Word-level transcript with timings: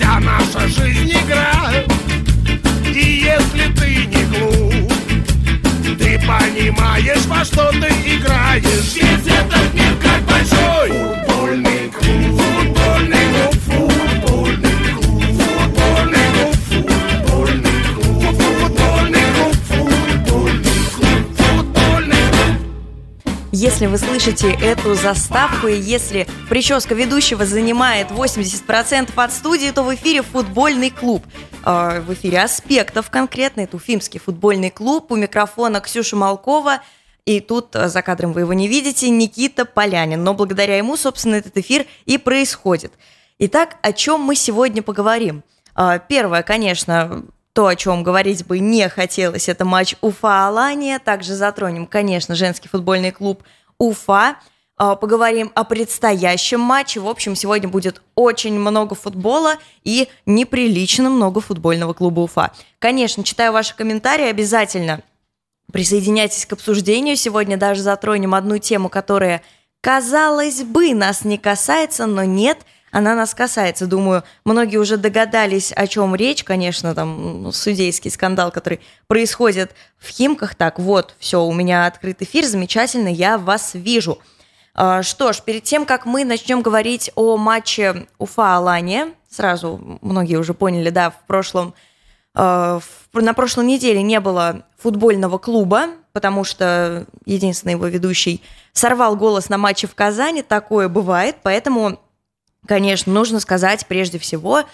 Вся 0.00 0.18
наша 0.18 0.66
жизнь 0.66 1.12
игра 1.12 1.70
И 2.86 3.22
если 3.22 3.70
ты 3.74 4.06
не 4.06 4.24
глуп 4.24 4.92
Ты 5.98 6.18
понимаешь, 6.20 7.26
во 7.26 7.44
что 7.44 7.70
ты 7.72 7.88
играешь. 8.06 8.94
Весь 8.94 9.26
этот 9.26 9.74
мир 9.74 9.94
как 10.02 10.22
большой 10.22 11.19
Если 23.70 23.86
вы 23.86 23.98
слышите 23.98 24.50
эту 24.50 24.94
заставку, 24.94 25.68
и 25.68 25.78
если 25.78 26.26
прическа 26.48 26.92
ведущего 26.92 27.46
занимает 27.46 28.08
80% 28.10 29.12
от 29.14 29.32
студии, 29.32 29.70
то 29.70 29.84
в 29.84 29.94
эфире 29.94 30.22
футбольный 30.22 30.90
клуб. 30.90 31.24
Э, 31.64 32.00
В 32.00 32.12
эфире 32.14 32.42
«Аспектов» 32.42 33.10
конкретно, 33.10 33.60
это 33.60 33.76
Уфимский 33.76 34.18
футбольный 34.18 34.70
клуб. 34.70 35.12
У 35.12 35.16
микрофона 35.16 35.80
Ксюша 35.80 36.16
Малкова. 36.16 36.80
И 37.24 37.38
тут 37.38 37.76
э, 37.76 37.88
за 37.88 38.02
кадром 38.02 38.32
вы 38.32 38.40
его 38.40 38.52
не 38.54 38.66
видите, 38.66 39.08
Никита 39.08 39.64
Полянин. 39.64 40.24
Но 40.24 40.34
благодаря 40.34 40.76
ему, 40.76 40.96
собственно, 40.96 41.36
этот 41.36 41.56
эфир 41.56 41.86
и 42.06 42.18
происходит. 42.18 42.92
Итак, 43.38 43.76
о 43.82 43.92
чем 43.92 44.20
мы 44.20 44.34
сегодня 44.34 44.82
поговорим? 44.82 45.44
Э, 45.76 46.00
Первое, 46.08 46.42
конечно, 46.42 47.22
то, 47.52 47.66
о 47.66 47.76
чем 47.76 48.02
говорить 48.02 48.46
бы 48.46 48.58
не 48.58 48.88
хотелось, 48.88 49.48
это 49.48 49.64
матч 49.64 49.94
Уфа-Алания. 50.00 50.98
Также 50.98 51.34
затронем, 51.34 51.86
конечно, 51.86 52.34
женский 52.34 52.68
футбольный 52.68 53.10
клуб 53.10 53.42
Уфа. 53.80 54.36
А, 54.76 54.94
Поговорим 54.94 55.50
о 55.54 55.64
предстоящем 55.64 56.60
матче. 56.60 57.00
В 57.00 57.08
общем, 57.08 57.34
сегодня 57.34 57.68
будет 57.68 58.02
очень 58.14 58.58
много 58.58 58.94
футбола 58.94 59.56
и 59.82 60.08
неприлично 60.26 61.10
много 61.10 61.40
футбольного 61.40 61.94
клуба 61.94 62.20
Уфа. 62.20 62.52
Конечно, 62.78 63.24
читаю 63.24 63.52
ваши 63.52 63.74
комментарии 63.74 64.26
обязательно. 64.26 65.02
Присоединяйтесь 65.72 66.46
к 66.46 66.52
обсуждению. 66.52 67.16
Сегодня 67.16 67.56
даже 67.56 67.80
затронем 67.80 68.34
одну 68.34 68.58
тему, 68.58 68.88
которая, 68.88 69.42
казалось 69.80 70.62
бы, 70.62 70.94
нас 70.94 71.24
не 71.24 71.38
касается, 71.38 72.06
но 72.06 72.24
нет, 72.24 72.58
она 72.90 73.14
нас 73.14 73.34
касается. 73.34 73.86
Думаю, 73.86 74.22
многие 74.44 74.78
уже 74.78 74.96
догадались, 74.96 75.72
о 75.72 75.86
чем 75.86 76.14
речь. 76.14 76.44
Конечно, 76.44 76.94
там 76.94 77.42
ну, 77.44 77.52
судейский 77.52 78.10
скандал, 78.10 78.50
который 78.50 78.80
происходит 79.06 79.72
в 79.98 80.08
Химках. 80.08 80.54
Так, 80.54 80.78
вот, 80.78 81.14
все, 81.18 81.42
у 81.42 81.52
меня 81.52 81.86
открыт 81.86 82.22
эфир, 82.22 82.44
замечательно, 82.44 83.08
я 83.08 83.38
вас 83.38 83.72
вижу. 83.74 84.18
А, 84.74 85.02
Что 85.02 85.32
ж, 85.32 85.40
перед 85.40 85.64
тем, 85.64 85.86
как 85.86 86.06
мы 86.06 86.24
начнем 86.24 86.62
говорить 86.62 87.10
о 87.14 87.36
матче 87.36 88.06
Уфа-Алания, 88.18 89.12
сразу 89.30 89.98
многие 90.02 90.36
уже 90.36 90.54
поняли, 90.54 90.90
да, 90.90 91.10
в 91.10 91.26
прошлом 91.26 91.74
в- 92.32 92.80
на 93.12 93.34
прошлой 93.34 93.64
неделе 93.66 94.02
не 94.02 94.20
было 94.20 94.62
футбольного 94.78 95.38
клуба, 95.38 95.86
потому 96.12 96.44
что 96.44 97.06
единственный 97.24 97.72
его 97.72 97.86
ведущий 97.88 98.40
сорвал 98.72 99.16
голос 99.16 99.48
на 99.48 99.58
матче 99.58 99.88
в 99.88 99.96
Казани. 99.96 100.42
Такое 100.42 100.88
бывает, 100.88 101.36
поэтому, 101.42 101.98
конечно, 102.66 103.12
нужно 103.12 103.40
сказать 103.40 103.86
прежде 103.86 104.18
всего 104.18 104.64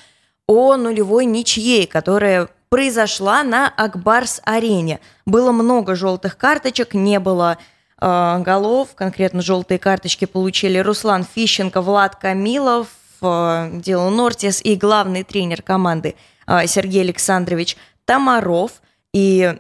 о 0.46 0.76
нулевой 0.76 1.24
ничьей, 1.24 1.86
которая 1.86 2.48
произошла 2.68 3.42
на 3.42 3.68
Акбарс-арене. 3.68 5.00
Было 5.24 5.52
много 5.52 5.94
желтых 5.94 6.36
карточек, 6.36 6.94
не 6.94 7.18
было 7.18 7.58
э, 8.00 8.38
голов. 8.40 8.94
Конкретно 8.94 9.42
желтые 9.42 9.78
карточки 9.78 10.24
получили 10.24 10.78
Руслан 10.78 11.24
Фищенко, 11.24 11.80
Влад 11.80 12.16
Камилов, 12.16 12.88
э, 13.22 13.70
Дилан 13.74 14.16
Нортис 14.16 14.60
и 14.62 14.76
главный 14.76 15.22
тренер 15.22 15.62
команды 15.62 16.16
э, 16.46 16.66
Сергей 16.66 17.02
Александрович 17.02 17.76
Тамаров. 18.04 18.82
И 19.12 19.56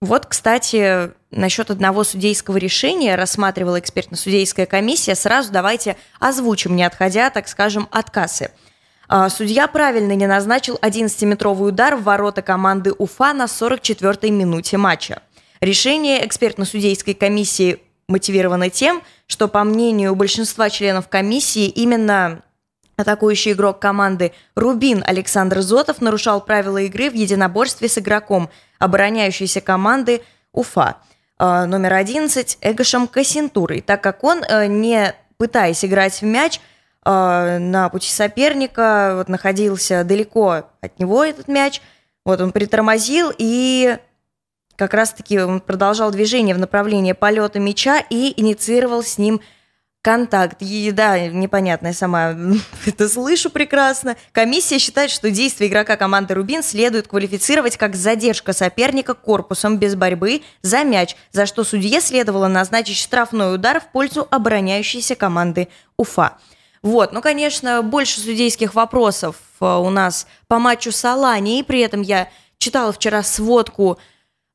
вот, 0.00 0.26
кстати, 0.26 1.10
насчет 1.30 1.70
одного 1.70 2.04
судейского 2.04 2.56
решения 2.56 3.14
рассматривала 3.14 3.78
экспертно-судейская 3.80 4.66
комиссия. 4.66 5.14
Сразу 5.14 5.52
давайте 5.52 5.96
озвучим, 6.20 6.76
не 6.76 6.84
отходя, 6.84 7.30
так 7.30 7.48
скажем, 7.48 7.88
от 7.90 8.10
кассы. 8.10 8.50
А, 9.08 9.28
Судья 9.28 9.68
правильно 9.68 10.12
не 10.12 10.26
назначил 10.26 10.78
11-метровый 10.80 11.68
удар 11.68 11.96
в 11.96 12.02
ворота 12.02 12.42
команды 12.42 12.92
Уфа 12.92 13.32
на 13.32 13.44
44-й 13.44 14.30
минуте 14.30 14.76
матча. 14.76 15.22
Решение 15.60 16.26
экспертно-судейской 16.26 17.14
комиссии 17.14 17.80
мотивировано 18.08 18.70
тем, 18.70 19.02
что, 19.26 19.48
по 19.48 19.64
мнению 19.64 20.14
большинства 20.14 20.70
членов 20.70 21.08
комиссии, 21.08 21.66
именно 21.66 22.42
Атакующий 22.96 23.52
игрок 23.52 23.78
команды 23.78 24.32
Рубин 24.54 25.04
Александр 25.06 25.60
Зотов 25.60 26.00
нарушал 26.00 26.40
правила 26.40 26.78
игры 26.78 27.10
в 27.10 27.14
единоборстве 27.14 27.88
с 27.88 27.98
игроком 27.98 28.48
обороняющейся 28.78 29.60
команды 29.60 30.22
Уфа 30.52 30.96
номер 31.38 31.94
11 31.94 32.58
Эгошем 32.60 33.08
Кассентурой, 33.08 33.80
так 33.80 34.02
как 34.02 34.24
он, 34.24 34.42
э, 34.42 34.66
не 34.66 35.14
пытаясь 35.36 35.84
играть 35.84 36.20
в 36.20 36.24
мяч, 36.24 36.60
э, 37.04 37.58
на 37.58 37.88
пути 37.88 38.08
соперника 38.08 39.14
вот, 39.16 39.28
находился 39.28 40.04
далеко 40.04 40.64
от 40.80 40.98
него 40.98 41.24
этот 41.24 41.48
мяч, 41.48 41.82
вот 42.24 42.40
он 42.40 42.52
притормозил 42.52 43.32
и 43.36 43.98
как 44.76 44.94
раз-таки 44.94 45.40
он 45.40 45.60
продолжал 45.60 46.10
движение 46.10 46.54
в 46.54 46.58
направлении 46.58 47.12
полета 47.12 47.58
мяча 47.58 48.02
и 48.10 48.32
инициировал 48.36 49.02
с 49.02 49.18
ним 49.18 49.40
контакт. 50.06 50.58
И, 50.60 50.92
да, 50.92 51.18
непонятно, 51.18 51.88
я 51.88 51.92
сама 51.92 52.36
это 52.86 53.08
слышу 53.08 53.50
прекрасно. 53.50 54.16
Комиссия 54.30 54.78
считает, 54.78 55.10
что 55.10 55.32
действия 55.32 55.66
игрока 55.66 55.96
команды 55.96 56.34
«Рубин» 56.34 56.62
следует 56.62 57.08
квалифицировать 57.08 57.76
как 57.76 57.96
задержка 57.96 58.52
соперника 58.52 59.14
корпусом 59.14 59.78
без 59.78 59.96
борьбы 59.96 60.42
за 60.62 60.84
мяч, 60.84 61.16
за 61.32 61.44
что 61.44 61.64
судье 61.64 62.00
следовало 62.00 62.46
назначить 62.46 62.98
штрафной 62.98 63.56
удар 63.56 63.80
в 63.80 63.88
пользу 63.88 64.28
обороняющейся 64.30 65.16
команды 65.16 65.66
«Уфа». 65.96 66.38
Вот, 66.82 67.12
ну, 67.12 67.20
конечно, 67.20 67.82
больше 67.82 68.20
судейских 68.20 68.76
вопросов 68.76 69.34
э, 69.60 69.64
у 69.64 69.90
нас 69.90 70.28
по 70.46 70.60
матчу 70.60 70.92
с 70.92 71.04
Алани, 71.04 71.58
и 71.58 71.62
при 71.64 71.80
этом 71.80 72.02
я 72.02 72.28
читала 72.58 72.92
вчера 72.92 73.24
сводку 73.24 73.98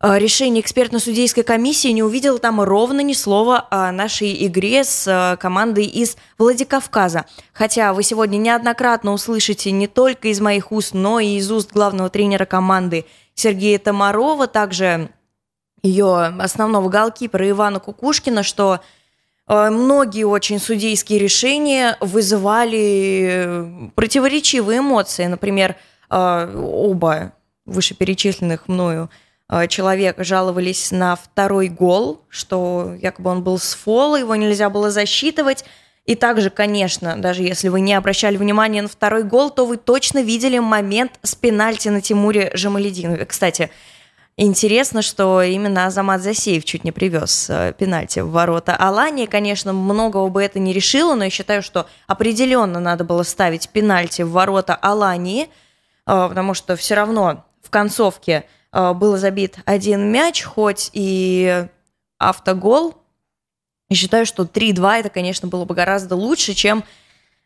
э, 0.01 0.17
решения 0.17 0.61
экспертно-судейской 0.61 1.43
комиссии, 1.43 1.89
не 1.89 2.03
увидела 2.03 2.39
там 2.39 2.61
ровно 2.61 3.01
ни 3.01 3.13
слова 3.13 3.67
о 3.69 3.91
нашей 3.91 4.45
игре 4.47 4.83
с 4.83 5.07
э, 5.07 5.37
командой 5.37 5.85
из 5.85 6.17
Владикавказа. 6.37 7.25
Хотя 7.53 7.93
вы 7.93 8.03
сегодня 8.03 8.37
неоднократно 8.37 9.13
услышите 9.13 9.71
не 9.71 9.87
только 9.87 10.29
из 10.29 10.39
моих 10.39 10.71
уст, 10.71 10.93
но 10.93 11.19
и 11.19 11.37
из 11.37 11.51
уст 11.51 11.71
главного 11.71 12.09
тренера 12.09 12.45
команды 12.45 13.05
Сергея 13.35 13.79
Тамарова, 13.79 14.47
также 14.47 15.09
ее 15.83 16.25
основного 16.39 16.89
голкипера 16.89 17.49
Ивана 17.49 17.79
Кукушкина, 17.79 18.43
что 18.43 18.79
э, 19.47 19.69
многие 19.69 20.23
очень 20.23 20.59
судейские 20.59 21.19
решения 21.19 21.97
вызывали 21.99 23.91
противоречивые 23.95 24.79
эмоции. 24.79 25.25
Например, 25.25 25.75
оба 26.09 27.31
вышеперечисленных 27.65 28.67
мною 28.67 29.09
э, 29.51 29.67
человека 29.67 30.23
жаловались 30.23 30.89
на 30.91 31.15
второй 31.15 31.67
гол, 31.67 32.21
что 32.29 32.95
якобы 32.99 33.29
он 33.29 33.43
был 33.43 33.59
с 33.59 33.75
фола, 33.75 34.15
его 34.15 34.35
нельзя 34.35 34.71
было 34.71 34.89
засчитывать. 34.89 35.63
И 36.05 36.15
также, 36.15 36.49
конечно, 36.49 37.15
даже 37.15 37.43
если 37.43 37.67
вы 37.67 37.79
не 37.79 37.93
обращали 37.93 38.35
внимания 38.35 38.81
на 38.81 38.87
второй 38.87 39.21
гол, 39.21 39.51
то 39.51 39.67
вы 39.67 39.77
точно 39.77 40.23
видели 40.23 40.57
момент 40.57 41.19
с 41.21 41.35
пенальти 41.35 41.89
на 41.89 42.01
Тимуре 42.01 42.49
Жамалединове. 42.55 43.25
Кстати, 43.25 43.69
Интересно, 44.37 45.01
что 45.01 45.41
именно 45.41 45.85
Азамат 45.85 46.21
Засеев 46.21 46.63
чуть 46.63 46.83
не 46.83 46.91
привез 46.91 47.47
э, 47.49 47.73
пенальти 47.77 48.21
в 48.21 48.31
ворота 48.31 48.75
Алании. 48.75 49.25
Конечно, 49.25 49.73
многого 49.73 50.29
бы 50.29 50.41
это 50.41 50.57
не 50.57 50.73
решило, 50.73 51.15
но 51.15 51.25
я 51.25 51.29
считаю, 51.29 51.61
что 51.61 51.85
определенно 52.07 52.79
надо 52.79 53.03
было 53.03 53.23
ставить 53.23 53.69
пенальти 53.69 54.21
в 54.21 54.31
ворота 54.31 54.73
Алании, 54.73 55.43
э, 55.43 55.47
потому 56.05 56.53
что 56.53 56.75
все 56.77 56.95
равно 56.95 57.45
в 57.61 57.69
концовке 57.69 58.45
был 58.73 59.17
забит 59.17 59.57
один 59.65 60.11
мяч, 60.11 60.43
хоть 60.43 60.89
и 60.93 61.67
автогол. 62.21 62.95
И 63.89 63.95
считаю, 63.95 64.25
что 64.25 64.43
3-2 64.43 64.99
это, 64.99 65.09
конечно, 65.09 65.49
было 65.49 65.65
бы 65.65 65.75
гораздо 65.75 66.15
лучше, 66.15 66.53
чем 66.53 66.85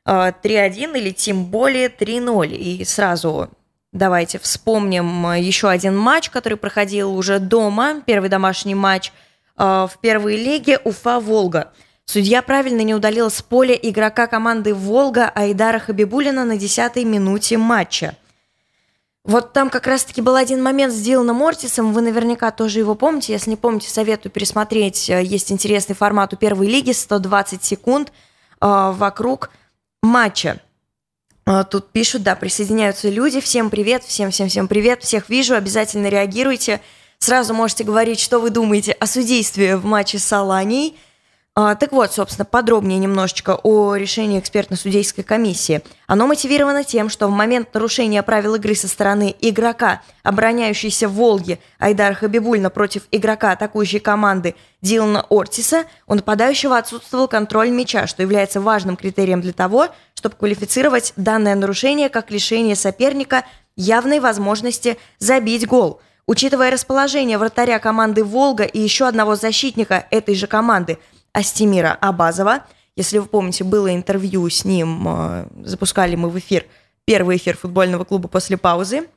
э, 0.05 0.11
3-1 0.11 0.95
или 0.97 1.11
тем 1.11 1.45
более 1.45 1.87
3-0. 1.87 2.55
И 2.55 2.85
сразу 2.85 3.49
давайте 3.91 4.37
вспомним 4.37 5.25
э, 5.27 5.41
еще 5.41 5.69
один 5.69 5.97
матч, 5.97 6.29
который 6.29 6.57
проходил 6.57 7.15
уже 7.15 7.39
дома, 7.39 8.01
первый 8.05 8.29
домашний 8.29 8.75
матч 8.75 9.11
э, 9.57 9.63
в 9.63 9.93
первой 10.01 10.35
лиге 10.35 10.77
Уфа-Волга. 10.83 11.73
Судья 12.05 12.43
правильно 12.43 12.81
не 12.81 12.93
удалил 12.93 13.31
с 13.31 13.41
поля 13.41 13.73
игрока 13.73 14.27
команды 14.27 14.75
«Волга» 14.75 15.31
Айдара 15.33 15.79
Хабибулина 15.79 16.45
на 16.45 16.57
10-й 16.57 17.03
минуте 17.03 17.57
матча. 17.57 18.15
Вот 19.25 19.53
там 19.53 19.71
как 19.71 19.87
раз-таки 19.87 20.21
был 20.21 20.35
один 20.35 20.61
момент 20.61 20.93
с 20.93 21.01
Диланом 21.01 21.37
Мортисом, 21.37 21.93
вы 21.93 22.01
наверняка 22.01 22.51
тоже 22.51 22.79
его 22.79 22.93
помните. 22.93 23.33
Если 23.33 23.49
не 23.49 23.55
помните, 23.55 23.89
советую 23.89 24.31
пересмотреть. 24.31 25.09
Э, 25.09 25.23
Есть 25.23 25.51
интересный 25.51 25.95
формат 25.95 26.33
у 26.33 26.37
первой 26.37 26.67
лиги, 26.67 26.91
120 26.91 27.63
секунд 27.63 28.09
э, 28.09 28.13
вокруг 28.61 29.49
матча. 30.03 30.61
А, 31.47 31.63
тут 31.63 31.91
пишут, 31.91 32.21
да, 32.21 32.35
присоединяются 32.35 33.09
люди. 33.09 33.41
Всем 33.41 33.71
привет, 33.71 34.03
всем-всем-всем 34.03 34.67
привет. 34.67 35.01
Всех 35.01 35.27
вижу, 35.27 35.55
обязательно 35.55 36.07
реагируйте. 36.07 36.81
Сразу 37.17 37.55
можете 37.55 37.83
говорить, 37.83 38.19
что 38.19 38.39
вы 38.39 38.51
думаете 38.51 38.91
о 38.91 39.07
судействе 39.07 39.75
в 39.77 39.85
матче 39.85 40.19
с 40.19 40.31
Аланией. 40.33 40.95
А, 41.57 41.75
так 41.75 41.93
вот, 41.93 42.11
собственно, 42.11 42.43
подробнее 42.43 42.99
немножечко 42.99 43.57
о 43.63 43.95
решении 43.95 44.41
экспертно-судейской 44.41 45.23
комиссии. 45.23 45.81
Оно 46.05 46.27
мотивировано 46.27 46.83
тем, 46.83 47.07
что 47.07 47.27
в 47.27 47.31
момент 47.31 47.73
нарушения 47.73 48.21
правил 48.23 48.55
игры 48.55 48.75
со 48.75 48.89
стороны 48.89 49.33
игрока, 49.39 50.01
обороняющейся 50.23 51.07
в 51.07 51.13
Волге 51.13 51.59
Айдар 51.79 52.13
Хабибульна 52.13 52.69
против 52.69 53.03
игрока 53.09 53.51
атакующей 53.53 54.01
команды 54.01 54.55
Дилана 54.81 55.25
Ортиса, 55.29 55.85
у 56.07 56.15
нападающего 56.15 56.77
отсутствовал 56.77 57.29
контроль 57.29 57.69
мяча, 57.69 58.05
что 58.05 58.21
является 58.21 58.59
важным 58.59 58.97
критерием 58.97 59.39
для 59.39 59.53
того, 59.53 59.87
чтобы 60.13 60.35
квалифицировать 60.35 61.13
данное 61.15 61.55
нарушение 61.55 62.09
как 62.09 62.31
лишение 62.31 62.75
соперника 62.75 63.45
явной 63.77 64.19
возможности 64.19 64.97
забить 65.19 65.65
гол. 65.65 66.01
Учитывая 66.27 66.71
расположение 66.71 67.37
вратаря 67.37 67.79
команды 67.79 68.25
«Волга» 68.25 68.63
и 68.63 68.79
еще 68.79 69.07
одного 69.07 69.37
защитника 69.37 70.05
этой 70.11 70.35
же 70.35 70.47
команды– 70.47 70.97
Астемира 71.35 71.97
Абазова. 71.99 72.65
Если 72.95 73.17
вы 73.17 73.25
помните, 73.25 73.65
было 73.65 73.93
интервью 73.93 74.49
с 74.49 74.63
ним, 74.63 75.05
э, 75.05 75.47
запускали 75.65 76.15
мы 76.15 76.29
в 76.29 76.39
эфир, 76.39 76.65
первый 77.03 77.35
эфир 77.35 77.57
футбольного 77.57 78.05
клуба 78.05 78.29
после 78.29 78.55
паузы, 78.55 79.09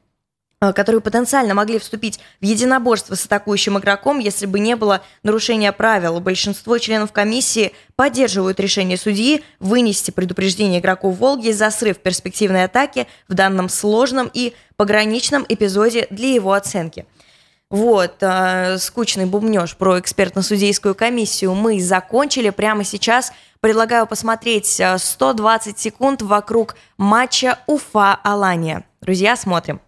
э, 0.61 0.73
которые 0.73 1.01
потенциально 1.01 1.55
могли 1.55 1.79
вступить 1.79 2.19
в 2.41 2.45
единоборство 2.45 3.15
с 3.15 3.25
атакующим 3.25 3.79
игроком, 3.79 4.19
если 4.19 4.47
бы 4.47 4.59
не 4.59 4.75
было 4.75 5.03
нарушения 5.23 5.71
правил. 5.71 6.19
Большинство 6.19 6.77
членов 6.79 7.13
комиссии 7.13 7.73
поддерживают 7.95 8.59
решение 8.59 8.97
судьи 8.97 9.45
вынести 9.61 10.11
предупреждение 10.11 10.81
игроку 10.81 11.11
Волги 11.11 11.53
за 11.53 11.71
срыв 11.71 11.99
перспективной 11.99 12.65
атаки 12.65 13.07
в 13.29 13.35
данном 13.35 13.69
сложном 13.69 14.29
и 14.35 14.55
пограничном 14.75 15.47
эпизоде 15.49 16.09
для 16.11 16.35
его 16.35 16.53
оценки– 16.53 17.07
вот, 17.71 18.17
э, 18.21 18.79
скучный 18.79 19.27
бубнеж 19.27 19.77
про 19.77 19.99
экспертно-судейскую 19.99 20.95
комиссию 20.95 21.55
мы 21.55 21.81
закончили. 21.81 22.49
Прямо 22.49 22.83
сейчас 22.83 23.33
предлагаю 23.61 24.07
посмотреть 24.07 24.81
120 24.97 25.77
э, 25.77 25.79
секунд 25.79 26.23
вокруг 26.23 26.77
матча 26.97 27.59
Уфа-Алания. 27.67 28.85
Друзья, 29.03 29.37
смотрим. 29.37 29.81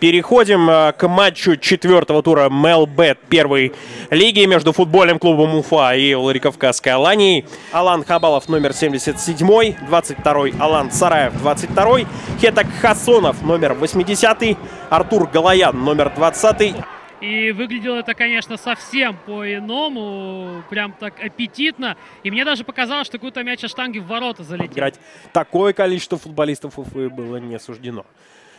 Переходим 0.00 0.70
э, 0.70 0.92
к 0.94 1.06
матчу 1.06 1.58
четвертого 1.58 2.22
тура 2.22 2.48
МЛБ 2.48 3.18
первой 3.28 3.74
лиги 4.08 4.46
между 4.46 4.72
футбольным 4.72 5.18
клубом 5.18 5.54
Уфа 5.56 5.94
и 5.94 6.14
Владикавказской 6.14 6.94
Аланией. 6.94 7.44
Алан 7.70 8.02
Хабалов 8.02 8.48
номер 8.48 8.72
77, 8.72 9.46
22-й 9.46 10.54
Алан 10.58 10.90
Сараев 10.90 11.34
22-й, 11.34 12.06
Хетак 12.40 12.66
Хасонов 12.80 13.42
номер 13.42 13.74
80, 13.74 14.56
Артур 14.88 15.28
Галаян 15.28 15.78
номер 15.78 16.08
20. 16.16 16.76
И 17.20 17.52
выглядело 17.52 17.96
это, 17.96 18.14
конечно, 18.14 18.56
совсем 18.56 19.18
по-иному, 19.26 20.62
прям 20.70 20.94
так 20.98 21.22
аппетитно. 21.22 21.98
И 22.22 22.30
мне 22.30 22.46
даже 22.46 22.64
показалось, 22.64 23.06
что 23.06 23.18
какой-то 23.18 23.42
мяч 23.42 23.62
о 23.64 23.68
штанге 23.68 24.00
в 24.00 24.06
ворота 24.06 24.44
залетел. 24.44 24.72
Играть 24.72 24.98
такое 25.34 25.74
количество 25.74 26.16
футболистов 26.16 26.78
Уфы 26.78 27.10
было 27.10 27.36
не 27.36 27.58
суждено. 27.58 28.06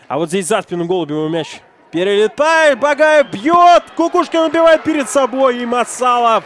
А 0.07 0.18
вот 0.18 0.30
здесь 0.30 0.48
за 0.48 0.62
спину 0.62 0.86
Голубеву 0.86 1.28
мяч 1.30 1.62
перелетает. 1.92 2.80
Багаев 2.80 3.28
бьет. 3.31 3.84
Кукушкин 3.96 4.42
убивает 4.42 4.84
перед 4.84 5.10
собой. 5.10 5.60
И 5.60 5.66
Масалов 5.66 6.44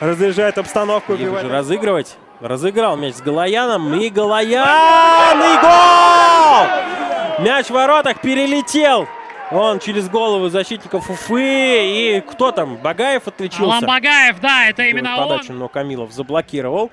разряжает 0.00 0.56
обстановку. 0.58 1.12
Убивает. 1.12 1.50
Разыгрывать. 1.50 2.16
Разыграл 2.40 2.96
мяч 2.96 3.16
с 3.16 3.20
Галаяном. 3.20 4.00
И 4.00 4.08
Галаян! 4.08 5.38
И 5.38 5.60
гол! 5.60 7.44
Мяч 7.44 7.66
в 7.66 7.70
воротах 7.70 8.20
перелетел. 8.22 9.06
Он 9.50 9.78
через 9.78 10.08
голову 10.08 10.48
защитников 10.48 11.10
Уфы. 11.10 11.36
И 11.38 12.20
кто 12.22 12.50
там? 12.50 12.76
Багаев 12.76 13.26
отличился. 13.28 13.64
Алан 13.64 13.84
Багаев, 13.84 14.40
да, 14.40 14.68
это 14.68 14.84
именно 14.84 15.16
подачу, 15.18 15.52
он. 15.52 15.58
но 15.58 15.68
Камилов 15.68 16.12
заблокировал. 16.12 16.90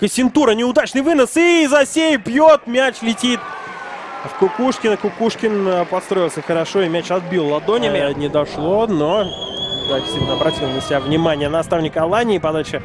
Кассентура 0.00 0.52
неудачный 0.52 1.02
вынос. 1.02 1.36
И 1.36 1.66
Засей 1.68 2.16
бьет. 2.16 2.66
Мяч 2.66 2.96
летит 3.02 3.38
в 4.24 4.38
Кукушкина. 4.38 4.96
Кукушкин 4.96 5.68
э, 5.68 5.84
подстроился 5.84 6.42
хорошо 6.42 6.82
и 6.82 6.88
мяч 6.88 7.10
отбил 7.10 7.48
ладонями. 7.48 7.98
Э, 7.98 8.12
не 8.14 8.28
дошло, 8.28 8.86
но 8.86 9.24
да, 9.88 10.32
обратил 10.32 10.68
на 10.68 10.80
себя 10.80 11.00
внимание 11.00 11.48
наставник 11.48 11.96
Алании. 11.96 12.38
Подача 12.38 12.82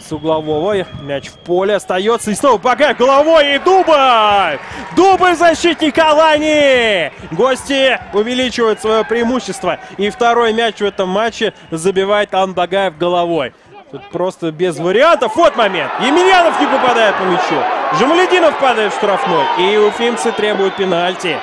с 0.00 0.12
углового. 0.12 0.86
Мяч 1.02 1.28
в 1.28 1.34
поле 1.34 1.74
остается. 1.74 2.30
И 2.30 2.34
снова 2.34 2.58
пока 2.58 2.94
головой. 2.94 3.56
И 3.56 3.58
Дубай! 3.58 4.58
Дубай 4.96 5.34
защитник 5.34 5.98
Алании! 5.98 7.12
Гости 7.32 7.98
увеличивают 8.12 8.80
свое 8.80 9.04
преимущество. 9.04 9.78
И 9.96 10.10
второй 10.10 10.52
мяч 10.52 10.78
в 10.78 10.84
этом 10.84 11.08
матче 11.08 11.54
забивает 11.70 12.34
Анбагаев 12.34 12.96
головой. 12.98 13.54
Тут 13.94 14.10
просто 14.10 14.50
без 14.50 14.76
вариантов. 14.80 15.36
Вот 15.36 15.54
момент. 15.54 15.92
Емельянов 16.00 16.58
не 16.58 16.66
попадает 16.66 17.14
по 17.14 17.22
мячу. 17.22 17.62
Жамалединов 17.96 18.58
падает 18.58 18.92
в 18.92 18.96
штрафной. 18.96 19.44
И 19.56 19.76
уфимцы 19.76 20.32
требуют 20.32 20.74
пенальти 20.74 21.36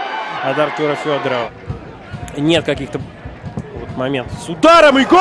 от 0.44 0.60
Артура 0.60 0.96
Федорова. 0.96 1.50
Нет 2.36 2.66
каких-то 2.66 3.00
вот 3.56 3.96
моментов 3.96 4.38
с 4.38 4.50
ударом 4.50 5.00
и 5.00 5.06
гол! 5.06 5.20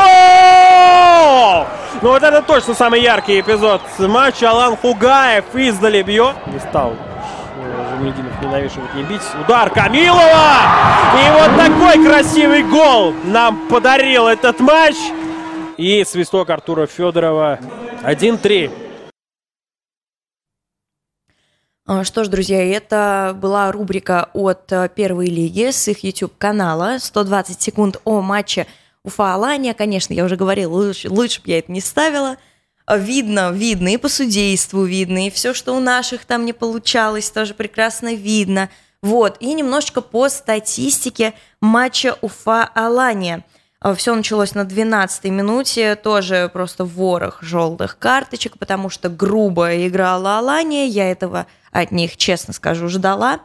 Ну 2.02 2.08
вот 2.08 2.20
это 2.20 2.42
точно 2.42 2.74
самый 2.74 3.00
яркий 3.00 3.38
эпизод 3.38 3.80
матча. 4.00 4.50
Алан 4.50 4.76
Хугаев 4.76 5.44
издали 5.54 6.02
бьет. 6.02 6.34
Не 6.46 6.58
стал 6.58 6.96
Жамалединов 7.92 8.42
ненавешивать 8.42 8.92
не 8.96 9.04
бить. 9.04 9.22
Удар 9.44 9.70
Камилова! 9.70 10.56
И 11.14 11.30
вот 11.30 11.56
такой 11.56 12.04
красивый 12.04 12.64
гол 12.64 13.14
нам 13.22 13.68
подарил 13.68 14.26
этот 14.26 14.58
матч. 14.58 14.96
И 15.80 16.04
свисток 16.04 16.50
Артура 16.50 16.86
Федорова 16.86 17.58
1-3. 18.02 18.70
А, 21.86 22.04
что 22.04 22.22
ж, 22.22 22.28
друзья, 22.28 22.62
это 22.62 23.34
была 23.34 23.72
рубрика 23.72 24.28
от 24.34 24.70
э, 24.72 24.90
Первой 24.94 25.28
лиги 25.28 25.70
с 25.70 25.88
их 25.88 26.04
YouTube-канала. 26.04 26.98
120 27.00 27.62
секунд 27.62 27.98
о 28.04 28.20
матче 28.20 28.66
Уфа-Алания. 29.04 29.72
Конечно, 29.72 30.12
я 30.12 30.26
уже 30.26 30.36
говорила, 30.36 30.70
лучше, 30.70 31.08
лучше 31.08 31.40
бы 31.40 31.48
я 31.48 31.60
это 31.60 31.72
не 31.72 31.80
ставила. 31.80 32.36
Видно, 32.86 33.50
видно, 33.50 33.88
и 33.88 33.96
по 33.96 34.10
судейству 34.10 34.84
видно, 34.84 35.28
и 35.28 35.30
все, 35.30 35.54
что 35.54 35.74
у 35.74 35.80
наших 35.80 36.26
там 36.26 36.44
не 36.44 36.52
получалось, 36.52 37.30
тоже 37.30 37.54
прекрасно 37.54 38.12
видно. 38.12 38.68
Вот, 39.00 39.38
и 39.40 39.54
немножечко 39.54 40.02
по 40.02 40.28
статистике 40.28 41.32
матча 41.62 42.18
Уфа-Алания– 42.20 43.46
Все 43.94 44.14
началось 44.14 44.54
на 44.54 44.62
12-й 44.62 45.30
минуте, 45.30 45.96
тоже 45.96 46.50
просто 46.52 46.84
ворох 46.84 47.42
желтых 47.42 47.98
карточек, 47.98 48.58
потому 48.58 48.90
что 48.90 49.08
грубо 49.08 49.86
играла 49.86 50.38
Алания, 50.38 50.86
я 50.86 51.10
этого 51.10 51.46
от 51.72 51.90
них, 51.90 52.18
честно 52.18 52.52
скажу, 52.52 52.88
ждала. 52.88 53.40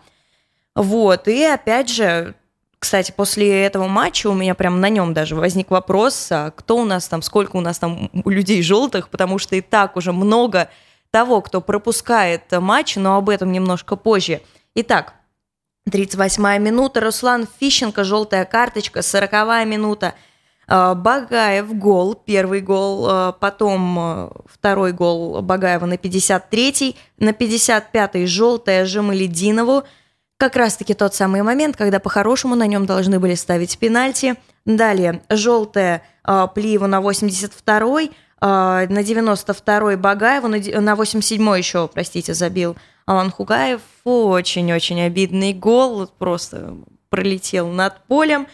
Вот, 0.75 1.29
и 1.29 1.41
опять 1.45 1.89
же, 1.89 2.35
кстати, 2.79 3.13
после 3.15 3.63
этого 3.63 3.87
матча 3.87 4.27
у 4.27 4.33
меня 4.33 4.55
прям 4.55 4.81
на 4.81 4.89
нем 4.89 5.13
даже 5.13 5.35
возник 5.35 5.71
вопрос, 5.71 6.27
а 6.29 6.51
кто 6.51 6.77
у 6.79 6.83
нас 6.83 7.07
там, 7.07 7.21
сколько 7.21 7.55
у 7.55 7.61
нас 7.61 7.79
там 7.79 8.11
людей 8.25 8.61
желтых, 8.61 9.07
потому 9.07 9.39
что 9.39 9.55
и 9.55 9.61
так 9.61 9.95
уже 9.95 10.11
много 10.11 10.69
того, 11.11 11.39
кто 11.39 11.61
пропускает 11.61 12.51
матч, 12.51 12.97
но 12.97 13.15
об 13.15 13.29
этом 13.29 13.53
немножко 13.53 13.95
позже. 13.95 14.41
Итак, 14.75 15.13
38-я 15.89 16.57
минута, 16.57 16.99
Руслан 16.99 17.47
Фищенко, 17.59 18.03
желтая 18.03 18.45
карточка, 18.45 18.99
40-я 19.01 19.63
минута, 19.65 20.15
а, 20.67 20.95
Багаев 20.95 21.77
гол, 21.77 22.15
первый 22.15 22.61
гол, 22.61 23.07
а, 23.07 23.31
потом 23.33 23.99
а, 23.99 24.31
второй 24.45 24.93
гол 24.93 25.41
Багаева 25.41 25.85
на 25.85 25.93
53-й, 25.93 26.95
на 27.19 27.29
55-й 27.29 28.25
желтая 28.25 28.85
Жемалединову. 28.85 29.83
Как 30.45 30.57
раз-таки 30.57 30.93
тот 30.93 31.15
самый 31.15 31.41
момент, 31.41 31.75
когда 31.75 31.99
по-хорошему 31.99 32.53
на 32.53 32.67
нем 32.67 32.85
должны 32.85 33.19
были 33.19 33.33
ставить 33.33 33.79
пенальти. 33.79 34.35
Далее 34.63 35.23
желтая 35.27 36.03
Плиеву 36.23 36.85
на 36.85 37.01
82-й, 37.01 38.11
на 38.41 38.85
92-й 38.85 39.95
Багаеву, 39.95 40.47
на 40.47 40.57
87-й 40.57 41.57
еще, 41.57 41.87
простите, 41.87 42.35
забил 42.35 42.75
Алан 43.07 43.31
Хугаев. 43.31 43.81
Очень-очень 44.03 45.01
обидный 45.01 45.51
гол, 45.51 46.05
просто 46.05 46.75
пролетел 47.09 47.69
над 47.69 48.05
полем. 48.05 48.45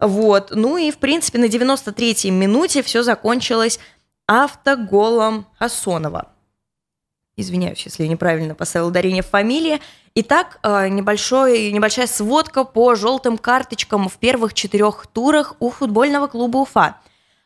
Вот. 0.00 0.50
Ну 0.50 0.78
и, 0.78 0.90
в 0.90 0.96
принципе, 0.96 1.36
на 1.38 1.44
93-й 1.44 2.30
минуте 2.30 2.82
все 2.82 3.02
закончилось 3.02 3.78
автоголом 4.26 5.46
Хасонова. 5.58 6.28
Извиняюсь, 7.36 7.84
если 7.84 8.04
я 8.04 8.08
неправильно 8.08 8.54
поставила 8.54 8.88
ударение 8.88 9.22
в 9.22 9.26
фамилии. 9.26 9.80
Итак, 10.14 10.60
э, 10.62 10.88
небольшой, 10.88 11.72
небольшая 11.72 12.06
сводка 12.06 12.64
по 12.64 12.94
желтым 12.94 13.38
карточкам 13.38 14.08
в 14.08 14.18
первых 14.18 14.54
четырех 14.54 15.06
турах 15.12 15.54
у 15.58 15.70
футбольного 15.70 16.28
клуба 16.28 16.58
Уфа. 16.58 16.96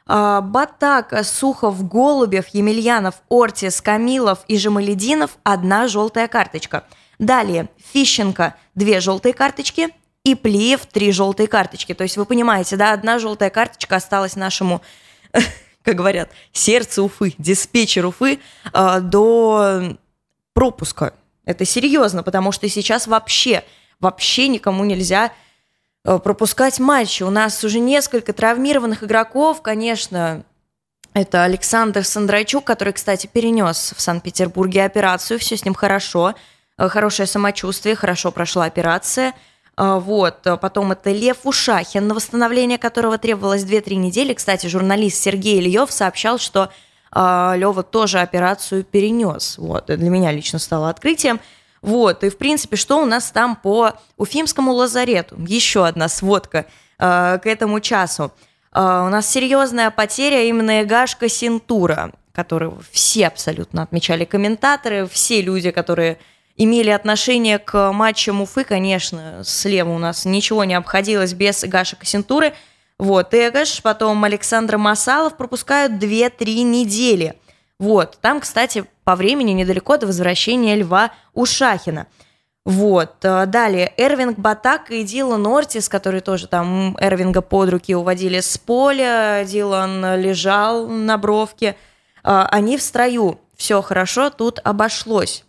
А, 0.09 0.41
Батака, 0.41 1.23
Сухов, 1.23 1.87
Голубев, 1.87 2.49
Емельянов, 2.49 3.17
Ортис, 3.29 3.83
Камилов 3.83 4.41
и 4.49 4.57
Жемалединов– 4.57 5.37
одна 5.43 5.87
желтая 5.87 6.29
карточка. 6.29 6.85
Далее 7.19 7.69
Фищенко– 7.93 8.55
две 8.75 9.01
желтые 9.01 9.35
карточки, 9.35 9.91
и 10.25 10.35
Плиев– 10.35 10.87
три 10.93 11.13
желтые 11.13 11.47
карточки. 11.47 11.93
То 11.93 12.05
есть 12.05 12.17
вы 12.17 12.25
понимаете, 12.25 12.77
да, 12.77 12.93
одна 12.93 13.19
желтая 13.19 13.51
карточка 13.51 13.97
осталась 13.97 14.35
нашему, 14.35 14.81
как 15.89 15.97
говорят, 15.97 16.31
сердцу 16.53 17.05
Уфы, 17.05 17.35
диспетчер 17.39 18.07
Уфы 18.07 18.39
а, 18.73 19.01
до 19.01 19.97
пропуска. 20.53 21.15
Это 21.45 21.65
серьезно, 21.65 22.23
потому 22.23 22.53
что 22.53 22.69
сейчас 22.69 23.07
вообще, 23.07 23.65
вообще 24.01 24.49
никому 24.49 24.85
нельзя 24.85 25.33
Э, 26.09 26.19
пропускать 26.19 26.79
матчи. 26.79 27.23
У 27.23 27.29
нас 27.29 27.63
уже 27.65 27.81
несколько 27.81 28.33
травмированных 28.33 29.05
игроков, 29.05 29.61
конечно, 29.61 30.45
это 31.13 31.45
Александр 31.45 32.03
Сандрачук, 32.03 32.65
который, 32.65 32.95
кстати, 32.95 33.27
перенес 33.27 33.93
в 33.95 34.01
Санкт-Петербурге 34.01 34.85
операцию, 34.85 35.39
все 35.39 35.59
с 35.59 35.67
ним 35.67 35.75
хорошо, 35.75 36.35
э, 36.79 36.89
хорошее 36.89 37.27
самочувствие, 37.27 37.95
хорошо 37.95 38.31
прошла 38.31 38.65
операция. 38.65 39.35
Э, 39.79 39.99
вот, 39.99 40.47
потом 40.61 40.93
это 40.93 41.13
Лев 41.13 41.39
Ушахин, 41.45 42.09
на 42.09 42.15
восстановление 42.15 42.79
которого 42.79 43.17
требовалось 43.17 43.63
2-3 43.63 43.95
недели. 43.95 44.35
Кстати, 44.35 44.67
журналист 44.67 45.23
Сергей 45.23 45.61
Ильев 45.61 45.93
сообщал, 45.93 46.39
что 46.39 46.71
Лева 47.15 47.83
тоже 47.85 48.19
операцию 48.21 48.85
перенес. 48.85 49.57
Вот, 49.57 49.87
для 49.87 50.11
меня 50.11 50.31
лично 50.31 50.59
стало 50.59 50.91
открытием. 50.91 51.41
Вот, 51.81 52.23
и 52.23 52.29
в 52.29 52.37
принципе, 52.37 52.77
что 52.77 53.01
у 53.01 53.07
нас 53.07 53.31
там 53.31 53.57
по 53.57 53.95
Уфимскому 54.19 54.73
лазарету? 54.73 55.37
Еще 55.39 55.87
одна 55.87 56.09
сводка 56.09 56.67
к 56.99 57.41
этому 57.45 57.81
часу. 57.81 58.31
У 58.75 58.79
нас 58.79 59.27
серьезная 59.27 59.91
потеря 59.91 60.43
именно 60.43 60.83
Эгашка 60.83 61.31
Синтура, 61.31 62.13
которого 62.33 62.83
все 62.93 63.27
абсолютно 63.27 63.83
отмечали 63.83 64.27
комментаторы, 64.27 65.09
все 65.11 65.41
люди, 65.41 65.71
которые 65.71 66.19
имели 66.59 66.91
отношение 66.91 67.59
к 67.59 67.93
матчам 67.93 68.43
Уфы, 68.43 68.65
конечно, 68.65 69.43
слева 69.43 69.91
у 69.91 69.99
нас 69.99 70.27
ничего 70.27 70.65
не 70.65 70.75
обходилось 70.75 71.33
без 71.33 71.65
Гаша 71.65 71.97
Кассентуры. 71.97 72.53
Вот, 72.99 73.33
Эгаш, 73.33 73.81
потом 73.81 74.23
Александр 74.25 74.77
Масалов 74.77 75.39
пропускают 75.39 75.93
2-3 75.93 76.63
недели– 76.63 77.35
вот, 77.79 78.19
там, 78.21 78.41
кстати, 78.41 78.85
по 79.05 79.15
времени 79.15 79.53
недалеко 79.53 79.97
до 79.97 80.07
возвращения 80.07 80.75
Льва 80.77 81.13
Ушахина. 81.33 82.09
Вот, 82.65 83.25
э, 83.25 83.47
далее 83.47 83.95
Эрвинг 83.97 84.39
Батак 84.39 84.91
и 84.91 85.05
Дилан 85.05 85.47
Ортис, 85.47 85.89
которые 85.89 86.21
тоже 86.21 86.49
там 86.49 86.97
Эрвинга 87.01 87.41
под 87.41 87.71
руки 87.71 87.95
уводили 87.95 88.41
с 88.41 88.59
поля, 88.59 89.45
Дилан 89.47 90.21
лежал 90.21 90.89
на 90.89 91.17
бровке, 91.17 91.77
э, 92.25 92.47
они 92.51 92.77
в 92.77 92.83
строю, 92.83 93.39
все 93.57 93.81
хорошо, 93.81 94.29
тут 94.29 94.59
обошлось. 94.65 95.45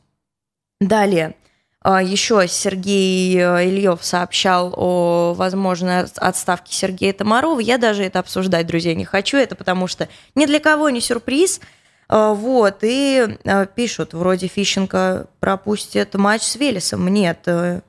Далее, 0.80 1.36
э, 1.84 2.00
еще 2.04 2.48
Сергей 2.48 3.36
Ильев 3.36 4.04
сообщал 4.04 4.74
о 4.76 5.34
возможной 5.34 6.02
отставке 6.04 6.74
Сергея 6.74 7.14
Тамарова. 7.14 7.60
Я 7.60 7.78
даже 7.78 8.04
это 8.04 8.20
обсуждать, 8.20 8.68
друзья, 8.68 8.96
не 8.96 9.06
хочу. 9.06 9.38
Это 9.38 9.56
потому 9.56 9.88
что 9.88 10.10
ни 10.36 10.46
для 10.46 10.60
кого 10.60 10.90
не 10.90 11.02
сюрприз– 11.02 11.62
а, 12.10 12.34
вот, 12.34 12.80
и 12.82 13.38
а, 13.46 13.68
пишут, 13.68 14.14
вроде 14.14 14.48
Фищенко 14.48 15.28
пропустит 15.40 16.16
матч 16.16 16.42
с 16.42 16.56
Велесом. 16.56 17.08
Нет, 17.08 17.42
э, 17.46 17.82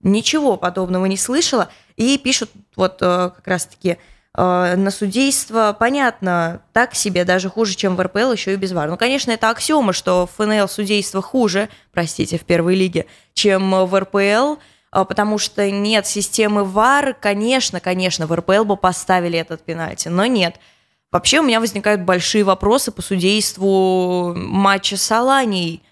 ничего 0.00 0.56
подобного 0.56 1.04
не 1.04 1.18
слышала. 1.18 1.68
И 1.96 2.16
пишут 2.16 2.50
вот 2.74 3.02
э, 3.02 3.30
как 3.36 3.46
раз-таки 3.46 3.90
э, 3.90 3.96
на 4.36 4.90
судейство, 4.90 5.74
понятно, 5.78 6.60
так 6.74 6.94
себе, 6.94 7.24
даже 7.24 7.48
хуже, 7.48 7.74
чем 7.74 7.96
в 7.96 8.02
РПЛ, 8.02 8.32
еще 8.32 8.52
и 8.52 8.56
без 8.56 8.72
ВАР. 8.72 8.90
Ну, 8.90 8.98
конечно, 8.98 9.30
это 9.30 9.48
аксиома, 9.48 9.94
что 9.94 10.26
в 10.26 10.36
ФНЛ 10.36 10.68
судейство 10.68 11.22
хуже, 11.22 11.70
простите, 11.92 12.36
в 12.36 12.44
первой 12.44 12.74
лиге, 12.74 13.06
чем 13.32 13.70
в 13.86 13.98
РПЛ, 13.98 14.60
а, 14.90 15.04
потому 15.06 15.38
что 15.38 15.70
нет 15.70 16.06
системы 16.06 16.64
ВАР, 16.64 17.16
конечно, 17.18 17.80
конечно, 17.80 18.26
в 18.26 18.34
РПЛ 18.34 18.64
бы 18.64 18.76
поставили 18.76 19.38
этот 19.38 19.62
пенальти, 19.62 20.08
но 20.08 20.26
нет– 20.26 20.56
Вообще 21.12 21.40
у 21.40 21.42
меня 21.42 21.60
возникают 21.60 22.02
большие 22.02 22.44
вопросы 22.44 22.90
по 22.90 23.00
судейству 23.00 24.34
матча 24.36 24.96
с 24.96 25.10
Аланией. 25.10 25.82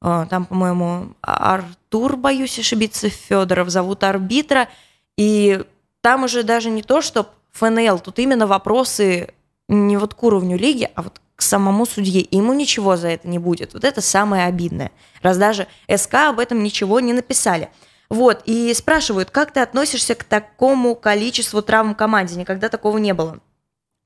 А, 0.00 0.26
там, 0.26 0.44
по-моему, 0.44 1.14
Артур, 1.22 2.16
боюсь 2.16 2.58
ошибиться, 2.58 3.08
Федоров 3.08 3.70
зовут 3.70 4.04
арбитра. 4.04 4.68
И 5.16 5.62
там 6.00 6.24
уже 6.24 6.42
даже 6.42 6.70
не 6.70 6.82
то, 6.82 7.00
что 7.00 7.30
ФНЛ, 7.54 8.00
тут 8.00 8.18
именно 8.18 8.46
вопросы 8.46 9.32
не 9.68 9.96
вот 9.96 10.14
к 10.14 10.22
уровню 10.22 10.58
лиги, 10.58 10.90
а 10.94 11.02
вот 11.02 11.20
к 11.36 11.42
самому 11.42 11.86
судье. 11.86 12.20
И 12.20 12.36
ему 12.36 12.52
ничего 12.52 12.96
за 12.96 13.08
это 13.08 13.28
не 13.28 13.38
будет. 13.38 13.74
Вот 13.74 13.84
это 13.84 14.00
самое 14.00 14.44
обидное. 14.44 14.90
Раз 15.22 15.38
даже 15.38 15.66
СК 15.94 16.14
об 16.14 16.40
этом 16.40 16.62
ничего 16.62 17.00
не 17.00 17.12
написали. 17.12 17.70
Вот, 18.10 18.42
и 18.44 18.72
спрашивают, 18.74 19.30
как 19.30 19.52
ты 19.52 19.60
относишься 19.60 20.14
к 20.14 20.24
такому 20.24 20.94
количеству 20.94 21.62
травм 21.62 21.94
в 21.94 21.96
команде? 21.96 22.36
Никогда 22.36 22.68
такого 22.68 22.98
не 22.98 23.14
было. 23.14 23.40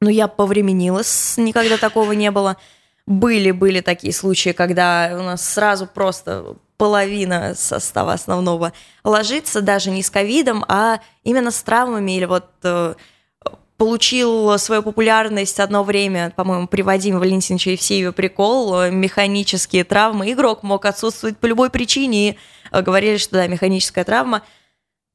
Но 0.01 0.09
я 0.09 0.29
повременилась, 0.29 1.35
никогда 1.37 1.77
такого 1.77 2.13
не 2.13 2.31
было. 2.31 2.57
Были, 3.07 3.51
были 3.51 3.81
такие 3.81 4.13
случаи, 4.13 4.51
когда 4.51 5.11
у 5.19 5.23
нас 5.23 5.47
сразу 5.47 5.87
просто 5.87 6.57
половина 6.77 7.55
состава 7.57 8.13
основного 8.13 8.73
ложится 9.03 9.61
даже 9.61 9.91
не 9.91 10.03
с 10.03 10.11
ковидом, 10.11 10.65
а 10.69 11.01
именно 11.25 11.51
с 11.51 11.61
травмами 11.63 12.17
или 12.17 12.27
вот 12.27 12.47
э, 12.63 12.95
получил 13.79 14.59
свою 14.59 14.83
популярность 14.83 15.59
одно 15.59 15.83
время, 15.83 16.33
по-моему, 16.37 16.67
при 16.67 16.83
Вадиме 16.83 17.19
Валентиновиче 17.19 17.73
Евсееве 17.73 18.13
прикол, 18.13 18.91
механические 18.91 19.85
травмы. 19.85 20.31
Игрок 20.31 20.63
мог 20.63 20.85
отсутствовать 20.85 21.39
по 21.39 21.47
любой 21.47 21.71
причине, 21.71 22.31
и 22.31 22.37
э, 22.71 22.83
говорили, 22.83 23.17
что 23.17 23.37
да, 23.37 23.47
механическая 23.47 24.05
травма– 24.05 24.43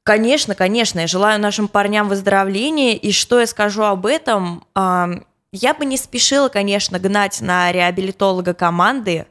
Конечно, 0.04 0.54
конечно, 0.54 1.00
я 1.00 1.08
желаю 1.08 1.40
нашим 1.40 1.70
парням 1.70 2.10
выздоровления, 2.10 2.94
и 2.94 3.14
что 3.14 3.40
я 3.40 3.48
скажу 3.48 3.84
об 3.84 4.06
этом, 4.06 4.66
я 4.76 5.74
бы 5.74 5.86
не 5.86 5.96
спешила, 5.98 6.50
конечно, 6.50 7.00
гнать 7.00 7.40
на 7.40 7.72
реабилитолога 7.72 8.54
команды, 8.54 9.28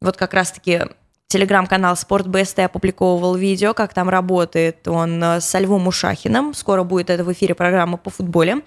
вот 0.00 0.16
как 0.16 0.34
раз-таки 0.34 0.82
телеграм-канал 1.28 1.96
Спорт 1.96 2.26
БСТ 2.28 2.60
опубликовывал 2.60 3.34
видео, 3.34 3.74
как 3.74 3.94
там 3.94 4.08
работает 4.08 4.86
он 4.88 5.22
э, 5.22 5.40
со 5.40 5.58
Львом 5.58 5.86
Ушахиным. 5.88 6.54
Скоро 6.54 6.82
будет 6.84 7.10
это 7.10 7.24
в 7.24 7.32
эфире 7.32 7.54
программа 7.54 7.96
по 7.96 8.10
футболе. 8.10 8.62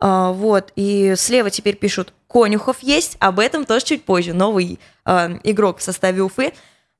А, 0.00 0.32
вот, 0.32 0.72
и 0.76 1.14
слева 1.16 1.50
теперь 1.50 1.76
пишут, 1.76 2.12
Конюхов 2.28 2.80
есть, 2.80 3.16
об 3.20 3.40
этом 3.40 3.64
тоже 3.64 3.84
чуть 3.84 4.04
позже. 4.04 4.32
Новый 4.32 4.78
а, 5.04 5.30
игрок 5.42 5.78
в 5.78 5.82
составе 5.82 6.22
Уфы. 6.22 6.52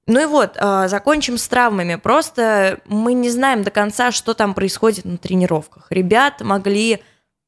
Ну 0.06 0.20
и 0.20 0.26
вот, 0.26 0.56
а, 0.58 0.88
закончим 0.88 1.38
с 1.38 1.46
травмами. 1.46 1.96
Просто 1.96 2.80
мы 2.86 3.12
не 3.12 3.30
знаем 3.30 3.62
до 3.62 3.70
конца, 3.70 4.10
что 4.10 4.34
там 4.34 4.54
происходит 4.54 5.04
на 5.04 5.18
тренировках. 5.18 5.86
Ребят 5.90 6.40
могли 6.40 7.02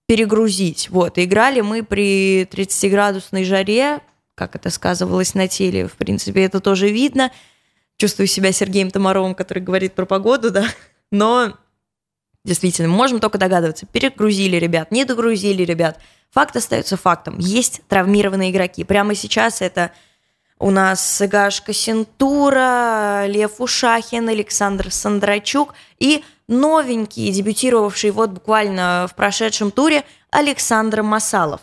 перегрузить. 0.07 0.91
Вот, 0.91 1.19
играли 1.19 1.61
мы 1.61 1.83
при 1.83 2.43
30-градусной 2.45 3.45
жаре, 3.45 4.01
как 4.41 4.57
это 4.57 4.71
сказывалось 4.71 5.35
на 5.35 5.49
теле, 5.49 5.87
в 5.87 5.93
принципе, 5.93 6.45
это 6.45 6.61
тоже 6.61 6.89
видно. 6.89 7.31
Чувствую 7.99 8.27
себя 8.27 8.53
Сергеем 8.53 8.91
Томаровым, 8.91 9.35
который 9.35 9.63
говорит 9.63 9.93
про 9.93 10.07
погоду, 10.07 10.51
да. 10.51 10.65
Но 11.11 11.53
действительно, 12.43 12.89
можем 12.89 13.21
только 13.21 13.37
догадываться. 13.37 13.85
Перегрузили 13.85 14.57
ребят, 14.57 14.91
не 14.93 15.05
догрузили 15.05 15.63
ребят. 15.63 16.01
Факт 16.31 16.57
остается 16.57 16.97
фактом. 16.97 17.37
Есть 17.39 17.83
травмированные 17.87 18.51
игроки. 18.51 18.83
Прямо 18.83 19.15
сейчас 19.15 19.61
это 19.61 19.93
у 20.59 20.71
нас 20.71 21.21
Гашка 21.21 21.75
Синтура, 21.75 23.27
Лев 23.27 23.61
Ушахин, 23.61 24.27
Александр 24.31 24.91
Сандрачук 24.91 25.75
и 25.99 26.25
новенький, 26.49 27.31
дебютировавший 27.31 28.11
вот 28.11 28.31
буквально 28.31 29.07
в 29.07 29.15
прошедшем 29.17 29.71
туре 29.71 30.03
Александр 30.31 31.03
Масалов. 31.03 31.61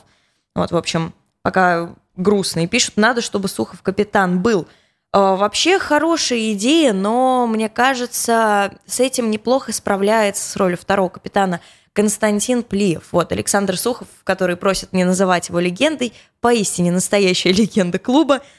Вот, 0.54 0.72
в 0.72 0.78
общем, 0.78 1.16
пока 1.42 1.96
грустно. 2.18 2.62
И 2.62 2.68
пишут, 2.68 2.98
надо, 2.98 3.22
чтобы 3.22 3.48
Сухов 3.48 3.82
капитан 3.82 4.42
был. 4.42 4.68
А, 5.14 5.36
вообще 5.36 5.80
хорошая 5.80 6.54
идея, 6.54 6.94
но 6.94 7.48
мне 7.48 7.70
кажется, 7.70 8.74
с 8.86 9.00
этим 9.00 9.32
неплохо 9.32 9.72
справляется 9.72 10.50
с 10.50 10.56
ролью 10.56 10.78
второго 10.78 11.10
капитана 11.10 11.62
Константин 11.94 12.64
Плиев. 12.64 13.08
Вот 13.12 13.32
Александр 13.32 13.78
Сухов, 13.78 14.08
который 14.24 14.56
просит 14.58 14.94
не 14.94 15.04
называть 15.04 15.50
его 15.50 15.60
легендой, 15.60 16.14
поистине 16.42 16.92
настоящая 16.92 17.52
легенда 17.54 18.00
клуба– 18.00 18.42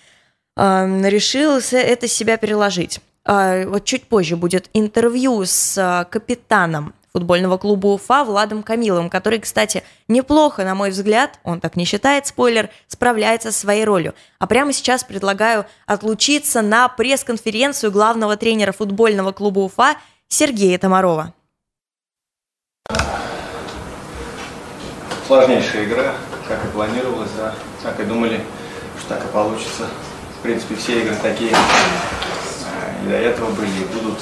решил 0.58 1.60
это 1.72 2.08
себя 2.08 2.36
переложить. 2.36 3.00
А, 3.24 3.64
вот 3.66 3.84
чуть 3.84 4.04
позже 4.04 4.36
будет 4.36 4.70
интервью 4.72 5.44
с 5.44 5.76
а, 5.78 6.04
капитаном 6.04 6.94
футбольного 7.12 7.58
клуба 7.58 7.88
Уфа 7.88 8.24
Владом 8.24 8.62
Камиловым, 8.62 9.10
который, 9.10 9.38
кстати, 9.38 9.82
неплохо, 10.08 10.64
на 10.64 10.74
мой 10.74 10.90
взгляд, 10.90 11.38
он 11.44 11.60
так 11.60 11.76
не 11.76 11.84
считает, 11.84 12.26
спойлер, 12.26 12.70
справляется 12.86 13.52
со 13.52 13.58
своей 13.58 13.84
ролью. 13.84 14.14
А 14.38 14.46
прямо 14.46 14.72
сейчас 14.72 15.04
предлагаю 15.04 15.66
отлучиться 15.86 16.62
на 16.62 16.88
пресс-конференцию 16.88 17.92
главного 17.92 18.36
тренера 18.36 18.72
футбольного 18.72 19.32
клуба 19.32 19.60
Уфа 19.60 19.96
Сергея 20.28 20.78
Тамарова. 20.78 21.34
Сложнейшая 25.26 25.84
игра, 25.84 26.14
как 26.48 26.64
и 26.64 26.68
планировалось, 26.68 27.30
да, 27.36 27.54
как 27.82 28.00
и 28.00 28.04
думали, 28.04 28.40
что 28.98 29.10
так 29.10 29.24
и 29.24 29.28
получится. 29.28 29.86
В 30.38 30.42
принципе, 30.42 30.74
все 30.76 31.00
игры 31.02 31.14
такие 31.22 31.50
э, 31.50 33.04
и 33.04 33.08
до 33.08 33.14
этого 33.16 33.50
были, 33.50 33.68
и 33.68 33.84
будут. 33.84 34.18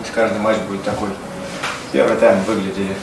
Есть 0.00 0.12
каждый 0.12 0.40
матч 0.40 0.58
будет 0.68 0.82
такой. 0.82 1.10
Первый 1.92 2.16
тайм 2.18 2.42
выглядели 2.44 2.94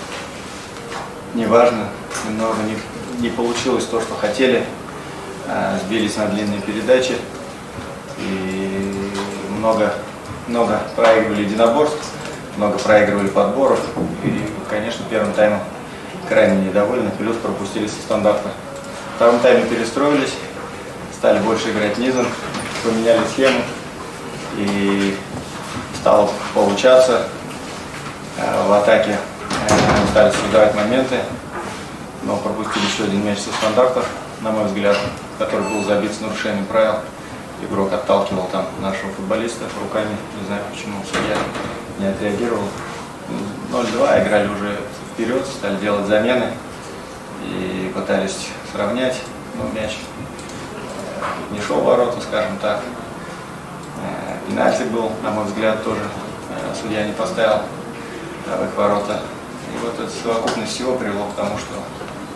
неважно, 1.33 1.89
немного 2.25 2.55
не, 2.63 3.21
не 3.21 3.29
получилось 3.29 3.85
то, 3.85 3.99
что 3.99 4.15
хотели. 4.15 4.63
Э, 5.47 5.77
сбились 5.85 6.15
на 6.17 6.27
длинные 6.27 6.61
передачи 6.61 7.15
и 8.17 9.11
много, 9.57 9.93
много 10.47 10.81
проигрывали 10.95 11.43
единоборств, 11.43 11.99
много 12.55 12.77
проигрывали 12.79 13.27
подборов. 13.27 13.79
И, 14.23 14.41
конечно, 14.69 15.05
первым 15.09 15.33
таймом 15.33 15.59
крайне 16.27 16.67
недовольны, 16.67 17.09
плюс 17.17 17.35
пропустили 17.37 17.87
со 17.87 17.95
стандарта. 17.95 18.49
В 19.13 19.15
втором 19.15 19.39
тайме 19.39 19.65
перестроились, 19.65 20.33
стали 21.13 21.39
больше 21.39 21.71
играть 21.71 21.97
низом, 21.97 22.27
поменяли 22.83 23.21
схему 23.33 23.61
и 24.57 25.17
стало 25.99 26.29
получаться 26.53 27.27
в 28.37 28.73
атаке. 28.73 29.17
Э, 29.69 30.07
стали 30.11 30.31
создавать 30.31 30.75
моменты, 30.75 31.17
но 32.23 32.37
пропустили 32.37 32.85
еще 32.85 33.03
один 33.05 33.25
мяч 33.25 33.39
со 33.39 33.51
стандартов, 33.51 34.07
на 34.41 34.51
мой 34.51 34.65
взгляд, 34.65 34.97
который 35.39 35.67
был 35.67 35.83
забит 35.83 36.13
с 36.13 36.21
нарушением 36.21 36.65
правил. 36.65 36.99
Игрок 37.61 37.91
отталкивал 37.91 38.47
там 38.51 38.67
нашего 38.81 39.11
футболиста 39.13 39.65
руками, 39.81 40.15
не 40.39 40.45
знаю 40.45 40.61
почему 40.71 41.03
судья 41.05 41.35
не 41.99 42.07
отреагировал. 42.07 42.63
0-2, 43.71 44.23
играли 44.23 44.47
уже 44.47 44.77
вперед, 45.13 45.45
стали 45.45 45.75
делать 45.77 46.05
замены 46.05 46.51
и 47.43 47.91
пытались 47.93 48.47
сравнять, 48.71 49.17
но 49.55 49.67
мяч 49.79 49.91
э, 49.91 51.53
не 51.53 51.59
шел 51.59 51.77
в 51.77 51.85
ворота, 51.85 52.21
скажем 52.21 52.57
так. 52.61 52.81
Э, 53.97 54.49
пенальти 54.49 54.83
был, 54.83 55.11
на 55.23 55.31
мой 55.31 55.45
взгляд, 55.45 55.83
тоже 55.83 56.01
э, 56.01 56.75
судья 56.79 57.05
не 57.05 57.13
поставил 57.13 57.63
в 58.55 58.63
их 58.63 58.75
ворота. 58.75 59.19
И 59.73 59.77
вот 59.83 59.99
эта 59.99 60.09
совокупность 60.09 60.73
всего 60.73 60.95
привело 60.95 61.25
к 61.25 61.35
тому, 61.35 61.57
что 61.57 61.73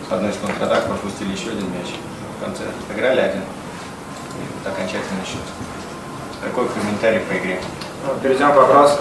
с 0.08 0.12
одной 0.12 0.30
из 0.30 0.36
контратак 0.36 0.86
пропустили 0.86 1.32
еще 1.32 1.50
один 1.50 1.70
мяч. 1.72 1.94
В 2.38 2.44
конце 2.44 2.64
отыграли 2.88 3.20
один. 3.20 3.42
И 3.42 4.42
вот 4.54 4.72
окончательный 4.72 5.24
счет. 5.24 5.40
Такой 6.42 6.68
комментарий 6.68 7.20
по 7.20 7.32
игре. 7.38 7.60
Ну, 8.06 8.14
перейдем 8.20 8.52
к 8.52 8.56
вопросу. 8.56 8.98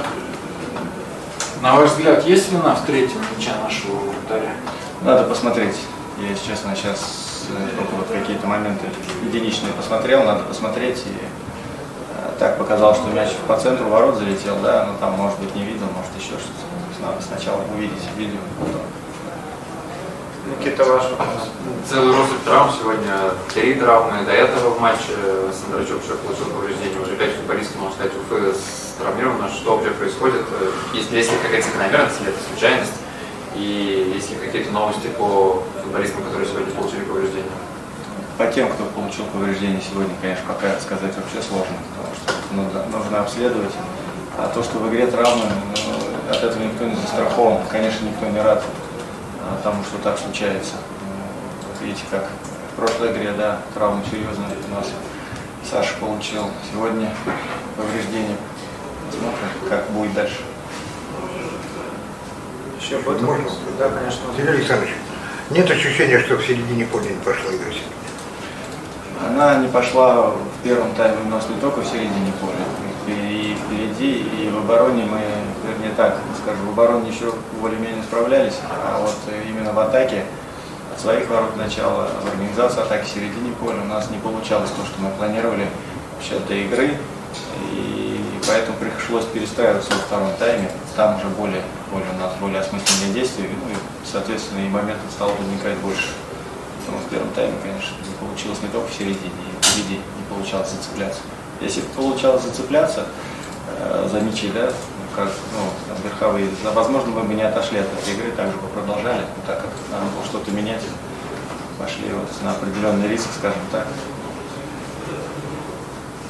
На 1.62 1.76
ваш 1.76 1.92
взгляд, 1.92 2.26
есть 2.26 2.52
вина 2.52 2.76
в 2.76 2.86
третьем 2.86 3.20
мяча 3.36 3.52
нашего 3.62 3.96
вратаря? 3.96 4.54
Надо 5.02 5.24
посмотреть. 5.24 5.76
Я, 6.18 6.30
если 6.30 6.48
честно, 6.50 6.76
сейчас 6.76 7.48
э, 7.50 7.78
только 7.78 7.96
вот 7.96 8.08
какие-то 8.08 8.48
моменты 8.48 8.86
единичные 9.24 9.74
посмотрел, 9.74 10.24
надо 10.24 10.44
посмотреть. 10.44 11.00
И 11.00 11.10
э, 11.10 12.32
так 12.40 12.58
показалось, 12.58 12.98
что 12.98 13.10
мяч 13.10 13.30
по 13.48 13.58
центру 13.58 13.90
ворот 13.90 14.18
залетел, 14.18 14.58
да, 14.64 14.86
но 14.86 14.98
там, 15.00 15.14
может 15.14 15.40
быть, 15.40 15.54
не 15.56 15.64
видел, 15.64 15.86
может, 15.96 16.12
еще 16.18 16.40
что-то. 16.40 16.71
Надо 17.02 17.22
сначала 17.22 17.64
увидеть 17.74 18.08
видео, 18.16 18.40
потом. 18.60 18.82
Никита, 20.46 20.84
ваш 20.84 21.10
вопрос. 21.12 21.50
Целый 21.90 22.16
россыпь 22.16 22.44
травм 22.46 22.72
сегодня. 22.80 23.32
Три 23.54 23.74
травмы. 23.76 24.24
До 24.26 24.32
этого 24.32 24.76
в 24.76 24.80
матче 24.80 25.14
Сандрачок 25.52 26.04
еще 26.04 26.16
получил 26.16 26.46
повреждение. 26.46 27.00
Уже 27.00 27.16
пять 27.16 27.36
футболистов, 27.36 27.78
можно 27.78 27.96
сказать, 27.96 28.14
Уфы 28.16 28.54
травмировано. 29.00 29.50
Что 29.50 29.78
вообще 29.78 29.92
происходит? 29.92 30.42
Есть, 30.94 31.12
есть 31.12 31.32
ли 31.32 31.38
какая-то 31.42 31.68
закономерность 31.68 32.22
или 32.22 32.30
это 32.30 32.40
случайность? 32.50 32.94
И 33.56 34.14
есть 34.16 34.30
ли 34.30 34.36
какие-то 34.38 34.72
новости 34.72 35.08
по 35.18 35.64
футболистам, 35.84 36.24
которые 36.24 36.48
сегодня 36.48 36.74
получили 36.74 37.04
повреждения? 37.04 37.50
По 38.38 38.48
тем, 38.48 38.70
кто 38.70 38.86
получил 38.86 39.26
повреждение 39.26 39.82
сегодня, 39.82 40.14
конечно, 40.22 40.46
пока 40.48 40.80
сказать 40.80 41.14
вообще 41.16 41.42
сложно, 41.42 41.76
потому 41.94 42.16
что 42.16 42.54
нужно, 42.54 42.98
нужно 42.98 43.22
обследовать. 43.22 43.74
А 44.38 44.48
то, 44.48 44.64
что 44.64 44.80
в 44.80 44.90
игре 44.90 45.06
травмы, 45.08 45.44
ну, 45.46 45.91
от 46.32 46.44
этого 46.44 46.64
никто 46.64 46.86
не 46.86 46.96
застрахован. 46.96 47.60
Конечно, 47.70 48.06
никто 48.06 48.26
не 48.28 48.42
рад 48.42 48.64
тому, 49.64 49.84
что 49.84 49.98
так 49.98 50.18
случается. 50.18 50.76
Вот 51.68 51.82
видите, 51.82 52.04
как 52.10 52.28
в 52.72 52.76
прошлой 52.76 53.12
игре, 53.12 53.32
да, 53.38 53.60
травмы 53.74 54.04
серьезные 54.10 54.48
у 54.70 54.76
нас 54.76 54.90
Саша 55.70 55.94
получил. 56.00 56.50
Сегодня 56.72 57.14
повреждение. 57.78 58.38
Смотрим, 59.12 59.70
как 59.70 59.90
будет 59.92 60.14
дальше. 60.14 60.42
Еще 62.80 62.98
будет 63.00 63.22
вопрос? 63.22 63.60
Да, 63.78 63.90
конечно. 63.90 64.22
Сергей 64.36 64.56
Александрович, 64.56 64.94
нет 65.50 65.70
ощущения, 65.70 66.20
что 66.20 66.38
в 66.38 66.46
середине 66.46 66.86
поля 66.86 67.10
не 67.10 67.20
пошла 67.24 67.52
игра 67.52 67.70
сегодня? 67.70 67.98
Она 69.28 69.56
не 69.58 69.68
пошла 69.68 70.32
в 70.32 70.64
первом 70.64 70.96
тайме 70.96 71.18
у 71.26 71.30
нас 71.30 71.48
не 71.48 71.60
только 71.60 71.82
в 71.82 71.86
середине 71.86 72.32
поля, 72.40 72.54
и 73.08 73.56
впереди, 73.66 74.24
и 74.24 74.50
в 74.50 74.58
обороне 74.58 75.06
мы, 75.06 75.22
вернее 75.68 75.94
так, 75.96 76.18
скажем, 76.42 76.68
в 76.68 76.70
обороне 76.70 77.10
еще 77.10 77.34
более-менее 77.60 78.04
справлялись, 78.04 78.56
а 78.70 79.00
вот 79.02 79.16
именно 79.48 79.74
в 79.74 79.80
атаке 79.80 80.26
от 80.94 81.00
своих 81.00 81.30
ворот 81.30 81.56
начала, 81.58 82.10
в 82.24 82.28
организации 82.28 82.82
атаки 82.82 83.06
в 83.06 83.10
середине 83.10 83.54
поля 83.60 83.82
у 83.82 83.88
нас 83.88 84.10
не 84.10 84.18
получалось 84.18 84.70
то, 84.72 84.86
что 84.86 85.02
мы 85.02 85.10
планировали 85.12 85.68
вообще 86.16 86.40
до 86.48 86.54
игры, 86.54 86.98
и 87.72 88.22
поэтому 88.48 88.78
пришлось 88.78 89.26
перестраиваться 89.26 89.92
во 89.92 90.00
втором 90.00 90.30
тайме, 90.38 90.70
там 90.96 91.18
уже 91.18 91.28
более, 91.28 91.62
более 91.92 92.10
у 92.12 92.20
нас 92.20 92.34
более 92.40 92.60
осмысленные 92.60 93.14
действия, 93.14 93.46
ну 93.50 93.72
и, 93.72 93.76
соответственно, 94.06 94.66
и 94.66 94.70
моментов 94.70 95.10
стало 95.12 95.32
возникать 95.32 95.78
больше. 95.78 96.10
Поэтому 96.78 96.98
в 96.98 97.10
первом 97.10 97.30
тайме, 97.30 97.54
конечно, 97.62 97.96
не 98.08 98.16
получилось 98.16 98.62
не 98.62 98.70
только 98.70 98.90
в 98.90 98.94
середине, 98.94 99.32
и 99.32 99.64
впереди 99.64 99.96
не 99.96 100.24
получалось 100.30 100.70
зацепляться. 100.72 101.22
Если 101.62 101.82
бы 101.82 101.88
получалось 101.96 102.44
зацепляться 102.44 103.06
э, 103.80 104.10
за 104.12 104.20
мячи, 104.20 104.50
да, 104.50 104.72
как, 105.16 105.28
ну, 105.28 105.70
там, 105.88 105.98
верховые, 106.04 106.50
возможно, 106.74 107.12
мы 107.12 107.24
бы 107.24 107.34
не 107.34 107.44
отошли 107.44 107.80
от 107.80 107.88
этой 107.88 108.14
игры, 108.14 108.32
также 108.32 108.58
бы 108.58 108.68
продолжали, 108.68 109.22
но 109.22 109.44
так 109.46 109.62
как 109.62 109.70
надо 109.92 110.06
было 110.16 110.26
что-то 110.26 110.52
менять, 110.52 110.82
пошли 111.78 112.10
вот 112.12 112.30
на 112.44 112.52
определенный 112.52 113.08
риск, 113.08 113.28
скажем 113.38 113.62
так. 113.72 113.88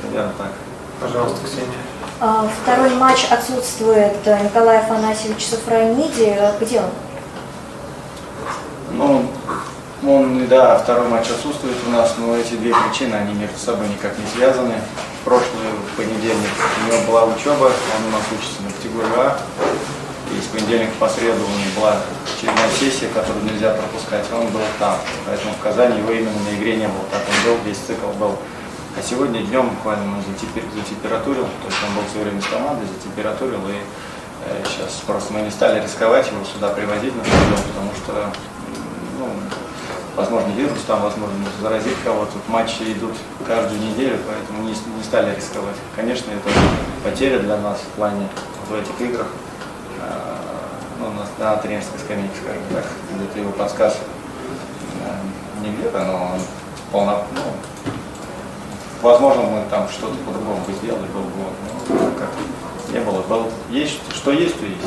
Примерно 0.02 0.34
так. 0.38 0.52
Пожалуйста, 1.00 1.46
Ксения. 1.46 1.68
А, 2.20 2.48
Второй 2.62 2.92
матч 2.96 3.26
отсутствует 3.30 4.26
Николай 4.26 4.80
Афанасьевич 4.80 5.48
Сафрониди. 5.48 6.38
Где 6.60 6.80
он? 6.80 6.90
Ну, 8.92 9.26
он, 10.08 10.48
да, 10.48 10.80
второй 10.80 11.08
матч 11.08 11.30
отсутствует 11.30 11.78
у 11.88 11.92
нас, 11.92 12.16
но 12.18 12.36
эти 12.36 12.56
две 12.56 12.74
причины, 12.74 13.16
они 13.16 13.34
между 13.34 13.58
собой 13.58 13.88
никак 13.88 14.18
не 14.18 14.26
связаны. 14.36 14.74
В 15.22 15.26
прошлый 15.26 15.70
понедельник 15.96 16.50
у 16.58 16.88
него 16.88 17.06
была 17.08 17.26
учеба, 17.26 17.66
он 17.66 18.08
у 18.08 18.10
нас 18.10 18.24
учится 18.32 18.64
на 18.64 18.72
категории 18.72 19.14
А. 19.16 19.38
И 20.32 20.42
с 20.42 20.48
понедельника 20.48 20.94
по 20.98 21.10
среду 21.10 21.42
у 21.44 21.60
него 21.60 21.82
была 21.82 21.98
очередная 22.26 22.70
сессия, 22.80 23.10
которую 23.14 23.44
нельзя 23.46 23.74
пропускать, 23.74 24.26
он 24.32 24.48
был 24.48 24.62
там. 24.80 24.96
Поэтому 25.28 25.54
в 25.54 25.60
Казани 25.60 26.00
его 26.00 26.12
именно 26.12 26.40
на 26.50 26.56
игре 26.56 26.78
не 26.78 26.88
было. 26.88 27.04
Так 27.12 27.22
он 27.28 27.52
был, 27.52 27.64
весь 27.66 27.78
цикл 27.78 28.08
был. 28.18 28.38
А 28.98 29.02
сегодня 29.04 29.42
днем 29.42 29.70
буквально 29.70 30.04
он 30.18 30.24
затемпер, 30.24 30.64
затемпературил, 30.76 31.46
то 31.46 31.68
есть 31.68 31.78
он 31.88 31.96
был 31.96 32.04
все 32.10 32.24
время 32.24 32.42
с 32.42 32.46
командой, 32.46 32.88
затемпературил, 32.88 33.62
и 33.70 33.80
э, 34.46 34.64
сейчас 34.66 35.00
просто 35.08 35.32
мы 35.32 35.42
не 35.42 35.50
стали 35.50 35.82
рисковать 35.82 36.28
его 36.28 36.44
сюда 36.44 36.70
привозить 36.70 37.16
на 37.16 37.24
стадион, 37.24 37.64
потому 37.72 37.92
что 37.96 38.34
ну, 39.18 39.28
возможно, 40.16 40.52
вирус 40.52 40.80
там, 40.88 41.02
возможно, 41.02 41.38
заразить 41.62 41.98
кого-то. 42.04 42.34
Матчи 42.48 42.84
идут 42.84 43.14
каждую 43.46 43.82
неделю, 43.82 44.18
поэтому 44.28 44.64
не, 44.64 44.72
не 44.72 45.04
стали 45.04 45.36
рисковать. 45.36 45.76
Конечно, 45.96 46.32
это 46.32 46.50
потеря 47.04 47.40
для 47.40 47.58
нас 47.58 47.80
в 47.80 47.96
плане 47.96 48.28
в 48.70 48.74
этих 48.74 49.00
играх. 49.00 49.28
Э, 50.02 50.42
ну, 51.00 51.08
на, 51.12 51.46
на 51.46 51.56
тренерской 51.58 52.00
скамейке, 52.00 52.36
скажем 52.44 52.64
так, 52.74 52.86
где-то 53.16 53.40
его 53.40 53.52
подсказ 53.52 53.98
э, 55.06 55.64
не 55.64 55.74
где-то, 55.74 56.00
но 56.06 56.14
он 56.34 56.42
полно, 56.92 57.26
ну, 57.36 57.42
возможно, 59.02 59.44
мы 59.44 59.64
там 59.70 59.88
что-то 59.90 60.16
по-другому 60.26 60.64
бы 60.66 60.74
сделали, 60.74 61.08
был 61.14 61.22
бы 61.22 61.32
вот, 61.44 61.54
ну, 61.90 62.12
как 62.18 62.30
не 62.94 63.00
было. 63.00 63.22
Был, 63.22 63.50
есть, 63.70 64.00
что 64.14 64.32
есть, 64.32 64.60
то 64.60 64.66
есть. 64.66 64.82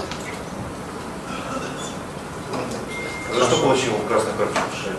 За 3.34 3.44
что 3.46 3.62
получил 3.62 3.94
красную 4.06 4.36
карточку? 4.36 4.90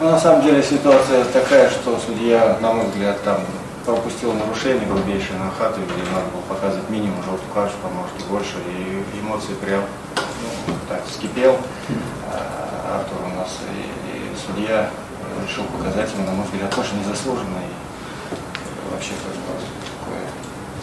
Ну, 0.00 0.08
на 0.08 0.18
самом 0.18 0.40
деле 0.40 0.62
ситуация 0.62 1.26
такая, 1.26 1.68
что 1.68 1.98
судья, 1.98 2.56
на 2.62 2.72
мой 2.72 2.86
взгляд, 2.86 3.22
там 3.22 3.36
пропустил 3.84 4.32
нарушение 4.32 4.88
грубейшее 4.88 5.38
на 5.38 5.50
хату, 5.50 5.80
где 5.84 6.10
надо 6.10 6.24
было 6.32 6.40
показывать 6.48 6.88
минимум 6.88 7.22
желтую 7.22 7.52
карточку, 7.52 7.84
а 7.84 7.90
может 7.90 8.16
и 8.18 8.24
больше, 8.24 8.56
и 8.64 9.20
эмоции 9.20 9.52
прям 9.60 9.84
ну, 10.66 10.74
так 10.88 11.04
вскипел. 11.04 11.54
А, 12.32 13.00
Артур 13.00 13.26
у 13.30 13.36
нас, 13.36 13.58
и, 13.68 14.16
и 14.16 14.32
судья 14.40 14.88
решил 15.46 15.64
показать 15.64 16.10
ему, 16.14 16.24
на 16.24 16.32
мой 16.32 16.46
взгляд, 16.46 16.74
тоже 16.74 16.94
незаслуженно, 16.94 17.60
и 17.60 18.32
вообще 18.90 19.12
то 19.20 19.28
есть, 19.28 19.44
такое, 20.00 20.24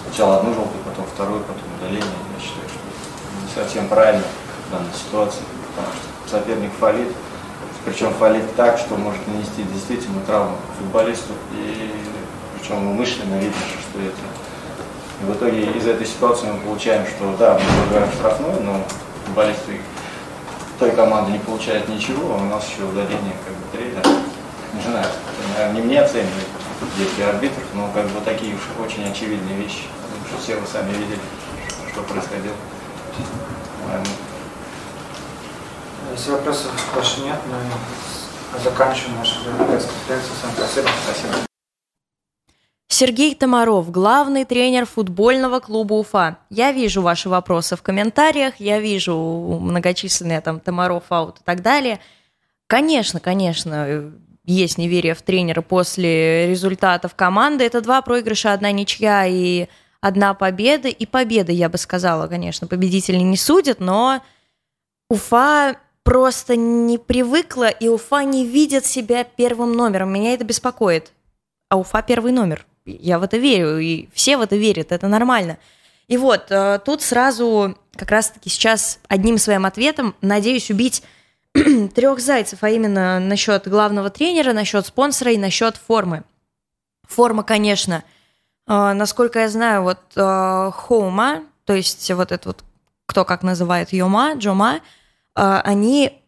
сначала 0.05 0.37
одну 0.37 0.53
желтую, 0.53 0.83
потом 0.85 1.05
вторую, 1.05 1.41
потом 1.41 1.65
удаление, 1.81 2.21
я 2.37 2.39
считаю, 2.39 2.69
что 2.69 2.77
не 3.41 3.49
совсем 3.49 3.87
правильно 3.87 4.21
в 4.67 4.71
данной 4.71 4.93
ситуации, 4.93 5.41
потому 5.73 5.89
что 5.97 6.37
соперник 6.37 6.71
фалит, 6.79 7.09
причем 7.87 8.13
фалит 8.15 8.43
так, 8.57 8.77
что 8.77 8.97
может 8.97 9.25
нанести 9.27 9.63
действительно 9.63 10.19
травму 10.25 10.57
футболисту, 10.77 11.31
и 11.53 11.89
причем 12.59 12.85
умышленно 12.85 13.35
видно, 13.35 13.55
что 13.79 14.01
это. 14.01 14.17
И 15.21 15.25
в 15.25 15.33
итоге 15.33 15.71
из 15.71 15.87
этой 15.87 16.05
ситуации 16.05 16.47
мы 16.47 16.59
получаем, 16.59 17.07
что 17.07 17.33
да, 17.39 17.53
мы 17.53 17.85
выбираем 17.85 18.11
штрафной, 18.11 18.59
но 18.61 18.83
футболисты 19.25 19.79
той 20.79 20.91
команды 20.91 21.31
не 21.31 21.39
получают 21.39 21.87
ничего, 21.87 22.33
а 22.33 22.37
у 22.37 22.45
нас 22.45 22.67
еще 22.67 22.83
удаление 22.83 23.33
как 23.45 23.55
бы 23.55 23.63
тренера. 23.71 24.03
Не 24.73 24.81
знаю, 24.81 25.07
наверное, 25.55 25.81
не 25.81 25.87
мне 25.87 26.01
оценивать 26.01 26.33
действия 26.97 27.27
арбитров, 27.27 27.63
но 27.73 27.89
как 27.93 28.05
бы 28.07 28.19
такие 28.25 28.53
уж 28.53 28.61
очень 28.85 29.09
очевидные 29.09 29.55
вещи. 29.55 29.85
Что 30.27 30.37
все 30.43 30.55
вы 30.57 30.67
сами 30.67 30.91
видели, 30.91 31.21
что 31.93 32.03
происходило. 32.03 32.53
Если 36.11 36.31
вопросов 36.31 36.71
больше 36.93 37.21
нет, 37.21 37.39
мы 37.47 38.59
заканчиваем 38.59 39.17
нашу 39.17 39.35
пресс-конференцию. 39.43 40.53
Спасибо. 40.55 40.87
Спасибо. 41.03 41.47
Сергей 42.89 43.35
Томаров, 43.35 43.91
главный 43.91 44.45
тренер 44.45 44.85
футбольного 44.85 45.59
клуба 45.59 45.93
Уфа. 45.93 46.39
Я 46.49 46.71
вижу 46.71 47.01
ваши 47.01 47.29
вопросы 47.29 47.75
в 47.75 47.83
комментариях, 47.83 48.55
я 48.59 48.79
вижу 48.79 49.15
многочисленные 49.61 50.41
там 50.41 50.59
Томаров 50.59 51.03
аут 51.09 51.39
и 51.39 51.43
так 51.43 51.61
далее. 51.61 51.99
Конечно, 52.65 53.19
конечно, 53.19 54.11
есть 54.45 54.77
неверие 54.77 55.13
в 55.13 55.21
тренера 55.21 55.61
после 55.61 56.47
результатов 56.47 57.13
команды. 57.13 57.65
Это 57.65 57.81
два 57.81 58.01
проигрыша, 58.01 58.53
одна 58.53 58.71
ничья 58.71 59.25
и 59.27 59.67
одна 60.01 60.33
победа. 60.33 60.87
И 60.87 61.05
победа, 61.05 61.51
я 61.51 61.69
бы 61.69 61.77
сказала, 61.77 62.27
конечно, 62.27 62.65
победители 62.65 63.17
не 63.17 63.37
судят, 63.37 63.79
но 63.79 64.21
Уфа 65.09 65.77
просто 66.07 66.55
не 66.55 66.97
привыкла, 66.97 67.67
и 67.67 67.89
Уфа 67.89 68.23
не 68.23 68.45
видит 68.45 68.85
себя 68.85 69.25
первым 69.25 69.73
номером. 69.73 70.13
Меня 70.13 70.33
это 70.33 70.45
беспокоит. 70.45 71.11
А 71.67 71.77
Уфа 71.77 72.01
первый 72.01 72.31
номер. 72.31 72.65
Я 72.85 73.19
в 73.19 73.23
это 73.23 73.35
верю, 73.35 73.77
и 73.77 74.07
все 74.13 74.37
в 74.37 74.41
это 74.41 74.55
верят, 74.55 74.93
это 74.93 75.09
нормально. 75.09 75.57
И 76.07 76.15
вот, 76.15 76.45
э, 76.49 76.79
тут 76.85 77.01
сразу 77.01 77.77
как 77.97 78.09
раз-таки 78.09 78.49
сейчас 78.49 78.99
одним 79.09 79.37
своим 79.37 79.65
ответом 79.65 80.15
надеюсь 80.21 80.71
убить 80.71 81.03
трех 81.93 82.21
зайцев, 82.21 82.63
а 82.63 82.69
именно 82.69 83.19
насчет 83.19 83.67
главного 83.67 84.09
тренера, 84.09 84.53
насчет 84.53 84.85
спонсора 84.85 85.33
и 85.33 85.37
насчет 85.37 85.75
формы. 85.75 86.23
Форма, 87.05 87.43
конечно, 87.43 88.05
э, 88.65 88.93
насколько 88.93 89.39
я 89.39 89.49
знаю, 89.49 89.83
вот 89.83 89.99
э, 90.15 90.71
Хоума, 90.73 91.43
то 91.65 91.73
есть 91.73 92.09
вот 92.11 92.31
это 92.31 92.47
вот, 92.47 92.63
кто 93.07 93.25
как 93.25 93.43
называет 93.43 93.91
Йома, 93.91 94.35
Джома, 94.35 94.79
они 95.37 96.21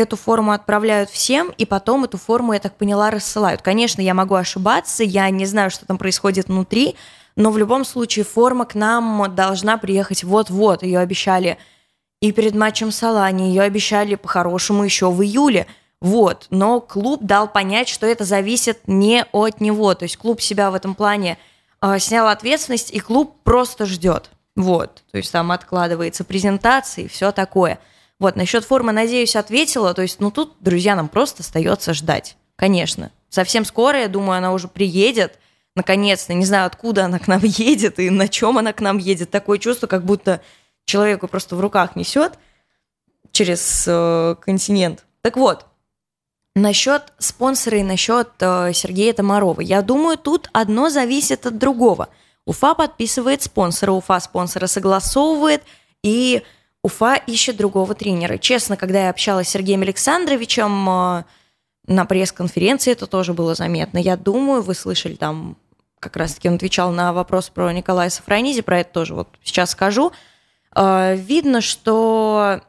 эту 0.00 0.16
форму 0.16 0.52
отправляют 0.52 1.10
всем, 1.10 1.52
и 1.56 1.64
потом 1.64 2.04
эту 2.04 2.18
форму, 2.18 2.52
я 2.52 2.58
так 2.58 2.76
поняла, 2.76 3.10
рассылают. 3.10 3.62
Конечно, 3.62 4.00
я 4.00 4.14
могу 4.14 4.34
ошибаться, 4.34 5.04
я 5.04 5.28
не 5.30 5.46
знаю, 5.46 5.70
что 5.70 5.86
там 5.86 5.98
происходит 5.98 6.48
внутри, 6.48 6.96
но 7.36 7.50
в 7.50 7.58
любом 7.58 7.84
случае 7.84 8.24
форма 8.24 8.64
к 8.64 8.74
нам 8.74 9.34
должна 9.34 9.78
приехать 9.78 10.24
вот-вот. 10.24 10.82
Ее 10.82 10.98
обещали 10.98 11.58
и 12.20 12.32
перед 12.32 12.54
матчем 12.54 12.90
Салани, 12.90 13.48
ее 13.48 13.62
обещали 13.62 14.14
по-хорошему 14.14 14.84
еще 14.84 15.10
в 15.10 15.22
июле. 15.22 15.66
Вот, 16.00 16.46
но 16.50 16.80
клуб 16.80 17.22
дал 17.22 17.46
понять, 17.46 17.88
что 17.88 18.06
это 18.06 18.24
зависит 18.24 18.80
не 18.86 19.24
от 19.32 19.60
него. 19.60 19.94
То 19.94 20.04
есть 20.04 20.16
клуб 20.16 20.40
себя 20.40 20.70
в 20.70 20.74
этом 20.74 20.94
плане 20.94 21.38
э, 21.82 21.98
снял 21.98 22.28
ответственность, 22.28 22.90
и 22.90 23.00
клуб 23.00 23.36
просто 23.44 23.84
ждет. 23.86 24.30
Вот, 24.56 25.02
то 25.10 25.18
есть 25.18 25.30
там 25.30 25.52
откладывается 25.52 26.24
презентация 26.24 27.04
и 27.04 27.08
все 27.08 27.32
такое– 27.32 27.78
вот, 28.20 28.36
насчет 28.36 28.64
формы, 28.64 28.92
надеюсь, 28.92 29.34
ответила. 29.34 29.94
То 29.94 30.02
есть, 30.02 30.20
ну 30.20 30.30
тут, 30.30 30.54
друзья, 30.60 30.94
нам 30.94 31.08
просто 31.08 31.42
остается 31.42 31.94
ждать. 31.94 32.36
Конечно. 32.54 33.10
Совсем 33.30 33.64
скоро, 33.64 33.98
я 34.00 34.08
думаю, 34.08 34.38
она 34.38 34.52
уже 34.52 34.68
приедет. 34.68 35.38
Наконец-то, 35.74 36.34
не 36.34 36.44
знаю, 36.44 36.66
откуда 36.66 37.06
она 37.06 37.18
к 37.18 37.26
нам 37.26 37.40
едет 37.42 37.98
и 37.98 38.10
на 38.10 38.28
чем 38.28 38.58
она 38.58 38.74
к 38.74 38.80
нам 38.80 38.98
едет. 38.98 39.30
Такое 39.30 39.58
чувство, 39.58 39.86
как 39.86 40.04
будто 40.04 40.42
человеку 40.84 41.28
просто 41.28 41.56
в 41.56 41.60
руках 41.60 41.96
несет 41.96 42.34
через 43.32 43.84
э, 43.88 44.36
континент. 44.40 45.06
Так 45.22 45.38
вот, 45.38 45.66
насчет 46.54 47.14
спонсора 47.18 47.78
и 47.78 47.82
насчет 47.82 48.28
э, 48.40 48.72
Сергея 48.74 49.14
Томарова. 49.14 49.62
Я 49.62 49.80
думаю, 49.80 50.18
тут 50.18 50.50
одно 50.52 50.90
зависит 50.90 51.46
от 51.46 51.56
другого. 51.56 52.10
Уфа 52.44 52.74
подписывает 52.74 53.42
спонсора, 53.42 53.92
Уфа 53.92 54.20
спонсора 54.20 54.66
согласовывает, 54.66 55.62
и 56.02 56.42
Уфа 56.82 57.16
ищет 57.16 57.56
другого 57.56 57.94
тренера. 57.94 58.38
Честно, 58.38 58.76
когда 58.76 59.04
я 59.04 59.10
общалась 59.10 59.48
с 59.48 59.50
Сергеем 59.50 59.82
Александровичем 59.82 60.88
э, 60.88 61.24
на 61.86 62.04
пресс-конференции, 62.06 62.92
это 62.92 63.06
тоже 63.06 63.34
было 63.34 63.54
заметно. 63.54 63.98
Я 63.98 64.16
думаю, 64.16 64.62
вы 64.62 64.74
слышали 64.74 65.14
там, 65.14 65.58
как 65.98 66.16
раз-таки 66.16 66.48
он 66.48 66.54
отвечал 66.54 66.90
на 66.90 67.12
вопрос 67.12 67.50
про 67.50 67.70
Николая 67.72 68.08
Сафронизи, 68.08 68.62
про 68.62 68.80
это 68.80 68.94
тоже 68.94 69.14
вот 69.14 69.28
сейчас 69.42 69.72
скажу. 69.72 70.12
Э, 70.74 71.16
видно, 71.16 71.60
что 71.60 72.62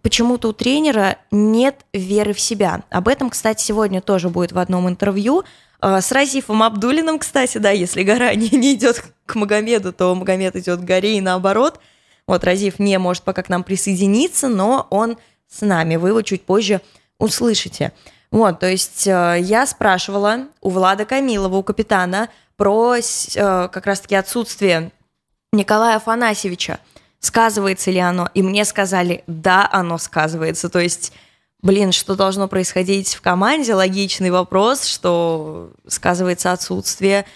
почему-то 0.00 0.48
у 0.48 0.52
тренера 0.54 1.18
нет 1.30 1.84
веры 1.92 2.32
в 2.32 2.40
себя. 2.40 2.82
Об 2.88 3.08
этом, 3.08 3.28
кстати, 3.28 3.62
сегодня 3.62 4.00
тоже 4.00 4.30
будет 4.30 4.52
в 4.52 4.58
одном 4.58 4.88
интервью. 4.88 5.44
Э, 5.82 6.00
с 6.00 6.12
Разифом 6.12 6.62
Абдулиным, 6.62 7.18
кстати, 7.18 7.58
да, 7.58 7.72
если 7.72 8.04
гора 8.04 8.34
не, 8.36 8.48
не 8.56 8.72
идет 8.72 9.04
к 9.26 9.34
Магомеду, 9.34 9.92
то 9.92 10.14
Магомед 10.14 10.56
идет 10.56 10.80
к 10.80 10.84
горе 10.84 11.18
и 11.18 11.20
наоборот– 11.20 11.78
вот 12.26 12.44
Разив 12.44 12.78
не 12.78 12.98
может 12.98 13.22
пока 13.24 13.42
к 13.42 13.48
нам 13.48 13.64
присоединиться, 13.64 14.48
но 14.48 14.86
он 14.90 15.18
с 15.48 15.60
нами. 15.60 15.96
Вы 15.96 16.10
его 16.10 16.22
чуть 16.22 16.44
позже 16.44 16.80
услышите. 17.18 17.92
Вот, 18.30 18.60
то 18.60 18.66
есть 18.66 19.06
э, 19.06 19.38
я 19.40 19.66
спрашивала 19.66 20.46
у 20.62 20.70
Влада 20.70 21.04
Камилова, 21.04 21.56
у 21.56 21.62
капитана, 21.62 22.30
про 22.56 22.96
э, 22.96 23.68
как 23.70 23.86
раз-таки 23.86 24.14
отсутствие 24.14 24.90
Николая 25.52 25.96
Афанасьевича. 25.96 26.78
Сказывается 27.20 27.90
ли 27.90 27.98
оно? 27.98 28.30
И 28.34 28.42
мне 28.42 28.64
сказали, 28.64 29.22
да, 29.26 29.68
оно 29.70 29.98
сказывается. 29.98 30.68
То 30.70 30.80
есть, 30.80 31.12
блин, 31.60 31.92
что 31.92 32.16
должно 32.16 32.48
происходить 32.48 33.14
в 33.14 33.20
команде? 33.20 33.74
Логичный 33.74 34.30
вопрос, 34.30 34.86
что 34.86 35.70
сказывается 35.86 36.52
отсутствие 36.52 37.26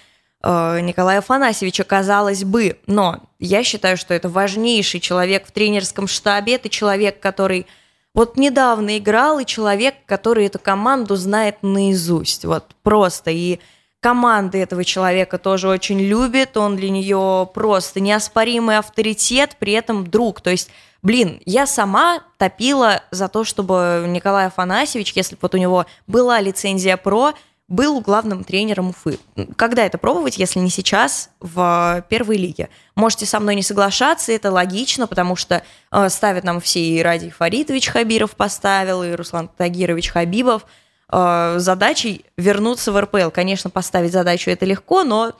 Э, 0.48 0.78
Николая 0.80 1.18
Афанасьевича, 1.18 1.82
казалось 1.82 2.44
бы. 2.44 2.78
Но 2.86 3.18
я 3.40 3.64
считаю, 3.64 3.96
что 3.96 4.14
это 4.14 4.28
важнейший 4.28 5.00
человек 5.00 5.44
в 5.44 5.50
тренерском 5.50 6.06
штабе. 6.06 6.54
Это 6.54 6.68
человек, 6.68 7.18
который 7.18 7.66
вот 8.14 8.36
недавно 8.36 8.96
играл, 8.96 9.40
и 9.40 9.44
человек, 9.44 9.96
который 10.06 10.46
эту 10.46 10.60
команду 10.60 11.16
знает 11.16 11.56
наизусть. 11.62 12.44
Вот 12.44 12.76
просто. 12.84 13.32
И 13.32 13.58
команда 13.98 14.58
этого 14.58 14.84
человека 14.84 15.38
тоже 15.38 15.68
очень 15.68 16.00
любит. 16.00 16.56
Он 16.56 16.76
для 16.76 16.90
нее 16.90 17.50
просто 17.52 17.98
неоспоримый 17.98 18.78
авторитет, 18.78 19.56
при 19.58 19.72
этом 19.72 20.06
друг. 20.06 20.40
То 20.40 20.50
есть 20.50 20.70
Блин, 21.02 21.40
я 21.44 21.66
сама 21.68 22.22
топила 22.36 23.00
за 23.12 23.28
то, 23.28 23.44
чтобы 23.44 24.06
Николай 24.08 24.46
Афанасьевич, 24.46 25.12
если 25.14 25.36
бы 25.36 25.40
вот 25.42 25.54
у 25.54 25.58
него 25.58 25.86
была 26.08 26.40
лицензия 26.40 26.96
ПРО, 26.96 27.34
был 27.68 28.00
главным 28.00 28.44
тренером 28.44 28.90
Уфы. 28.90 29.18
Когда 29.56 29.84
это 29.84 29.98
пробовать, 29.98 30.38
если 30.38 30.60
не 30.60 30.70
сейчас, 30.70 31.30
в 31.40 32.04
первой 32.08 32.36
лиге? 32.36 32.68
Можете 32.94 33.26
со 33.26 33.40
мной 33.40 33.56
не 33.56 33.62
соглашаться, 33.62 34.32
это 34.32 34.52
логично, 34.52 35.06
потому 35.06 35.34
что 35.34 35.64
э, 35.90 36.08
ставят 36.08 36.44
нам 36.44 36.60
все, 36.60 36.80
и 36.80 37.02
Ради 37.02 37.30
Фаритович 37.30 37.88
Хабиров 37.88 38.36
поставил, 38.36 39.02
и 39.02 39.12
Руслан 39.12 39.48
Тагирович 39.48 40.10
Хабибов. 40.10 40.64
Э, 41.10 41.56
задачей 41.58 42.24
вернуться 42.36 42.92
в 42.92 43.00
РПЛ. 43.00 43.30
Конечно, 43.30 43.68
поставить 43.68 44.12
задачу 44.12 44.50
это 44.50 44.64
легко, 44.64 45.02
но 45.02 45.34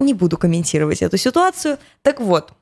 не 0.00 0.14
буду 0.14 0.38
комментировать 0.38 1.02
эту 1.02 1.18
ситуацию. 1.18 1.78
Так 2.00 2.20
вот, 2.20 2.52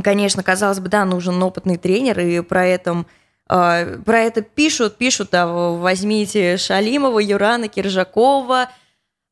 конечно, 0.00 0.44
казалось 0.44 0.78
бы, 0.78 0.88
да, 0.88 1.04
нужен 1.04 1.42
опытный 1.42 1.78
тренер, 1.78 2.20
и 2.20 2.40
про 2.42 2.64
это 2.66 2.92
а, 2.92 3.04
про 3.50 4.20
это 4.20 4.42
пишут, 4.42 4.96
пишут, 4.96 5.30
а 5.32 5.46
возьмите 5.74 6.56
Шалимова, 6.56 7.18
Юрана, 7.18 7.66
Киржакова. 7.66 8.68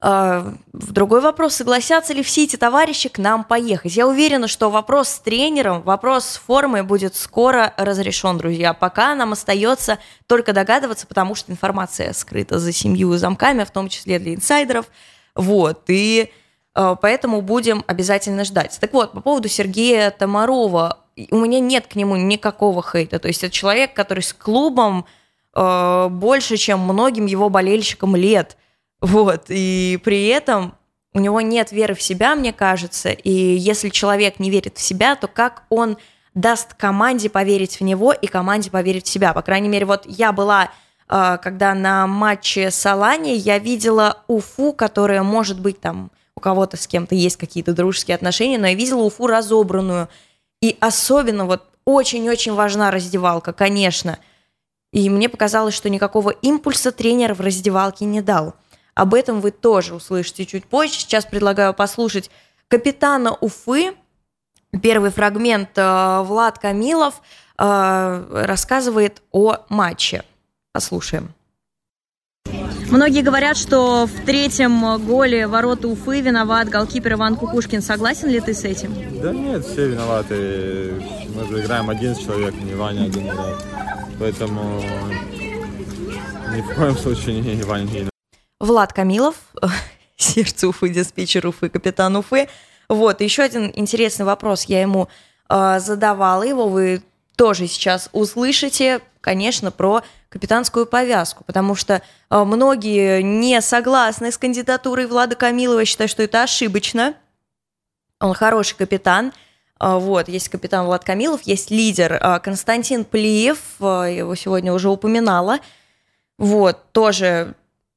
А, 0.00 0.54
другой 0.72 1.20
вопрос, 1.20 1.54
согласятся 1.54 2.14
ли 2.14 2.22
все 2.22 2.44
эти 2.44 2.56
товарищи 2.56 3.08
к 3.08 3.18
нам 3.18 3.44
поехать. 3.44 3.96
Я 3.96 4.08
уверена, 4.08 4.48
что 4.48 4.70
вопрос 4.70 5.08
с 5.08 5.18
тренером, 5.20 5.82
вопрос 5.82 6.24
с 6.24 6.36
формой 6.36 6.82
будет 6.82 7.14
скоро 7.14 7.74
разрешен, 7.76 8.38
друзья. 8.38 8.74
Пока 8.74 9.14
нам 9.14 9.32
остается 9.32 9.98
только 10.26 10.52
догадываться, 10.52 11.06
потому 11.06 11.34
что 11.34 11.52
информация 11.52 12.12
скрыта 12.12 12.58
за 12.58 12.72
семью 12.72 13.16
замками, 13.18 13.64
в 13.64 13.70
том 13.70 13.88
числе 13.88 14.18
для 14.18 14.34
инсайдеров. 14.34 14.86
Вот, 15.34 15.82
и 15.88 16.32
а, 16.74 16.94
поэтому 16.94 17.40
будем 17.40 17.84
обязательно 17.86 18.44
ждать. 18.44 18.78
Так 18.80 18.92
вот, 18.92 19.12
по 19.12 19.20
поводу 19.20 19.48
Сергея 19.48 20.10
Томарова 20.10 20.98
у 21.30 21.36
меня 21.36 21.60
нет 21.60 21.86
к 21.86 21.96
нему 21.96 22.16
никакого 22.16 22.82
хейта. 22.82 23.18
То 23.18 23.28
есть 23.28 23.42
это 23.42 23.52
человек, 23.52 23.94
который 23.94 24.22
с 24.22 24.32
клубом 24.32 25.06
э, 25.54 26.08
больше, 26.10 26.56
чем 26.56 26.80
многим 26.80 27.26
его 27.26 27.48
болельщикам 27.48 28.16
лет. 28.16 28.56
Вот. 29.00 29.44
И 29.48 30.00
при 30.04 30.26
этом 30.26 30.74
у 31.14 31.20
него 31.20 31.40
нет 31.40 31.72
веры 31.72 31.94
в 31.94 32.02
себя, 32.02 32.34
мне 32.34 32.52
кажется. 32.52 33.10
И 33.10 33.30
если 33.30 33.88
человек 33.88 34.38
не 34.38 34.50
верит 34.50 34.78
в 34.78 34.80
себя, 34.80 35.16
то 35.16 35.26
как 35.26 35.64
он 35.68 35.98
даст 36.34 36.74
команде 36.74 37.28
поверить 37.30 37.80
в 37.80 37.82
него 37.82 38.12
и 38.12 38.26
команде 38.26 38.70
поверить 38.70 39.06
в 39.06 39.10
себя. 39.10 39.32
По 39.32 39.42
крайней 39.42 39.68
мере, 39.68 39.86
вот 39.86 40.04
я 40.06 40.32
была 40.32 40.70
э, 41.08 41.38
когда 41.42 41.74
на 41.74 42.06
матче 42.06 42.70
с 42.70 42.86
Алани 42.86 43.30
я 43.30 43.58
видела 43.58 44.22
Уфу, 44.28 44.72
которая, 44.72 45.22
может 45.22 45.60
быть, 45.60 45.80
там 45.80 46.10
у 46.36 46.40
кого-то 46.40 46.76
с 46.76 46.86
кем-то 46.86 47.16
есть 47.16 47.36
какие-то 47.36 47.72
дружеские 47.72 48.14
отношения, 48.14 48.58
но 48.58 48.68
я 48.68 48.74
видела 48.74 49.02
Уфу 49.02 49.26
разобранную. 49.26 50.08
И 50.60 50.76
особенно 50.80 51.46
вот 51.46 51.64
очень-очень 51.84 52.54
важна 52.54 52.90
раздевалка, 52.90 53.52
конечно. 53.52 54.18
И 54.92 55.08
мне 55.10 55.28
показалось, 55.28 55.74
что 55.74 55.88
никакого 55.88 56.30
импульса 56.30 56.92
тренер 56.92 57.34
в 57.34 57.40
раздевалке 57.40 58.04
не 58.04 58.20
дал. 58.20 58.54
Об 58.94 59.14
этом 59.14 59.40
вы 59.40 59.52
тоже 59.52 59.94
услышите 59.94 60.44
чуть 60.44 60.66
позже. 60.66 60.94
Сейчас 60.94 61.24
предлагаю 61.24 61.72
послушать 61.72 62.30
капитана 62.68 63.36
Уфы. 63.40 63.94
Первый 64.82 65.10
фрагмент 65.10 65.70
э, 65.76 66.22
Влад 66.22 66.58
Камилов 66.58 67.22
э, 67.58 68.44
рассказывает 68.44 69.22
о 69.30 69.58
матче. 69.68 70.24
Послушаем. 70.72 71.32
Многие 72.90 73.20
говорят, 73.20 73.58
что 73.58 74.06
в 74.06 74.24
третьем 74.24 75.04
голе 75.04 75.46
ворота 75.46 75.88
Уфы 75.88 76.22
виноват 76.22 76.70
голкипер 76.70 77.12
Иван 77.14 77.36
Кукушкин. 77.36 77.82
Согласен 77.82 78.28
ли 78.28 78.40
ты 78.40 78.54
с 78.54 78.64
этим? 78.64 78.94
Да 79.20 79.32
нет, 79.32 79.64
все 79.64 79.88
виноваты. 79.88 80.94
Мы 81.34 81.46
же 81.46 81.60
играем 81.62 81.90
11 81.90 82.24
человек, 82.24 82.54
не 82.54 82.74
Ваня 82.74 83.04
один 83.04 83.28
играет. 83.28 83.56
Поэтому 84.18 84.82
ни 86.54 86.62
в 86.62 86.74
коем 86.74 86.96
случае 86.96 87.40
не 87.40 87.62
Ваня 87.62 87.84
не 87.84 88.08
Влад 88.58 88.94
Камилов, 88.94 89.36
сердце 90.16 90.66
Уфы, 90.66 90.88
диспетчер 90.88 91.46
Уфы, 91.46 91.68
капитан 91.68 92.16
Уфы. 92.16 92.48
Вот, 92.88 93.20
еще 93.20 93.42
один 93.42 93.70
интересный 93.74 94.24
вопрос 94.24 94.64
я 94.64 94.80
ему 94.80 95.08
э, 95.50 95.78
задавала, 95.78 96.42
его 96.42 96.68
вы 96.68 97.02
тоже 97.36 97.66
сейчас 97.68 98.08
услышите, 98.12 99.00
конечно, 99.20 99.70
про 99.70 100.02
капитанскую 100.28 100.86
повязку, 100.86 101.44
потому 101.44 101.74
что 101.74 102.02
э, 102.30 102.44
многие 102.44 103.22
не 103.22 103.60
согласны 103.60 104.30
с 104.30 104.38
кандидатурой 104.38 105.06
Влада 105.06 105.36
Камилова, 105.36 105.84
считают, 105.84 106.10
что 106.10 106.22
это 106.22 106.42
ошибочно. 106.42 107.14
Он 108.20 108.34
хороший 108.34 108.76
капитан. 108.76 109.32
Э, 109.80 109.98
вот, 109.98 110.28
есть 110.28 110.48
капитан 110.48 110.84
Влад 110.84 111.04
Камилов, 111.04 111.42
есть 111.42 111.70
лидер 111.70 112.14
э, 112.14 112.40
Константин 112.40 113.04
Плиев, 113.04 113.58
его 113.80 114.34
сегодня 114.34 114.72
уже 114.72 114.90
упоминала. 114.90 115.58
Вот, 116.36 116.92
тоже 116.92 117.54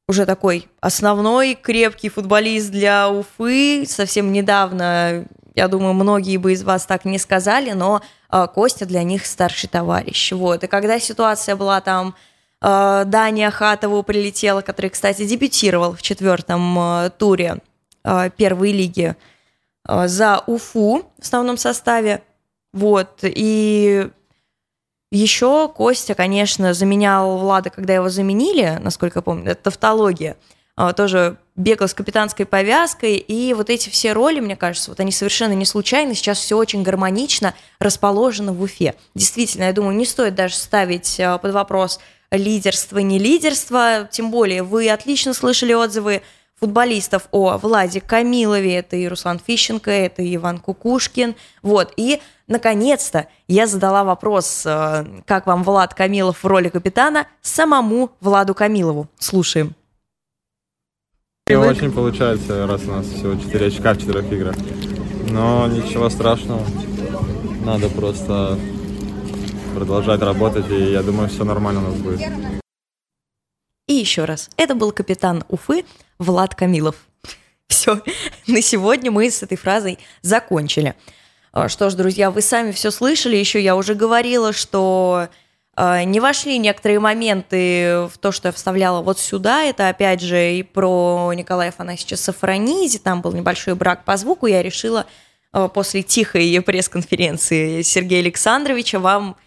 уже 0.08 0.26
такой 0.26 0.67
основной 0.80 1.56
крепкий 1.56 2.10
футболист 2.10 2.70
для 2.70 3.10
Уфы. 3.10 3.86
Совсем 3.88 4.32
недавно, 4.32 5.26
я 5.53 5.67
думаю, 5.67 5.93
многие 5.93 6.37
бы 6.37 6.53
из 6.53 6.63
вас 6.63 6.85
так 6.85 7.05
не 7.05 7.17
сказали, 7.17 7.71
но 7.71 8.01
а, 8.29 8.47
Костя 8.47 8.85
для 8.85 9.03
них 9.03 9.25
старший 9.25 9.67
товарищ. 9.69 10.31
Вот. 10.31 10.63
И 10.63 10.67
когда 10.67 10.99
ситуация 10.99 11.55
была 11.55 11.81
там, 11.81 12.15
а, 12.61 13.03
Дания 13.03 13.51
Хатову 13.51 14.01
прилетела, 14.03 14.61
который, 14.61 14.89
кстати, 14.89 15.25
дебютировал 15.25 15.93
в 15.93 16.01
четвертом 16.01 16.79
а, 16.79 17.09
туре 17.09 17.57
первой 18.35 18.71
лиги 18.71 19.15
за 19.87 20.41
Уфу 20.47 21.03
в 21.19 21.21
основном 21.21 21.55
составе. 21.57 22.23
Вот. 22.73 23.19
И 23.21 24.09
еще 25.11 25.69
Костя, 25.69 26.15
конечно, 26.15 26.73
заменял 26.73 27.37
Влада, 27.37 27.69
когда 27.69 27.93
его 27.93 28.09
заменили, 28.09 28.79
насколько 28.81 29.19
я 29.19 29.21
помню, 29.21 29.51
это 29.51 29.65
тавтология. 29.65 30.35
Тоже 30.95 31.37
бегал 31.62 31.88
с 31.88 31.93
капитанской 31.93 32.45
повязкой, 32.45 33.17
и 33.17 33.54
вот 33.54 33.69
эти 33.69 33.89
все 33.89 34.13
роли, 34.13 34.39
мне 34.39 34.56
кажется, 34.56 34.91
вот 34.91 35.00
они 35.00 35.12
совершенно 35.12 35.54
не 35.54 35.65
случайны, 35.65 36.15
сейчас 36.15 36.39
все 36.39 36.58
очень 36.58 36.84
гармонично 36.84 37.54
расположено 37.80 38.54
в 38.54 38.62
Уфе. 38.62 38.95
Действительно, 39.15 39.65
я 39.65 39.74
думаю, 39.74 39.95
не 39.95 40.06
стоит 40.06 40.36
даже 40.36 40.56
ставить 40.56 41.19
э, 41.19 41.38
под 41.38 41.54
вопрос 41.54 42.00
лидерство, 42.32 43.00
не 43.00 43.19
лидерство, 43.19 44.08
тем 44.12 44.32
более 44.32 44.63
вы 44.63 44.89
отлично 44.89 45.34
слышали 45.34 45.74
отзывы 45.74 46.21
футболистов 46.60 47.28
о 47.32 47.58
Владе 47.58 48.02
Камилове, 48.02 48.76
это 48.76 48.95
и 48.95 49.08
Руслан 49.08 49.39
Фищенко, 49.39 49.89
это 49.89 50.21
и 50.21 50.36
Иван 50.36 50.60
Кукушкин, 50.60 51.36
вот, 51.62 51.93
и 51.97 52.21
наконец-то 52.47 53.28
я 53.47 53.67
задала 53.67 54.04
вопрос, 54.04 54.63
э, 54.65 55.06
как 55.26 55.45
вам 55.45 55.63
Влад 55.63 55.93
Камилов 55.93 56.43
в 56.43 56.47
роли 56.47 56.69
капитана, 56.69 57.28
самому 57.41 58.12
Владу 58.19 58.54
Камилову. 58.56 59.08
Слушаем. 59.19 59.76
Не 61.51 61.57
очень 61.57 61.91
получается, 61.91 62.65
раз 62.65 62.85
у 62.85 62.91
нас 62.91 63.05
всего 63.07 63.35
4 63.35 63.65
очка 63.65 63.93
в 63.93 63.97
4 63.97 64.19
играх. 64.29 64.55
Но 65.31 65.67
ничего 65.67 66.09
страшного. 66.09 66.65
Надо 67.65 67.89
просто 67.89 68.57
продолжать 69.75 70.21
работать, 70.21 70.71
и 70.71 70.93
я 70.93 71.03
думаю, 71.03 71.27
все 71.27 71.43
нормально 71.43 71.81
у 71.81 71.83
нас 71.89 71.95
будет. 71.95 72.21
И 73.87 73.93
еще 73.93 74.23
раз, 74.23 74.49
это 74.55 74.75
был 74.75 74.93
капитан 74.93 75.43
Уфы 75.49 75.83
Влад 76.19 76.55
Камилов. 76.55 76.95
Все, 77.67 77.99
на 78.47 78.61
сегодня 78.61 79.11
мы 79.11 79.29
с 79.29 79.43
этой 79.43 79.57
фразой 79.57 79.99
закончили. 80.21 80.95
А, 81.51 81.67
что 81.67 81.89
ж, 81.89 81.95
друзья, 81.95 82.31
вы 82.31 82.41
сами 82.41 82.71
все 82.71 82.91
слышали, 82.91 83.35
еще 83.35 83.61
я 83.61 83.75
уже 83.75 83.93
говорила, 83.93 84.53
что 84.53 85.27
не 86.06 86.20
вошли 86.20 86.58
некоторые 86.60 87.00
моменты 87.00 88.08
в 88.08 88.17
то, 88.20 88.32
что 88.32 88.50
я 88.50 88.52
вставляла 88.52 89.02
вот 89.02 89.20
сюда. 89.20 89.63
Это, 89.63 89.89
опять 89.89 90.22
же, 90.22 90.54
и 90.54 90.63
про 90.63 91.32
Николая 91.34 91.70
Афанасьевича 91.70 92.17
Сафронизи. 92.17 93.00
Там 93.00 93.22
был 93.22 93.32
небольшой 93.34 93.76
брак 93.76 94.06
по 94.06 94.15
звуку. 94.17 94.46
Я 94.48 94.62
решила 94.62 95.08
а, 95.52 95.67
после 95.70 96.04
тихой 96.04 96.62
пресс-конференции 96.65 97.82
Сергея 97.82 98.22
Александровича 98.22 99.00
вам 99.00 99.38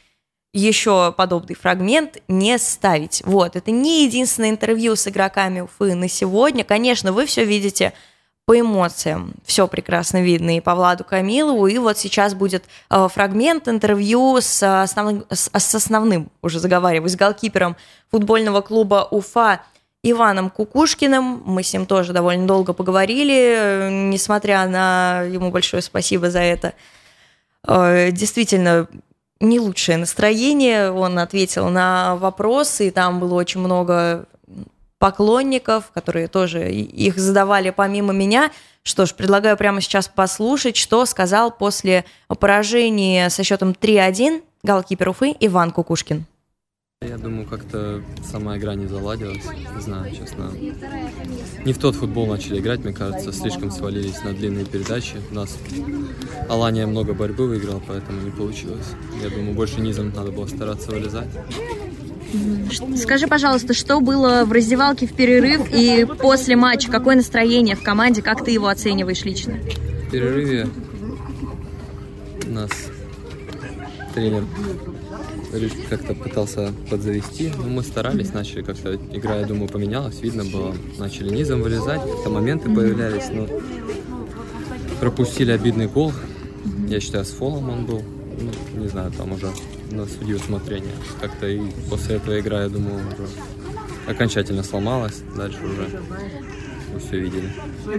еще 0.52 1.12
подобный 1.16 1.56
фрагмент 1.56 2.18
не 2.28 2.58
ставить. 2.58 3.22
Вот, 3.24 3.56
это 3.56 3.70
не 3.70 4.04
единственное 4.04 4.50
интервью 4.50 4.94
с 4.96 5.06
игроками 5.08 5.60
Уфы 5.60 5.94
на 5.94 6.08
сегодня. 6.08 6.64
Конечно, 6.64 7.12
вы 7.12 7.26
все 7.26 7.44
видите 7.44 7.92
по 8.46 8.58
эмоциям. 8.58 9.34
Все 9.44 9.66
прекрасно 9.66 10.22
видно 10.22 10.56
и 10.56 10.60
по 10.60 10.74
Владу 10.74 11.04
Камилову. 11.04 11.66
И 11.66 11.78
вот 11.78 11.96
сейчас 11.96 12.34
будет 12.34 12.64
э, 12.90 13.08
фрагмент 13.12 13.68
интервью 13.68 14.38
с 14.40 14.82
основным, 14.82 15.24
с, 15.30 15.50
с 15.52 15.74
основным, 15.74 16.30
уже 16.42 16.60
заговариваю, 16.60 17.08
с 17.08 17.16
голкипером 17.16 17.76
футбольного 18.10 18.60
клуба 18.60 19.08
Уфа 19.10 19.62
Иваном 20.02 20.50
Кукушкиным. 20.50 21.42
Мы 21.46 21.62
с 21.62 21.72
ним 21.72 21.86
тоже 21.86 22.12
довольно 22.12 22.46
долго 22.46 22.74
поговорили, 22.74 23.88
несмотря 23.90 24.66
на 24.66 25.22
ему 25.22 25.50
большое 25.50 25.82
спасибо 25.82 26.30
за 26.30 26.40
это. 26.40 26.74
Э, 27.66 28.10
действительно, 28.10 28.88
не 29.40 29.58
лучшее 29.58 29.96
настроение. 29.96 30.90
Он 30.90 31.18
ответил 31.18 31.70
на 31.70 32.16
вопросы, 32.16 32.88
и 32.88 32.90
там 32.90 33.20
было 33.20 33.34
очень 33.34 33.60
много 33.60 34.26
поклонников, 35.04 35.90
которые 35.92 36.28
тоже 36.28 36.72
их 36.72 37.18
задавали 37.18 37.68
помимо 37.68 38.14
меня. 38.14 38.50
Что 38.82 39.04
ж, 39.04 39.12
предлагаю 39.12 39.54
прямо 39.58 39.82
сейчас 39.82 40.08
послушать, 40.08 40.78
что 40.78 41.04
сказал 41.04 41.50
после 41.50 42.06
поражения 42.26 43.28
со 43.28 43.44
счетом 43.44 43.72
3-1 43.78 44.42
голкипер 44.62 45.10
Уфы 45.10 45.36
Иван 45.40 45.72
Кукушкин. 45.72 46.24
Я 47.02 47.18
думаю, 47.18 47.46
как-то 47.46 48.00
сама 48.24 48.56
игра 48.56 48.76
не 48.76 48.86
заладилась. 48.86 49.44
Не 49.74 49.82
знаю, 49.82 50.10
честно. 50.16 50.50
Не 51.66 51.74
в 51.74 51.78
тот 51.78 51.96
футбол 51.96 52.26
начали 52.26 52.60
играть, 52.60 52.80
мне 52.82 52.94
кажется. 52.94 53.30
Слишком 53.30 53.70
свалились 53.70 54.22
на 54.24 54.32
длинные 54.32 54.64
передачи. 54.64 55.16
У 55.30 55.34
нас 55.34 55.58
Алания 56.48 56.86
много 56.86 57.12
борьбы 57.12 57.46
выиграл, 57.46 57.82
поэтому 57.86 58.22
не 58.22 58.30
получилось. 58.30 58.86
Я 59.22 59.28
думаю, 59.28 59.52
больше 59.52 59.82
низом 59.82 60.14
надо 60.14 60.32
было 60.32 60.46
стараться 60.46 60.92
вылезать. 60.92 61.28
Скажи, 62.96 63.26
пожалуйста, 63.26 63.74
что 63.74 64.00
было 64.00 64.44
в 64.44 64.52
раздевалке 64.52 65.06
в 65.06 65.14
перерыв 65.14 65.68
и 65.72 66.04
после 66.04 66.56
матча? 66.56 66.90
Какое 66.90 67.16
настроение 67.16 67.76
в 67.76 67.82
команде? 67.82 68.22
Как 68.22 68.44
ты 68.44 68.50
его 68.50 68.68
оцениваешь 68.68 69.24
лично? 69.24 69.54
В 70.08 70.10
перерыве 70.10 70.68
нас 72.46 72.70
тренер 74.14 74.44
как-то 75.88 76.14
пытался 76.14 76.72
подзавести, 76.90 77.52
но 77.56 77.64
мы 77.68 77.82
старались, 77.82 78.32
начали 78.32 78.62
как-то, 78.62 78.96
игра, 79.12 79.36
я 79.36 79.46
думаю, 79.46 79.68
поменялась, 79.68 80.20
видно 80.20 80.44
было, 80.44 80.74
начали 80.98 81.32
низом 81.32 81.62
вылезать, 81.62 82.00
как-то 82.00 82.30
моменты 82.30 82.68
появлялись, 82.68 83.28
но 83.30 83.46
пропустили 85.00 85.52
обидный 85.52 85.86
гол, 85.86 86.12
я 86.88 86.98
считаю, 86.98 87.24
с 87.24 87.30
фолом 87.30 87.70
он 87.70 87.86
был, 87.86 88.02
ну, 88.40 88.80
не 88.80 88.88
знаю, 88.88 89.12
там 89.12 89.32
уже 89.32 89.48
на 89.90 90.06
судью 90.06 90.36
усмотрения. 90.36 90.92
Как-то 91.20 91.46
и 91.46 91.60
после 91.90 92.16
этого 92.16 92.38
игра, 92.40 92.62
я 92.62 92.68
думаю, 92.68 92.96
уже 93.06 93.28
окончательно 94.06 94.62
сломалась. 94.62 95.22
Дальше 95.36 95.58
уже 95.64 96.00
вы 96.92 97.00
все 97.00 97.18
видели. 97.18 97.50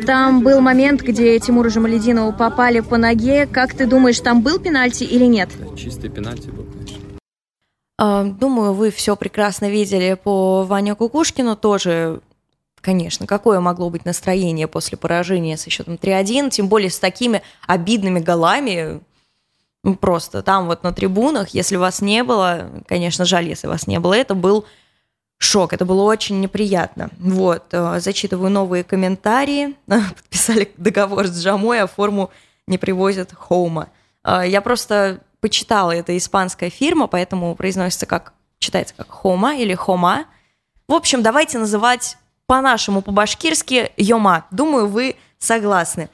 Там 0.05 0.41
был 0.41 0.61
момент, 0.61 1.01
где 1.01 1.37
Тимуру 1.39 1.69
Жамалединову 1.69 2.33
попали 2.33 2.79
по 2.79 2.97
ноге. 2.97 3.45
Как 3.45 3.73
ты 3.73 3.85
думаешь, 3.85 4.19
там 4.19 4.41
был 4.41 4.59
пенальти 4.59 5.03
или 5.03 5.25
нет? 5.25 5.49
Да, 5.59 5.75
чистый 5.75 6.09
пенальти 6.09 6.49
был, 6.49 6.65
конечно. 6.65 6.97
А, 7.97 8.23
думаю, 8.23 8.73
вы 8.73 8.91
все 8.91 9.15
прекрасно 9.15 9.69
видели 9.69 10.17
по 10.21 10.63
Ване 10.63 10.95
Кукушкину 10.95 11.55
тоже. 11.55 12.21
Конечно, 12.81 13.25
какое 13.25 13.59
могло 13.59 13.89
быть 13.89 14.05
настроение 14.05 14.67
после 14.67 14.97
поражения 14.97 15.57
со 15.57 15.69
счетом 15.69 15.95
3-1, 15.95 16.51
тем 16.51 16.67
более 16.67 16.89
с 16.89 16.99
такими 16.99 17.41
обидными 17.65 18.19
голами. 18.19 19.01
Ну, 19.85 19.95
Просто 19.95 20.41
там 20.41 20.65
вот 20.65 20.81
на 20.81 20.91
трибунах, 20.91 21.49
если 21.49 21.75
вас 21.75 22.01
не 22.01 22.23
было, 22.23 22.71
конечно, 22.87 23.23
жаль, 23.23 23.47
если 23.47 23.67
вас 23.67 23.85
не 23.85 23.99
было, 23.99 24.15
это 24.15 24.33
был 24.33 24.65
шок, 25.37 25.73
это 25.73 25.85
было 25.85 26.01
очень 26.01 26.41
неприятно. 26.41 27.11
Вот, 27.19 27.65
э, 27.71 27.99
зачитываю 27.99 28.49
новые 28.49 28.83
комментарии. 28.83 29.75
Подписали 29.85 30.71
договор 30.77 31.27
с 31.27 31.39
Джамой, 31.39 31.81
а 31.81 31.87
форму 31.87 32.31
не 32.65 32.79
привозят 32.79 33.31
Хоума. 33.37 33.89
Э, 34.23 34.41
Я 34.47 34.61
просто 34.61 35.19
почитала, 35.39 35.91
это 35.91 36.17
испанская 36.17 36.71
фирма, 36.71 37.05
поэтому 37.05 37.53
произносится 37.53 38.07
как, 38.07 38.33
читается 38.57 38.95
как 38.95 39.11
Хома 39.11 39.55
или 39.55 39.75
Хома. 39.75 40.25
В 40.87 40.93
общем, 40.93 41.21
давайте 41.21 41.59
называть 41.59 42.17
по-нашему, 42.47 43.03
по-башкирски 43.03 43.91
Йома. 43.97 44.47
Думаю, 44.49 44.87
вы 44.87 45.15
согласны. 45.37 46.09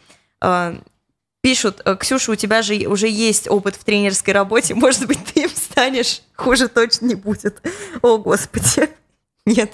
Пишут, 1.41 1.82
«Э, 1.86 1.95
Ксюша, 1.95 2.32
у 2.32 2.36
тебя 2.36 2.62
же 2.62 2.75
уже 2.88 3.08
есть 3.08 3.49
опыт 3.49 3.75
в 3.75 3.84
тренерской 3.84 4.34
работе, 4.34 4.75
может 4.75 5.08
быть, 5.08 5.19
ты 5.25 5.43
им 5.43 5.49
станешь, 5.49 6.21
хуже 6.36 6.67
точно 6.67 7.08
не 7.08 7.15
будет. 7.15 7.62
О, 8.01 8.17
Господи. 8.17 8.89
Нет, 9.45 9.73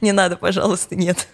не 0.00 0.12
надо, 0.12 0.36
пожалуйста, 0.36 0.94
нет. 0.96 1.28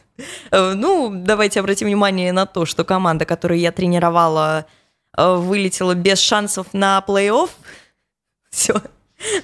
Э, 0.50 0.74
Ну, 0.74 1.10
давайте 1.12 1.60
обратим 1.60 1.88
внимание 1.88 2.32
на 2.32 2.46
то, 2.46 2.66
что 2.66 2.84
команда, 2.84 3.24
которую 3.24 3.58
я 3.58 3.72
тренировала, 3.72 4.66
э, 5.16 5.34
вылетела 5.36 5.94
без 5.94 6.20
шансов 6.20 6.68
на 6.72 7.04
плей-офф. 7.06 7.50
Все. 8.50 8.80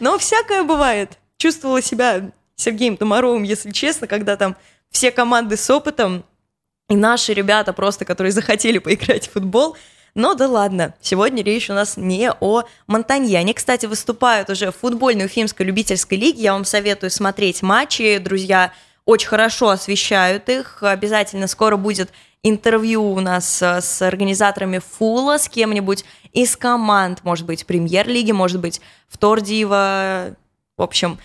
Но 0.01 0.17
всякое 0.19 0.63
бывает. 0.63 1.19
Чувствовала 1.39 1.83
себя 1.83 2.31
Сергеем 2.57 2.97
Томаровым, 2.97 3.43
если 3.43 3.71
честно, 3.71 4.07
когда 4.07 4.37
там 4.37 4.57
все 4.91 5.11
команды 5.11 5.57
с 5.57 5.69
опытом, 5.71 6.25
и 6.89 6.97
наши 6.97 7.35
ребята 7.35 7.73
просто, 7.73 8.05
которые 8.05 8.33
захотели 8.33 8.79
поиграть 8.79 9.29
в 9.29 9.33
футбол. 9.33 9.77
Но 10.15 10.35
да 10.35 10.49
ладно, 10.49 10.95
сегодня 11.01 11.45
речь 11.45 11.71
у 11.71 11.75
нас 11.75 11.97
не 11.97 12.33
о 12.41 12.65
Монтанье. 12.87 13.39
Они, 13.39 13.55
кстати, 13.55 13.87
выступают 13.87 14.51
уже 14.51 14.73
в 14.73 14.77
футбольной 14.77 15.27
уфимской 15.27 15.67
любительской 15.67 16.19
лиге. 16.19 16.43
Я 16.43 16.55
вам 16.55 16.65
советую 16.65 17.11
смотреть 17.11 17.63
матчи. 17.63 18.19
Друзья 18.19 18.73
очень 19.05 19.29
хорошо 19.29 19.69
освещают 19.69 20.49
их. 20.49 20.83
Обязательно 20.83 21.47
скоро 21.47 21.77
будет 21.77 22.11
интервью 22.43 23.13
у 23.13 23.21
нас 23.21 23.63
э, 23.63 23.81
с 23.81 24.03
организаторами 24.03 24.79
Фула, 24.79 25.39
с 25.39 25.49
кем-нибудь 25.49 26.05
из 26.33 26.57
команд, 26.57 27.25
может 27.25 27.47
быть, 27.47 27.67
премьер-лиги, 27.67 28.33
может 28.33 28.61
быть, 28.61 28.81
Втордива. 29.09 30.37
В 30.77 30.83
общем, 30.83 31.19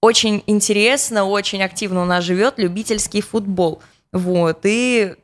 очень 0.00 0.42
интересно, 0.46 1.24
очень 1.24 1.62
активно 1.62 2.02
у 2.02 2.04
нас 2.04 2.24
живет 2.24 2.54
любительский 2.56 3.20
футбол. 3.20 3.82
Вот, 4.12 4.60
и 4.64 5.14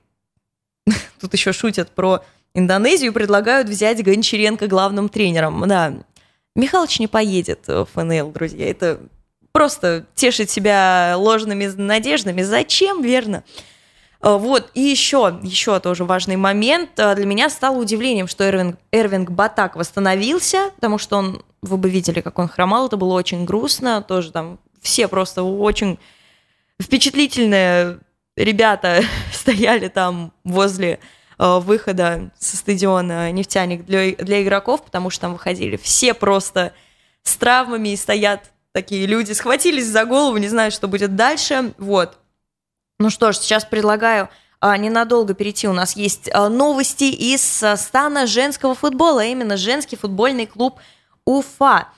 тут 1.21 1.33
еще 1.33 1.53
шутят 1.53 1.91
про 1.91 2.23
Индонезию, 2.55 3.13
предлагают 3.13 3.69
взять 3.69 4.03
Гончаренко 4.03 4.67
главным 4.67 5.09
тренером. 5.09 5.67
Да, 5.67 5.95
Михалыч 6.55 7.01
не 7.01 7.09
поедет 7.09 7.67
в 7.67 7.87
ФНЛ, 7.87 8.31
друзья, 8.31 8.71
это 8.71 9.01
просто 9.51 10.07
тешить 10.15 10.51
себя 10.51 11.15
ложными 11.17 11.67
надеждами. 11.67 12.43
Зачем, 12.43 13.03
верно? 13.03 13.45
А, 14.21 14.39
Вот, 14.39 14.71
и 14.75 14.81
еще, 14.81 15.39
еще 15.43 15.79
тоже 15.81 16.05
важный 16.05 16.37
момент. 16.37 16.99
А, 16.99 17.15
Для 17.15 17.27
меня 17.27 17.51
стало 17.51 17.79
удивлением, 17.79 18.27
что 18.27 18.45
Эрвинг, 18.45 18.79
Эрвинг 18.91 19.31
Батак 19.31 19.77
восстановился, 19.77 20.71
потому 20.77 20.99
что 20.99 21.17
он, 21.17 21.43
вы 21.63 21.77
бы 21.77 21.91
видели, 21.91 22.21
как 22.21 22.39
он 22.39 22.49
хромал, 22.49 22.87
это 22.87 22.97
было 22.97 23.15
очень 23.15 23.45
грустно, 23.45 24.03
тоже 24.03 24.33
там 24.33 24.59
все 24.81 25.09
просто 25.09 25.43
очень 25.43 25.99
впечатлительные 26.81 27.99
ребята 28.37 29.03
стояли 29.33 29.89
там 29.89 30.33
возле 30.45 31.01
э, 31.39 31.59
выхода 31.59 32.31
со 32.39 32.57
стадиона 32.57 33.31
«Нефтяник» 33.33 33.85
для, 33.85 34.13
для 34.13 34.43
игроков, 34.43 34.85
потому 34.85 35.11
что 35.11 35.23
там 35.23 35.33
выходили 35.33 35.77
все 35.77 36.15
просто 36.15 36.73
с 37.23 37.37
травмами 37.37 37.91
и 37.91 37.97
стоят 37.97 38.51
такие 38.73 39.07
люди, 39.07 39.33
схватились 39.33 39.87
за 39.87 40.05
голову, 40.05 40.37
не 40.37 40.49
знаю, 40.49 40.71
что 40.71 40.89
будет 40.89 41.17
дальше. 41.17 41.73
Вот. 41.79 42.19
Ну 42.99 43.09
что 43.09 43.33
ж, 43.33 43.37
сейчас 43.37 43.65
предлагаю 43.65 44.29
а, 44.61 44.77
ненадолго 44.77 45.35
перейти. 45.35 45.69
У 45.69 45.73
нас 45.73 45.97
есть 45.97 46.29
а, 46.33 46.49
новости 46.49 47.05
из 47.05 47.63
а, 47.63 47.77
стана 47.77 48.27
женского 48.27 48.75
футбола, 48.75 49.23
а 49.23 49.25
именно 49.25 49.57
женский 49.57 49.97
футбольный 49.97 50.47
клуб 50.47 50.81
Уфа. 51.25 51.89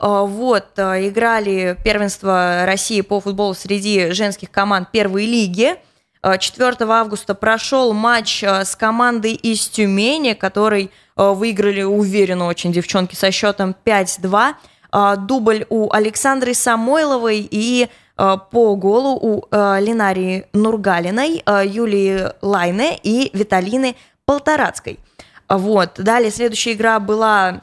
А, 0.00 0.24
Вот, 0.24 0.78
а, 0.78 0.98
играли 1.06 1.76
первенство 1.84 2.62
России 2.64 3.02
по 3.02 3.20
футболу 3.20 3.52
среди 3.54 4.12
женских 4.12 4.50
команд 4.50 4.90
первой 4.90 5.26
лиги. 5.26 5.76
А, 6.22 6.38
4 6.38 6.74
августа 6.80 7.34
прошел 7.34 7.92
матч 7.92 8.42
а, 8.42 8.64
с 8.64 8.74
командой 8.74 9.34
из 9.34 9.68
Тюмени, 9.68 10.32
который 10.32 10.90
а, 11.16 11.32
выиграли 11.32 11.82
уверенно 11.82 12.46
очень 12.46 12.72
девчонки 12.72 13.14
со 13.14 13.30
счетом 13.30 13.76
5-2. 13.84 14.54
А, 14.90 15.16
Дубль 15.16 15.66
у 15.68 15.92
Александры 15.92 16.54
Самойловой 16.54 17.46
и 17.50 17.88
а, 18.16 18.38
по 18.38 18.76
голу 18.76 19.18
у 19.20 19.44
а, 19.50 19.78
Ленарии 19.80 20.46
Нургалиной, 20.54 21.42
а, 21.44 21.62
Юлии 21.62 22.28
Лайне 22.40 22.98
и 23.02 23.30
Виталины 23.34 23.96
Полторацкой. 24.24 24.98
А, 25.46 25.58
Вот. 25.58 25.92
Далее 25.98 26.30
следующая 26.30 26.72
игра 26.72 27.00
была 27.00 27.62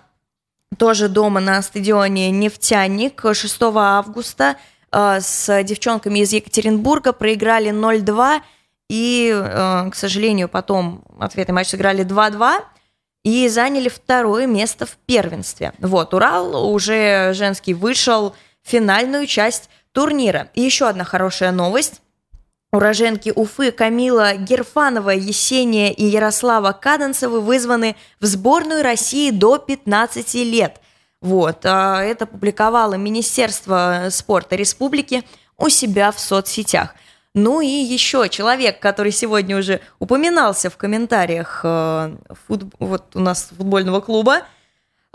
тоже 0.77 1.09
дома 1.09 1.39
на 1.39 1.61
стадионе 1.61 2.31
«Нефтяник» 2.31 3.21
6 3.33 3.57
августа 3.61 4.57
э, 4.91 5.19
с 5.21 5.63
девчонками 5.63 6.19
из 6.19 6.31
Екатеринбурга 6.33 7.13
проиграли 7.13 7.71
0-2 7.71 8.41
и, 8.89 9.31
э, 9.33 9.89
к 9.89 9.95
сожалению, 9.95 10.49
потом 10.49 11.03
ответный 11.19 11.53
матч 11.53 11.69
сыграли 11.69 12.05
2-2 12.05 12.63
и 13.23 13.47
заняли 13.49 13.89
второе 13.89 14.47
место 14.47 14.85
в 14.85 14.97
первенстве. 15.05 15.73
Вот, 15.79 16.13
Урал 16.13 16.71
уже 16.71 17.33
женский 17.33 17.73
вышел 17.73 18.35
в 18.63 18.69
финальную 18.69 19.27
часть 19.27 19.69
турнира. 19.91 20.49
И 20.53 20.61
еще 20.61 20.87
одна 20.87 21.03
хорошая 21.03 21.51
новость. 21.51 22.01
Уроженки 22.73 23.31
Уфы 23.33 23.71
Камила 23.71 24.35
Герфанова, 24.35 25.11
Есения 25.11 25.91
и 25.93 26.03
Ярослава 26.03 26.73
Каденцевы 26.73 27.39
вызваны 27.39 27.95
в 28.19 28.25
сборную 28.25 28.83
России 28.83 29.31
до 29.31 29.57
15 29.57 30.43
лет. 30.43 30.81
Вот, 31.21 31.59
а, 31.63 32.03
это 32.03 32.25
публиковало 32.25 32.95
Министерство 32.95 34.07
спорта 34.11 34.57
республики 34.57 35.23
у 35.57 35.69
себя 35.69 36.11
в 36.11 36.19
соцсетях. 36.19 36.93
Ну 37.33 37.61
и 37.61 37.67
еще 37.67 38.27
человек, 38.29 38.79
который 38.79 39.11
сегодня 39.11 39.57
уже 39.57 39.79
упоминался 39.99 40.69
в 40.69 40.77
комментариях 40.77 41.61
э, 41.63 42.15
фут- 42.47 42.73
вот 42.79 43.15
у 43.15 43.19
нас 43.19 43.49
футбольного 43.55 44.01
клуба, 44.01 44.41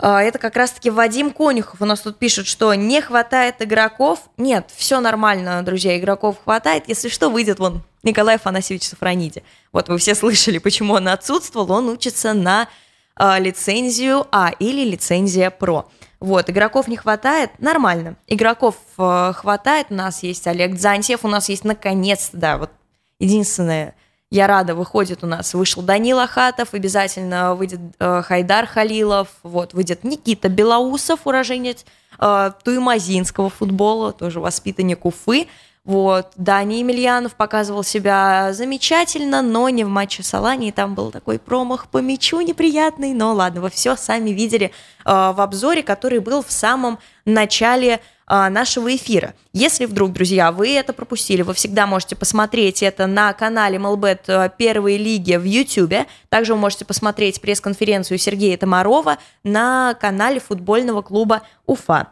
Это 0.05 0.37
как 0.37 0.57
раз-таки 0.57 0.89
Вадим 0.89 1.31
Конюхов. 1.31 1.81
У 1.81 1.85
нас 1.85 2.01
тут 2.01 2.19
пишет, 2.19 2.45
что 2.45 2.73
не 2.73 3.01
хватает 3.01 3.61
игроков. 3.61 4.19
Нет, 4.35 4.69
все 4.75 4.99
нормально, 4.99 5.63
друзья, 5.63 5.97
игроков 5.97 6.37
хватает. 6.43 6.85
Если 6.87 7.07
что, 7.07 7.29
выйдет 7.29 7.59
вон 7.59 7.83
Николай 8.03 8.35
Афанасьевич 8.35 8.83
Сафрониди. 8.83 9.43
Вот 9.71 9.87
вы 9.87 9.97
все 9.97 10.13
слышали, 10.15 10.57
почему 10.57 10.95
он 10.95 11.07
отсутствовал. 11.07 11.71
Он 11.71 11.87
учится 11.87 12.33
на 12.33 12.67
а, 13.15 13.39
лицензию 13.39 14.27
А 14.31 14.51
или 14.59 14.83
лицензия 14.83 15.49
Про. 15.49 15.89
Вот, 16.19 16.49
игроков 16.49 16.87
не 16.87 16.95
хватает, 16.95 17.51
нормально. 17.59 18.15
Игроков 18.27 18.75
э, 18.97 19.33
хватает, 19.35 19.87
у 19.89 19.93
нас 19.93 20.23
есть 20.23 20.47
Олег 20.47 20.75
Дзантьев, 20.75 21.25
у 21.25 21.27
нас 21.27 21.49
есть 21.49 21.65
наконец-то, 21.65 22.37
да, 22.37 22.57
вот 22.57 22.71
единственное, 23.19 23.93
я 24.33 24.47
рада, 24.47 24.73
выходит 24.73 25.23
у 25.23 25.27
нас, 25.27 25.53
вышел 25.53 25.83
Данил 25.83 26.17
Ахатов, 26.17 26.73
обязательно 26.73 27.53
выйдет 27.53 27.79
э, 27.99 28.23
Хайдар 28.23 28.65
Халилов, 28.65 29.27
вот, 29.43 29.75
выйдет 29.75 30.03
Никита 30.03 30.49
Белоусов, 30.49 31.19
уроженец 31.25 31.85
э, 32.19 32.51
туймазинского 32.63 33.51
футбола, 33.51 34.11
тоже 34.11 34.39
воспитанник 34.39 35.05
Уфы, 35.05 35.47
вот, 35.85 36.31
Дани 36.35 36.75
Емельянов 36.75 37.35
показывал 37.35 37.83
себя 37.83 38.53
замечательно, 38.53 39.43
но 39.43 39.69
не 39.69 39.83
в 39.83 39.89
матче 39.89 40.23
с 40.23 40.33
Аланией, 40.33 40.71
там 40.71 40.95
был 40.95 41.11
такой 41.11 41.37
промах 41.37 41.87
по 41.87 41.99
мячу 41.99 42.41
неприятный, 42.41 43.13
но 43.13 43.33
ладно, 43.33 43.61
вы 43.61 43.69
все 43.69 43.95
сами 43.95 44.31
видели 44.31 44.67
э, 44.67 44.71
в 45.03 45.39
обзоре, 45.41 45.83
который 45.83 46.17
был 46.17 46.41
в 46.41 46.51
самом 46.51 46.97
начале 47.25 47.99
а, 48.35 48.49
нашего 48.49 48.95
эфира. 48.95 49.35
Если 49.53 49.85
вдруг, 49.85 50.11
друзья, 50.11 50.51
вы 50.51 50.73
это 50.73 50.91
пропустили, 50.91 51.43
вы 51.43 51.53
всегда 51.53 51.85
можете 51.85 52.15
посмотреть 52.15 52.81
это 52.81 53.05
на 53.05 53.31
канале 53.33 53.77
MLBet 53.77 54.21
э, 54.25 54.49
первой 54.57 54.97
лиги 54.97 55.35
в 55.35 55.43
YouTube. 55.43 56.07
Также 56.29 56.55
вы 56.55 56.59
можете 56.59 56.83
посмотреть 56.83 57.39
пресс-конференцию 57.41 58.17
Сергея 58.17 58.57
Томарова 58.57 59.19
на 59.43 59.93
канале 60.01 60.39
футбольного 60.39 61.03
клуба 61.03 61.43
Уфа. 61.67 62.07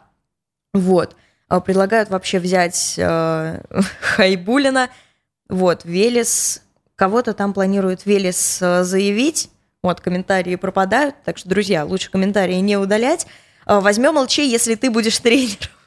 Вот. 0.72 1.16
А, 1.48 1.58
Предлагают 1.58 2.08
вообще 2.08 2.38
взять 2.38 2.94
э, 2.98 3.60
Хайбулина. 4.00 4.90
Вот, 5.48 5.84
Велес. 5.84 6.62
Кого-то 6.94 7.34
там 7.34 7.52
планирует 7.52 8.06
Велес 8.06 8.62
э, 8.62 8.84
заявить. 8.84 9.50
Вот, 9.82 10.00
комментарии 10.00 10.54
пропадают. 10.54 11.16
Так 11.24 11.36
что, 11.36 11.48
друзья, 11.48 11.84
лучше 11.84 12.12
комментарии 12.12 12.60
не 12.60 12.76
удалять. 12.76 13.26
Возьмем 13.66 14.18
ЛЧ, 14.18 14.38
если 14.38 14.76
ты 14.76 14.88
будешь 14.88 15.18
тренером. 15.18 15.81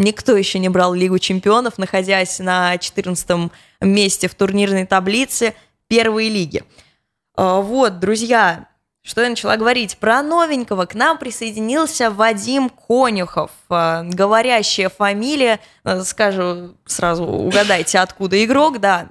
Никто 0.00 0.34
еще 0.34 0.58
не 0.58 0.70
брал 0.70 0.94
Лигу 0.94 1.18
чемпионов, 1.18 1.76
находясь 1.76 2.38
на 2.38 2.78
14 2.78 3.50
месте 3.82 4.28
в 4.28 4.34
турнирной 4.34 4.86
таблице 4.86 5.54
первой 5.88 6.30
лиги. 6.30 6.64
А, 7.36 7.60
Вот, 7.60 8.00
друзья, 8.00 8.68
что 9.02 9.20
я 9.20 9.28
начала 9.28 9.58
говорить? 9.58 9.98
Про 9.98 10.22
новенького 10.22 10.86
к 10.86 10.94
нам 10.94 11.18
присоединился 11.18 12.10
Вадим 12.10 12.70
Конюхов. 12.70 13.50
Э, 13.68 14.02
говорящая 14.04 14.88
фамилия, 14.88 15.60
э, 15.84 16.00
скажу 16.00 16.76
сразу, 16.86 17.24
угадайте, 17.24 17.98
откуда 17.98 18.42
игрок, 18.42 18.80
да, 18.80 19.10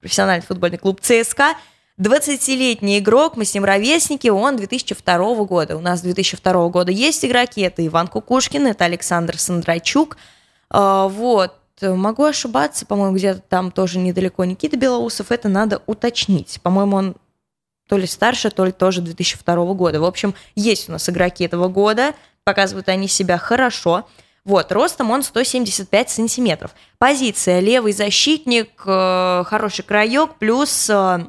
профессиональный 0.00 0.44
футбольный 0.44 0.76
клуб 0.76 1.00
ЦСКА. 1.00 1.54
20-летний 1.98 2.98
игрок, 2.98 3.36
мы 3.36 3.44
с 3.44 3.54
ним 3.54 3.64
ровесники, 3.64 4.28
он 4.28 4.56
2002 4.56 5.34
года. 5.44 5.76
У 5.76 5.80
нас 5.80 6.02
2002 6.02 6.68
года 6.68 6.92
есть 6.92 7.24
игроки, 7.24 7.62
это 7.62 7.86
Иван 7.86 8.08
Кукушкин, 8.08 8.66
это 8.66 8.84
Александр 8.84 9.38
Сандрачук. 9.38 10.18
Э, 10.72 11.08
вот, 11.10 11.54
могу 11.80 12.24
ошибаться, 12.24 12.84
по-моему, 12.84 13.16
где-то 13.16 13.40
там 13.40 13.70
тоже 13.70 13.98
недалеко 13.98 14.44
Никита 14.44 14.76
Белоусов, 14.76 15.32
это 15.32 15.48
надо 15.48 15.82
уточнить. 15.86 16.60
По-моему, 16.62 16.96
он 16.96 17.16
то 17.88 17.96
ли 17.96 18.06
старше, 18.06 18.50
то 18.50 18.64
ли 18.64 18.72
тоже 18.72 19.00
2002 19.00 19.74
года. 19.74 20.00
В 20.00 20.04
общем, 20.04 20.34
есть 20.54 20.88
у 20.88 20.92
нас 20.92 21.08
игроки 21.08 21.44
этого 21.44 21.68
года, 21.68 22.14
показывают 22.44 22.88
они 22.88 23.08
себя 23.08 23.38
хорошо. 23.38 24.06
Вот, 24.44 24.70
ростом 24.70 25.10
он 25.10 25.22
175 25.22 26.10
сантиметров. 26.10 26.72
Позиция 26.98 27.60
левый 27.60 27.92
защитник, 27.92 28.70
э, 28.86 29.44
хороший 29.44 29.82
краек, 29.82 30.34
плюс 30.38 30.88
э, 30.88 31.26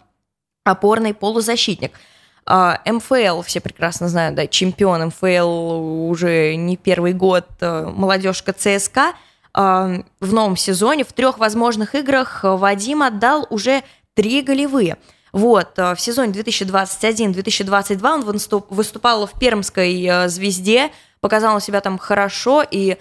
опорный 0.67 1.13
полузащитник. 1.13 1.99
Э, 2.45 2.75
МФЛ, 2.85 3.41
все 3.41 3.59
прекрасно 3.59 4.09
знают, 4.09 4.35
да, 4.35 4.47
чемпион 4.47 5.07
МФЛ 5.07 6.09
уже 6.09 6.55
не 6.55 6.77
первый 6.77 7.13
год, 7.13 7.47
молодежка 7.61 8.53
ЦСКА. 8.53 9.13
В 9.53 10.03
новом 10.33 10.55
сезоне 10.55 11.03
в 11.03 11.13
трех 11.13 11.39
возможных 11.39 11.95
играх 11.95 12.41
Вадим 12.43 13.01
отдал 13.01 13.47
уже 13.49 13.81
три 14.13 14.43
голевые– 14.43 14.97
вот, 15.37 15.77
э, 15.77 15.93
в 15.93 16.01
сезоне 16.01 16.33
2021-2022 16.33 18.13
он 18.13 18.21
выступал 18.69 19.27
в 19.27 19.39
Пермской 19.39 20.03
э, 20.03 20.29
«Звезде», 20.29 20.91
показал 21.19 21.59
себя 21.61 21.81
там 21.81 21.97
хорошо, 21.97 22.63
и 22.69 22.97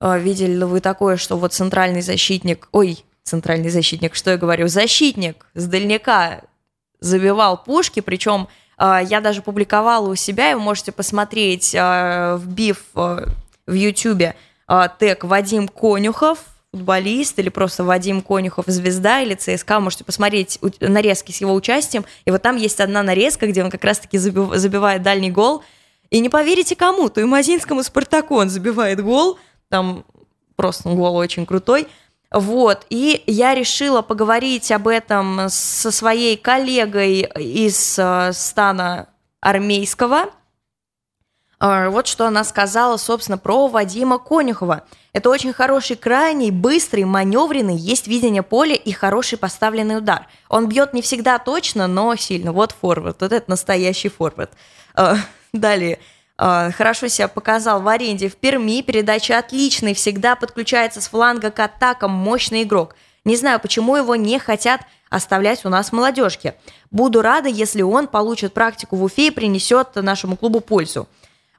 э, 0.00 0.18
видели 0.20 0.52
ли 0.52 0.64
вы 0.64 0.80
такое, 0.80 1.16
что 1.16 1.36
вот 1.36 1.52
центральный 1.52 2.02
защитник, 2.02 2.68
ой, 2.72 3.04
центральный 3.24 3.70
защитник, 3.70 4.14
что 4.14 4.30
я 4.30 4.36
говорю, 4.36 4.68
защитник 4.68 5.46
с 5.54 5.66
дальняка 5.66 6.42
забивал 7.00 7.62
пушки, 7.62 8.00
причем 8.00 8.48
я 8.78 9.20
даже 9.20 9.42
публиковала 9.42 10.08
у 10.08 10.14
себя, 10.14 10.50
и 10.50 10.54
вы 10.54 10.60
можете 10.60 10.92
посмотреть, 10.92 11.74
вбив 11.74 12.84
в 12.94 13.72
Ютубе 13.72 14.36
тег 14.98 15.24
Вадим 15.24 15.68
Конюхов, 15.68 16.38
футболист 16.70 17.38
или 17.38 17.48
просто 17.48 17.82
Вадим 17.82 18.20
Конюхов 18.22 18.66
звезда 18.66 19.20
или 19.22 19.34
ЦСКА, 19.34 19.80
можете 19.80 20.04
посмотреть 20.04 20.58
нарезки 20.80 21.32
с 21.32 21.40
его 21.40 21.54
участием, 21.54 22.04
и 22.24 22.30
вот 22.30 22.42
там 22.42 22.56
есть 22.56 22.80
одна 22.80 23.02
нарезка, 23.02 23.46
где 23.46 23.64
он 23.64 23.70
как 23.70 23.84
раз-таки 23.84 24.18
забивает 24.18 25.02
дальний 25.02 25.30
гол, 25.30 25.64
и 26.10 26.20
не 26.20 26.28
поверите 26.28 26.76
кому, 26.76 27.08
то 27.08 27.20
и 27.20 27.24
Мазинскому 27.24 27.82
Спартаку 27.82 28.36
он 28.36 28.48
забивает 28.50 29.02
гол, 29.02 29.38
там 29.68 30.04
просто 30.56 30.88
гол 30.90 31.16
очень 31.16 31.46
крутой, 31.46 31.88
вот, 32.30 32.86
и 32.90 33.22
я 33.26 33.54
решила 33.54 34.02
поговорить 34.02 34.70
об 34.70 34.88
этом 34.88 35.48
со 35.48 35.90
своей 35.90 36.36
коллегой 36.36 37.20
из 37.36 37.98
э, 37.98 38.32
стана 38.32 39.08
армейского, 39.40 40.30
а, 41.60 41.90
вот 41.90 42.06
что 42.06 42.26
она 42.26 42.44
сказала, 42.44 42.96
собственно, 42.98 43.36
про 43.36 43.66
Вадима 43.66 44.18
Конюхова. 44.18 44.84
Это 45.12 45.28
очень 45.28 45.52
хороший 45.52 45.96
крайний, 45.96 46.52
быстрый, 46.52 47.04
маневренный, 47.04 47.76
есть 47.76 48.06
видение 48.06 48.42
поля 48.42 48.76
и 48.76 48.92
хороший 48.92 49.38
поставленный 49.38 49.98
удар. 49.98 50.28
Он 50.48 50.68
бьет 50.68 50.94
не 50.94 51.02
всегда 51.02 51.38
точно, 51.38 51.88
но 51.88 52.14
сильно. 52.14 52.52
Вот 52.52 52.72
форвард, 52.72 53.22
вот 53.22 53.32
это 53.32 53.50
настоящий 53.50 54.08
форвард. 54.08 54.52
А, 54.94 55.16
далее. 55.52 55.98
А, 56.40 56.70
хорошо 56.70 57.08
себя 57.08 57.26
показал 57.26 57.82
в 57.82 57.88
аренде 57.88 58.28
в 58.28 58.36
Перми, 58.36 58.80
передача 58.82 59.38
отличная, 59.38 59.92
всегда 59.92 60.36
подключается 60.36 61.00
с 61.00 61.08
фланга 61.08 61.50
к 61.50 61.58
атакам, 61.58 62.12
мощный 62.12 62.62
игрок. 62.62 62.94
Не 63.24 63.36
знаю, 63.36 63.58
почему 63.58 63.96
его 63.96 64.14
не 64.14 64.38
хотят 64.38 64.82
оставлять 65.10 65.64
у 65.64 65.68
нас 65.68 65.88
в 65.88 65.92
молодежке. 65.92 66.54
Буду 66.92 67.22
рада, 67.22 67.48
если 67.48 67.82
он 67.82 68.06
получит 68.06 68.54
практику 68.54 68.96
в 68.96 69.02
Уфе 69.02 69.28
и 69.28 69.30
принесет 69.32 69.96
нашему 69.96 70.36
клубу 70.36 70.60
пользу. 70.60 71.08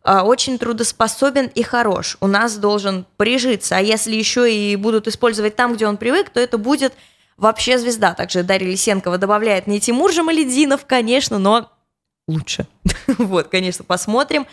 А, 0.01 0.23
очень 0.23 0.57
трудоспособен 0.57 1.47
и 1.47 1.61
хорош. 1.61 2.17
У 2.21 2.27
нас 2.27 2.55
должен 2.55 3.05
прижиться. 3.17 3.75
А 3.75 3.81
если 3.81 4.15
еще 4.15 4.51
и 4.51 4.77
будут 4.77 5.07
использовать 5.07 5.57
там, 5.57 5.73
где 5.73 5.87
он 5.87 5.97
привык, 5.97 6.29
то 6.29 6.39
это 6.39 6.57
будет 6.57 6.93
вообще 7.35 7.77
звезда. 7.77 8.13
Также 8.13 8.43
Дарья 8.43 8.67
Лисенкова 8.67 9.17
добавляет 9.17 9.67
не 9.67 9.81
Тимур 9.81 10.13
же 10.13 10.23
Малединов, 10.23 10.85
конечно, 10.85 11.37
но 11.37 11.69
лучше. 12.27 12.65
вот, 13.07 13.49
конечно, 13.49 13.83
посмотрим. 13.83 14.47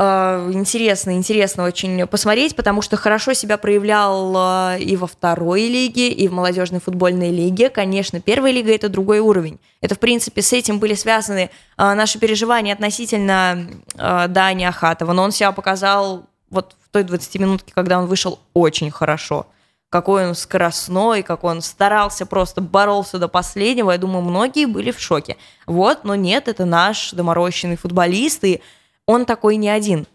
Э, 0.00 0.48
интересно, 0.52 1.10
интересно 1.16 1.64
очень 1.64 2.06
посмотреть, 2.06 2.54
потому 2.54 2.82
что 2.82 2.96
хорошо 2.96 3.32
себя 3.32 3.58
проявлял 3.58 4.32
э, 4.76 4.78
и 4.78 4.96
во 4.96 5.08
второй 5.08 5.62
лиге, 5.62 6.08
и 6.10 6.28
в 6.28 6.32
молодежной 6.32 6.78
футбольной 6.78 7.32
лиге. 7.32 7.68
Конечно, 7.68 8.20
первая 8.20 8.52
лига 8.52 8.72
это 8.72 8.88
другой 8.88 9.18
уровень. 9.18 9.58
Это, 9.80 9.96
в 9.96 9.98
принципе, 9.98 10.40
с 10.40 10.52
этим 10.52 10.78
были 10.78 10.94
связаны 10.94 11.50
э, 11.76 11.94
наши 11.94 12.20
переживания 12.20 12.74
относительно 12.74 13.68
Дани 13.96 14.64
Ахатова, 14.64 15.12
но 15.12 15.24
он 15.24 15.32
себя 15.32 15.50
показал 15.50 16.26
вот 16.48 16.76
в 16.80 16.90
той 16.90 17.02
20 17.02 17.34
минутке, 17.40 17.72
когда 17.74 17.98
он 17.98 18.06
вышел 18.06 18.38
очень 18.54 18.92
хорошо. 18.92 19.48
Какой 19.90 20.28
он 20.28 20.36
скоростной, 20.36 21.24
как 21.24 21.42
он 21.42 21.60
старался, 21.60 22.24
просто 22.24 22.60
боролся 22.60 23.18
до 23.18 23.26
последнего. 23.26 23.90
Я 23.90 23.98
думаю, 23.98 24.22
многие 24.22 24.66
были 24.66 24.92
в 24.92 25.00
шоке. 25.00 25.38
Вот, 25.66 26.04
но 26.04 26.14
нет, 26.14 26.46
это 26.46 26.66
наш 26.66 27.10
доморощенный 27.12 27.76
футболист, 27.76 28.44
и 28.44 28.60
он 29.08 29.24
такой 29.24 29.56
не 29.56 29.70
один. 29.70 30.06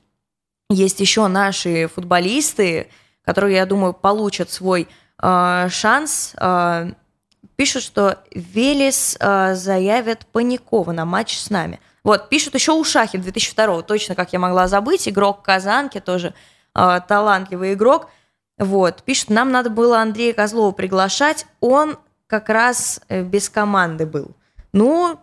Есть 0.69 0.99
еще 0.99 1.27
наши 1.27 1.87
футболисты, 1.87 2.89
которые, 3.25 3.55
я 3.55 3.65
думаю, 3.65 3.91
получат 3.91 4.51
свой 4.51 4.87
э, 5.21 5.67
шанс. 5.69 6.35
Э, 6.39 6.91
пишут, 7.55 7.81
что 7.81 8.19
Велес 8.31 9.17
э, 9.19 9.55
заявит 9.55 10.27
Паникова 10.27 10.91
на 10.91 11.05
матч 11.05 11.39
с 11.39 11.49
нами. 11.49 11.79
Вот, 12.03 12.29
пишут 12.29 12.53
еще 12.53 12.73
Ушахин 12.73 13.21
2002 13.21 13.81
точно 13.81 14.13
как 14.13 14.31
я 14.31 14.37
могла 14.37 14.67
забыть, 14.67 15.09
игрок 15.09 15.41
Казанки, 15.41 15.99
тоже 15.99 16.35
э, 16.75 16.99
талантливый 17.07 17.73
игрок. 17.73 18.09
Вот, 18.59 19.01
пишут, 19.01 19.31
нам 19.31 19.51
надо 19.51 19.71
было 19.71 20.01
Андрея 20.01 20.33
Козлова 20.33 20.71
приглашать, 20.71 21.47
он 21.61 21.97
как 22.27 22.47
раз 22.47 23.01
э, 23.09 23.23
без 23.23 23.49
команды 23.49 24.05
был. 24.05 24.35
Ну, 24.71 25.19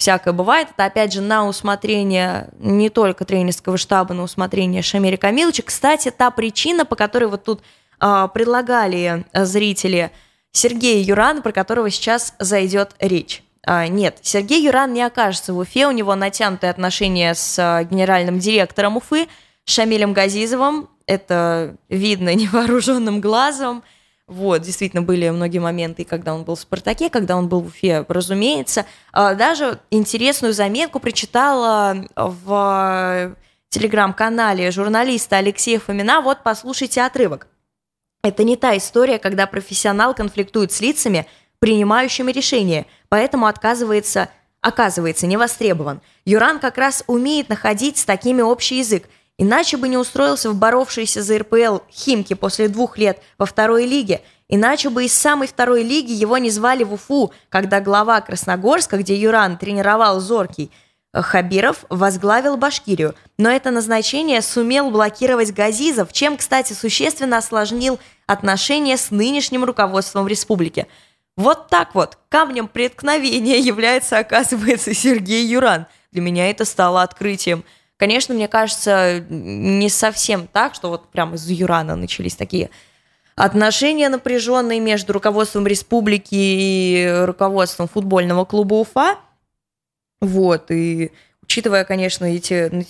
всякое 0.00 0.32
бывает. 0.32 0.68
Это, 0.70 0.86
опять 0.86 1.12
же, 1.12 1.20
на 1.20 1.46
усмотрение 1.46 2.48
не 2.58 2.88
только 2.88 3.24
тренерского 3.26 3.76
штаба, 3.76 4.14
на 4.14 4.22
усмотрение 4.22 4.82
Шамиля 4.82 5.18
Камиловича. 5.18 5.62
Кстати, 5.62 6.10
та 6.10 6.30
причина, 6.30 6.86
по 6.86 6.96
которой 6.96 7.26
вот 7.26 7.44
тут 7.44 7.60
э, 8.00 8.28
предлагали 8.32 9.26
зрители 9.34 10.10
Сергея 10.52 11.04
Юрана, 11.04 11.42
про 11.42 11.52
которого 11.52 11.90
сейчас 11.90 12.34
зайдет 12.38 12.96
речь. 12.98 13.42
А, 13.62 13.86
нет, 13.88 14.18
Сергей 14.22 14.64
Юран 14.64 14.94
не 14.94 15.02
окажется 15.02 15.52
в 15.52 15.58
Уфе, 15.58 15.86
у 15.86 15.90
него 15.90 16.14
натянутые 16.14 16.70
отношения 16.70 17.34
с 17.34 17.58
а, 17.58 17.84
генеральным 17.84 18.38
директором 18.38 18.96
Уфы 18.96 19.28
Шамилем 19.66 20.14
Газизовым. 20.14 20.88
Это 21.04 21.76
видно 21.90 22.34
невооруженным 22.34 23.20
глазом. 23.20 23.82
Вот, 24.30 24.62
действительно, 24.62 25.02
были 25.02 25.28
многие 25.28 25.58
моменты, 25.58 26.04
когда 26.04 26.32
он 26.32 26.44
был 26.44 26.54
в 26.54 26.60
«Спартаке», 26.60 27.10
когда 27.10 27.36
он 27.36 27.48
был 27.48 27.62
в 27.62 27.66
Уфе, 27.66 28.04
разумеется. 28.06 28.86
А, 29.12 29.34
даже 29.34 29.80
интересную 29.90 30.54
заметку 30.54 31.00
прочитала 31.00 31.96
в 32.14 33.34
телеграм-канале 33.70 34.70
журналиста 34.70 35.38
Алексея 35.38 35.80
Фомина. 35.80 36.20
Вот, 36.20 36.44
послушайте 36.44 37.02
отрывок. 37.02 37.48
Это 38.22 38.44
не 38.44 38.56
та 38.56 38.76
история, 38.76 39.18
когда 39.18 39.48
профессионал 39.48 40.14
конфликтует 40.14 40.70
с 40.70 40.80
лицами, 40.80 41.26
принимающими 41.58 42.30
решения, 42.30 42.86
поэтому 43.08 43.46
отказывается, 43.46 44.28
оказывается 44.60 45.26
невостребован. 45.26 46.02
Юран 46.24 46.60
как 46.60 46.78
раз 46.78 47.02
умеет 47.08 47.48
находить 47.48 47.98
с 47.98 48.04
такими 48.04 48.42
общий 48.42 48.78
язык– 48.78 49.08
Иначе 49.40 49.78
бы 49.78 49.88
не 49.88 49.96
устроился 49.96 50.50
в 50.50 50.54
боровшейся 50.54 51.22
за 51.22 51.38
РПЛ 51.38 51.78
Химки 51.90 52.34
после 52.34 52.68
двух 52.68 52.98
лет 52.98 53.22
во 53.38 53.46
второй 53.46 53.86
лиге. 53.86 54.20
Иначе 54.50 54.90
бы 54.90 55.06
из 55.06 55.14
самой 55.14 55.48
второй 55.48 55.82
лиги 55.82 56.12
его 56.12 56.36
не 56.36 56.50
звали 56.50 56.84
в 56.84 56.92
Уфу, 56.92 57.32
когда 57.48 57.80
глава 57.80 58.20
Красногорска, 58.20 58.98
где 58.98 59.16
Юран 59.16 59.56
тренировал 59.56 60.20
Зоркий, 60.20 60.70
э, 61.14 61.22
Хабиров 61.22 61.86
возглавил 61.88 62.58
Башкирию. 62.58 63.14
Но 63.38 63.48
это 63.48 63.70
назначение 63.70 64.42
сумел 64.42 64.90
блокировать 64.90 65.54
Газизов, 65.54 66.12
чем, 66.12 66.36
кстати, 66.36 66.74
существенно 66.74 67.38
осложнил 67.38 67.98
отношения 68.26 68.98
с 68.98 69.10
нынешним 69.10 69.64
руководством 69.64 70.28
республики. 70.28 70.86
Вот 71.38 71.68
так 71.68 71.94
вот, 71.94 72.18
камнем 72.28 72.68
преткновения 72.68 73.58
является, 73.58 74.18
оказывается, 74.18 74.92
Сергей 74.92 75.46
Юран. 75.46 75.86
Для 76.12 76.20
меня 76.20 76.50
это 76.50 76.66
стало 76.66 77.00
открытием– 77.00 77.64
Конечно, 78.00 78.34
мне 78.34 78.48
кажется, 78.48 79.22
не 79.28 79.90
совсем 79.90 80.46
так, 80.46 80.74
что 80.74 80.88
вот 80.88 81.10
прямо 81.10 81.34
из 81.34 81.46
Юрана 81.50 81.96
начались 81.96 82.34
такие 82.34 82.70
отношения 83.36 84.08
напряженные 84.08 84.80
между 84.80 85.12
руководством 85.12 85.66
республики 85.66 86.34
и 86.34 87.14
руководством 87.26 87.88
футбольного 87.88 88.46
клуба 88.46 88.76
Уфа. 88.76 89.18
Вот, 90.22 90.70
и 90.70 91.12
учитывая, 91.42 91.84
конечно, 91.84 92.24
эти 92.24 92.86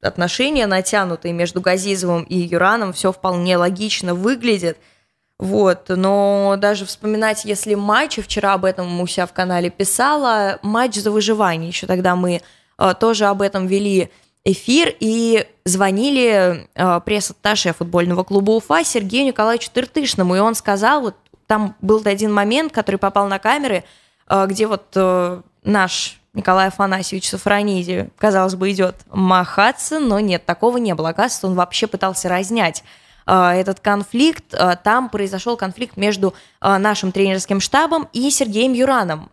отношения 0.00 0.68
натянутые 0.68 1.32
между 1.32 1.60
Газизовым 1.60 2.22
и 2.22 2.36
Юраном, 2.36 2.92
все 2.92 3.10
вполне 3.10 3.56
логично 3.56 4.14
выглядит. 4.14 4.78
Вот, 5.40 5.88
но 5.88 6.54
даже 6.56 6.86
вспоминать, 6.86 7.44
если 7.44 7.74
матч, 7.74 8.20
вчера 8.22 8.52
об 8.52 8.64
этом 8.64 9.00
у 9.00 9.08
себя 9.08 9.26
в 9.26 9.32
канале 9.32 9.70
писала, 9.70 10.60
матч 10.62 10.94
за 10.94 11.10
выживание, 11.10 11.66
еще 11.66 11.88
тогда 11.88 12.14
мы 12.14 12.42
э, 12.78 12.94
тоже 13.00 13.26
об 13.26 13.42
этом 13.42 13.66
вели 13.66 14.12
эфир 14.46 14.94
и 15.00 15.46
звонили 15.64 16.68
э, 16.74 17.00
пресс-атташе 17.04 17.74
футбольного 17.74 18.22
клуба 18.22 18.52
Уфа 18.52 18.84
Сергею 18.84 19.26
Николаевичу 19.26 19.70
Тыртышному, 19.72 20.36
и 20.36 20.38
он 20.38 20.54
сказал, 20.54 21.00
вот 21.00 21.16
там 21.48 21.74
был 21.80 22.00
один 22.04 22.32
момент, 22.32 22.72
который 22.72 22.96
попал 22.96 23.26
на 23.26 23.40
камеры, 23.40 23.82
э, 24.28 24.46
где 24.46 24.68
вот 24.68 24.84
э, 24.94 25.42
наш 25.64 26.20
Николай 26.32 26.68
Афанасьевич 26.68 27.28
Сафрониди, 27.28 28.08
казалось 28.18 28.54
бы, 28.54 28.70
идет 28.70 28.94
махаться, 29.10 29.98
но 29.98 30.20
нет, 30.20 30.46
такого 30.46 30.76
не 30.76 30.94
было. 30.94 31.08
Оказывается, 31.08 31.48
он 31.48 31.54
вообще 31.54 31.88
пытался 31.88 32.28
разнять 32.28 32.84
э, 33.26 33.32
этот 33.32 33.80
конфликт. 33.80 34.54
Э, 34.54 34.76
там 34.76 35.08
произошел 35.08 35.56
конфликт 35.56 35.96
между 35.96 36.34
э, 36.60 36.76
нашим 36.78 37.10
тренерским 37.10 37.58
штабом 37.58 38.08
и 38.12 38.30
Сергеем 38.30 38.74
Юраном. 38.74 39.28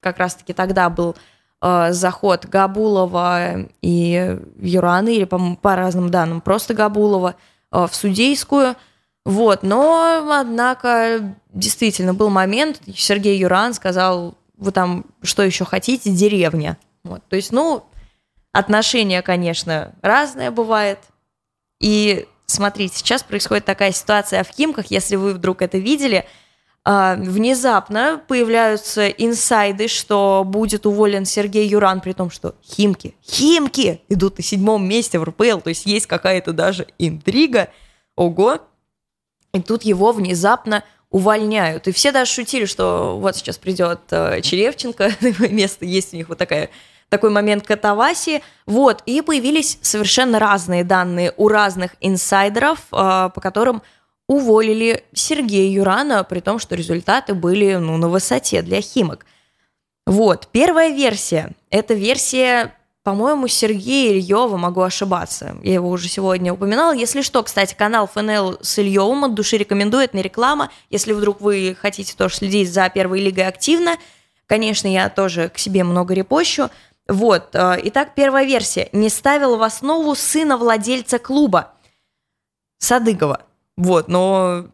Как 0.00 0.18
раз-таки 0.18 0.52
тогда 0.52 0.90
был 0.90 1.16
э, 1.60 1.92
заход 1.92 2.46
Габулова 2.46 3.66
и 3.82 4.38
Юрана, 4.58 5.08
или, 5.08 5.24
по, 5.24 5.56
по 5.56 5.76
разным 5.76 6.10
данным, 6.10 6.40
просто 6.40 6.74
Габулова 6.74 7.36
э, 7.72 7.86
в 7.86 7.94
судейскую. 7.94 8.76
Вот, 9.24 9.62
но, 9.62 10.24
однако, 10.32 11.34
действительно, 11.52 12.14
был 12.14 12.30
момент, 12.30 12.80
Сергей 12.94 13.36
Юран 13.38 13.74
сказал, 13.74 14.38
вы 14.56 14.70
там 14.70 15.04
что 15.22 15.42
еще 15.42 15.64
хотите, 15.64 16.10
деревня. 16.10 16.78
Вот, 17.02 17.22
то 17.28 17.36
есть, 17.36 17.50
ну, 17.50 17.84
отношения, 18.52 19.22
конечно, 19.22 19.92
разные 20.02 20.50
бывает. 20.50 21.00
И 21.80 22.26
смотрите, 22.46 22.96
сейчас 22.96 23.22
происходит 23.22 23.64
такая 23.64 23.92
ситуация 23.92 24.44
в 24.44 24.48
Химках, 24.48 24.86
если 24.90 25.16
вы 25.16 25.34
вдруг 25.34 25.62
это 25.62 25.78
видели– 25.78 26.24
внезапно 26.86 28.22
появляются 28.28 29.08
инсайды, 29.08 29.88
что 29.88 30.44
будет 30.46 30.86
уволен 30.86 31.24
Сергей 31.24 31.66
Юран, 31.66 32.00
при 32.00 32.12
том, 32.12 32.30
что 32.30 32.54
Химки, 32.62 33.16
Химки 33.24 34.02
идут 34.08 34.38
на 34.38 34.44
седьмом 34.44 34.86
месте 34.88 35.18
в 35.18 35.24
РПЛ, 35.24 35.58
то 35.58 35.68
есть 35.68 35.84
есть 35.84 36.06
какая-то 36.06 36.52
даже 36.52 36.86
интрига. 36.98 37.70
Ого! 38.14 38.60
И 39.52 39.60
тут 39.60 39.82
его 39.82 40.12
внезапно 40.12 40.84
увольняют. 41.10 41.88
И 41.88 41.92
все 41.92 42.12
даже 42.12 42.30
шутили, 42.30 42.66
что 42.66 43.18
вот 43.18 43.34
сейчас 43.34 43.58
придет 43.58 44.00
э, 44.10 44.40
Черевченко, 44.42 45.10
место 45.50 45.84
есть 45.84 46.14
у 46.14 46.16
них 46.16 46.28
вот 46.28 46.38
такая 46.38 46.70
такой 47.08 47.30
момент 47.30 47.66
катавасии. 47.66 48.42
Вот, 48.66 49.02
и 49.06 49.22
появились 49.22 49.78
совершенно 49.82 50.38
разные 50.38 50.84
данные 50.84 51.32
у 51.36 51.48
разных 51.48 51.96
инсайдеров, 52.00 52.78
э, 52.92 53.30
по 53.34 53.40
которым 53.40 53.82
уволили 54.28 55.04
Сергея 55.12 55.70
Юрана, 55.70 56.24
при 56.24 56.40
том, 56.40 56.58
что 56.58 56.74
результаты 56.74 57.34
были 57.34 57.74
ну, 57.74 57.96
на 57.96 58.08
высоте 58.08 58.62
для 58.62 58.80
Химок. 58.80 59.24
Вот, 60.06 60.48
первая 60.52 60.90
версия. 60.90 61.52
Это 61.70 61.94
версия, 61.94 62.74
по-моему, 63.02 63.48
Сергея 63.48 64.12
Ильева, 64.12 64.56
могу 64.56 64.82
ошибаться. 64.82 65.56
Я 65.62 65.74
его 65.74 65.90
уже 65.90 66.08
сегодня 66.08 66.52
упоминала. 66.52 66.92
Если 66.92 67.22
что, 67.22 67.42
кстати, 67.42 67.74
канал 67.74 68.08
ФНЛ 68.12 68.58
с 68.60 68.78
Ильевым 68.78 69.24
от 69.24 69.34
души 69.34 69.56
рекомендует, 69.56 70.14
не 70.14 70.22
реклама. 70.22 70.70
Если 70.90 71.12
вдруг 71.12 71.40
вы 71.40 71.76
хотите 71.80 72.14
тоже 72.16 72.36
следить 72.36 72.72
за 72.72 72.88
первой 72.88 73.20
лигой 73.20 73.46
активно, 73.46 73.96
конечно, 74.46 74.86
я 74.86 75.08
тоже 75.08 75.48
к 75.48 75.58
себе 75.58 75.82
много 75.82 76.14
репощу. 76.14 76.70
Вот, 77.08 77.54
э, 77.54 77.80
итак, 77.84 78.14
первая 78.16 78.44
версия. 78.44 78.88
Не 78.92 79.08
ставил 79.08 79.56
в 79.56 79.62
основу 79.62 80.14
сына 80.14 80.56
владельца 80.56 81.18
клуба 81.18 81.72
Садыгова. 82.78 83.42
Вот, 83.76 84.08
но 84.08 84.66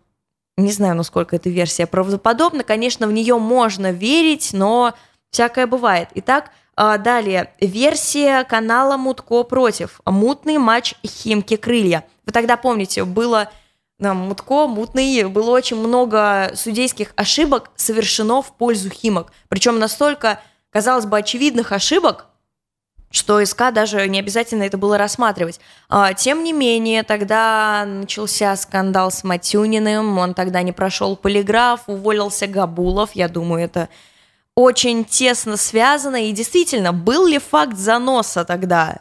не 0.57 0.72
знаю, 0.72 0.94
насколько 0.96 1.36
эта 1.36 1.48
версия 1.48 1.86
правдоподобна. 1.86 2.62
Конечно, 2.62 3.07
в 3.07 3.12
нее 3.12 3.38
можно 3.38 3.90
верить, 3.90 4.50
но 4.53 4.94
всякое 5.30 5.66
бывает. 5.66 6.09
Итак, 6.14 6.50
а, 6.76 6.98
далее. 6.98 7.53
Версия 7.61 8.44
канала 8.44 8.96
Мутко 8.96 9.42
против. 9.42 10.00
Мутный 10.05 10.59
матч 10.59 10.94
Химки 11.05 11.57
Крылья. 11.57 12.05
Вы 12.26 12.32
тогда 12.32 12.57
помните, 12.57 13.05
было 13.05 13.50
да, 13.98 14.14
Мутко, 14.14 14.66
мутный, 14.66 15.24
было 15.28 15.50
очень 15.50 15.76
много 15.76 16.50
судейских 16.57 17.12
ошибок 17.14 17.70
совершено 17.76 18.42
в 18.42 18.57
пользу 18.57 18.90
Химок. 18.90 19.32
Причем 19.48 19.78
настолько, 19.78 20.40
казалось 20.70 21.07
бы, 21.07 21.18
очевидных 21.18 21.70
ошибок, 21.70 22.26
что 23.12 23.44
СК 23.44 23.70
даже 23.72 24.08
не 24.08 24.18
обязательно 24.18 24.64
это 24.64 24.78
было 24.78 24.98
рассматривать. 24.98 25.60
А, 25.88 26.14
тем 26.14 26.42
не 26.42 26.52
менее, 26.52 27.02
тогда 27.02 27.84
начался 27.86 28.56
скандал 28.56 29.12
с 29.12 29.22
Матюниным, 29.22 30.18
он 30.18 30.34
тогда 30.34 30.62
не 30.62 30.72
прошел 30.72 31.14
полиграф, 31.14 31.82
уволился 31.86 32.46
Габулов, 32.46 33.12
я 33.14 33.28
думаю, 33.28 33.62
это 33.62 33.90
очень 34.56 35.04
тесно 35.04 35.56
связано, 35.58 36.24
и 36.26 36.32
действительно, 36.32 36.92
был 36.92 37.26
ли 37.26 37.38
факт 37.38 37.76
заноса 37.76 38.44
тогда? 38.44 39.00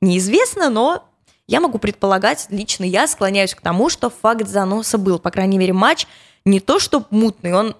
Неизвестно, 0.00 0.68
но 0.68 1.08
я 1.46 1.60
могу 1.60 1.78
предполагать, 1.78 2.46
лично 2.50 2.84
я 2.84 3.06
склоняюсь 3.06 3.54
к 3.54 3.60
тому, 3.60 3.90
что 3.90 4.10
факт 4.10 4.48
заноса 4.48 4.98
был. 4.98 5.20
По 5.20 5.30
крайней 5.30 5.58
мере, 5.58 5.72
матч 5.72 6.08
не 6.44 6.58
то, 6.58 6.80
что 6.80 7.06
мутный, 7.10 7.52
он 7.52 7.76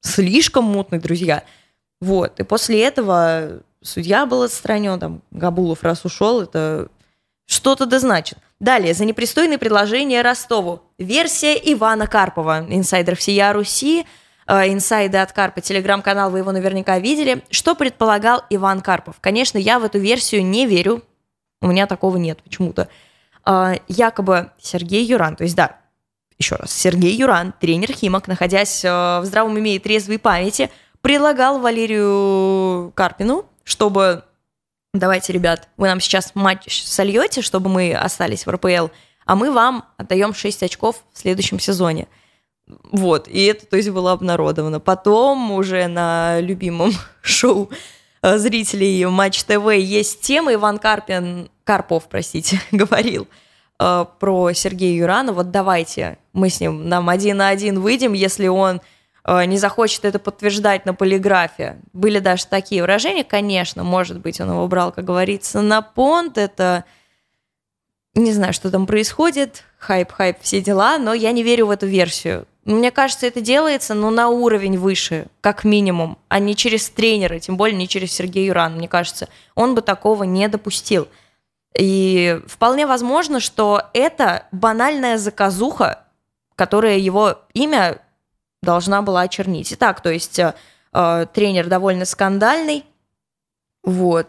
слишком 0.00 0.64
мутный, 0.64 1.00
друзья. 1.00 1.42
Вот, 2.00 2.38
и 2.38 2.44
после 2.44 2.84
этого 2.84 3.62
судья 3.88 4.26
был 4.26 4.42
отстранен, 4.42 4.98
там, 4.98 5.22
Габулов 5.30 5.82
раз 5.82 6.04
ушел, 6.04 6.42
это 6.42 6.88
что-то 7.46 7.86
да 7.86 7.98
значит. 7.98 8.38
Далее, 8.60 8.92
за 8.92 9.04
непристойные 9.04 9.58
предложения 9.58 10.20
Ростову. 10.20 10.82
Версия 10.98 11.54
Ивана 11.54 12.06
Карпова, 12.06 12.66
инсайдер 12.68 13.16
всея 13.16 13.52
Руси, 13.52 14.04
э, 14.46 14.72
инсайды 14.72 15.18
от 15.18 15.32
Карпа, 15.32 15.60
телеграм-канал, 15.60 16.30
вы 16.30 16.38
его 16.38 16.52
наверняка 16.52 16.98
видели. 16.98 17.42
Что 17.50 17.74
предполагал 17.74 18.42
Иван 18.50 18.80
Карпов? 18.80 19.16
Конечно, 19.20 19.58
я 19.58 19.78
в 19.78 19.84
эту 19.84 19.98
версию 19.98 20.44
не 20.44 20.66
верю, 20.66 21.02
у 21.60 21.68
меня 21.68 21.86
такого 21.86 22.16
нет 22.16 22.42
почему-то. 22.42 22.88
Э, 23.46 23.76
якобы 23.86 24.50
Сергей 24.60 25.04
Юран, 25.04 25.36
то 25.36 25.44
есть 25.44 25.56
да, 25.56 25.76
еще 26.38 26.56
раз, 26.56 26.72
Сергей 26.72 27.16
Юран, 27.16 27.54
тренер 27.58 27.92
Химок, 27.92 28.28
находясь 28.28 28.84
э, 28.84 28.88
в 28.88 29.22
здравом 29.24 29.54
уме 29.54 29.76
и 29.76 29.78
трезвой 29.78 30.18
памяти, 30.18 30.70
предлагал 31.00 31.60
Валерию 31.60 32.92
Карпину 32.94 33.47
чтобы 33.68 34.24
давайте, 34.94 35.32
ребят, 35.34 35.68
вы 35.76 35.88
нам 35.88 36.00
сейчас 36.00 36.32
матч 36.34 36.84
сольете, 36.84 37.42
чтобы 37.42 37.68
мы 37.68 37.94
остались 37.94 38.46
в 38.46 38.50
РПЛ, 38.50 38.88
а 39.26 39.36
мы 39.36 39.52
вам 39.52 39.84
отдаем 39.98 40.32
6 40.32 40.62
очков 40.62 41.04
в 41.12 41.18
следующем 41.18 41.60
сезоне. 41.60 42.08
Вот, 42.90 43.28
и 43.28 43.44
это, 43.44 43.66
то 43.66 43.76
есть, 43.76 43.90
было 43.90 44.12
обнародовано. 44.12 44.80
Потом 44.80 45.52
уже 45.52 45.86
на 45.86 46.40
любимом 46.40 46.92
шоу 47.22 47.70
э, 48.22 48.38
зрителей 48.38 49.04
Матч 49.06 49.44
ТВ 49.44 49.70
есть 49.74 50.22
тема. 50.22 50.54
Иван 50.54 50.78
Карпин, 50.78 51.50
Карпов, 51.64 52.08
простите, 52.08 52.60
говорил 52.72 53.28
э, 53.78 54.06
про 54.18 54.52
Сергея 54.54 54.96
Юрана. 54.96 55.34
Вот 55.34 55.50
давайте 55.50 56.18
мы 56.32 56.48
с 56.48 56.60
ним 56.60 56.88
нам 56.88 57.10
один 57.10 57.38
на 57.38 57.48
один 57.48 57.80
выйдем, 57.80 58.14
если 58.14 58.48
он 58.48 58.80
не 59.46 59.58
захочет 59.58 60.04
это 60.04 60.18
подтверждать 60.18 60.86
на 60.86 60.94
полиграфе. 60.94 61.78
Были 61.92 62.18
даже 62.18 62.46
такие 62.46 62.82
выражения, 62.82 63.24
конечно, 63.24 63.84
может 63.84 64.20
быть, 64.20 64.40
он 64.40 64.50
его 64.50 64.66
брал, 64.68 64.92
как 64.92 65.04
говорится, 65.04 65.60
на 65.60 65.82
понт, 65.82 66.38
это 66.38 66.84
не 68.14 68.32
знаю, 68.32 68.52
что 68.52 68.70
там 68.70 68.86
происходит, 68.86 69.64
хайп, 69.78 70.12
хайп, 70.12 70.38
все 70.40 70.60
дела, 70.60 70.98
но 70.98 71.14
я 71.14 71.32
не 71.32 71.42
верю 71.42 71.66
в 71.66 71.70
эту 71.70 71.86
версию. 71.86 72.46
Мне 72.64 72.90
кажется, 72.90 73.26
это 73.26 73.40
делается, 73.40 73.94
но 73.94 74.10
на 74.10 74.28
уровень 74.28 74.76
выше, 74.76 75.26
как 75.40 75.64
минимум, 75.64 76.18
а 76.28 76.38
не 76.38 76.54
через 76.54 76.90
тренера, 76.90 77.38
тем 77.38 77.56
более 77.56 77.76
не 77.76 77.88
через 77.88 78.12
Сергея 78.12 78.46
Юрана, 78.46 78.76
мне 78.76 78.88
кажется. 78.88 79.28
Он 79.54 79.74
бы 79.74 79.80
такого 79.80 80.24
не 80.24 80.48
допустил. 80.48 81.08
И 81.78 82.40
вполне 82.46 82.86
возможно, 82.86 83.40
что 83.40 83.84
это 83.94 84.46
банальная 84.52 85.16
заказуха, 85.16 86.04
которая 86.56 86.98
его 86.98 87.38
имя 87.54 88.00
должна 88.62 89.02
была 89.02 89.22
очернить. 89.22 89.72
Итак, 89.72 90.00
то 90.02 90.10
есть 90.10 90.38
э, 90.38 90.54
э, 90.92 91.26
тренер 91.32 91.66
довольно 91.68 92.04
скандальный. 92.04 92.84
Вот. 93.82 94.28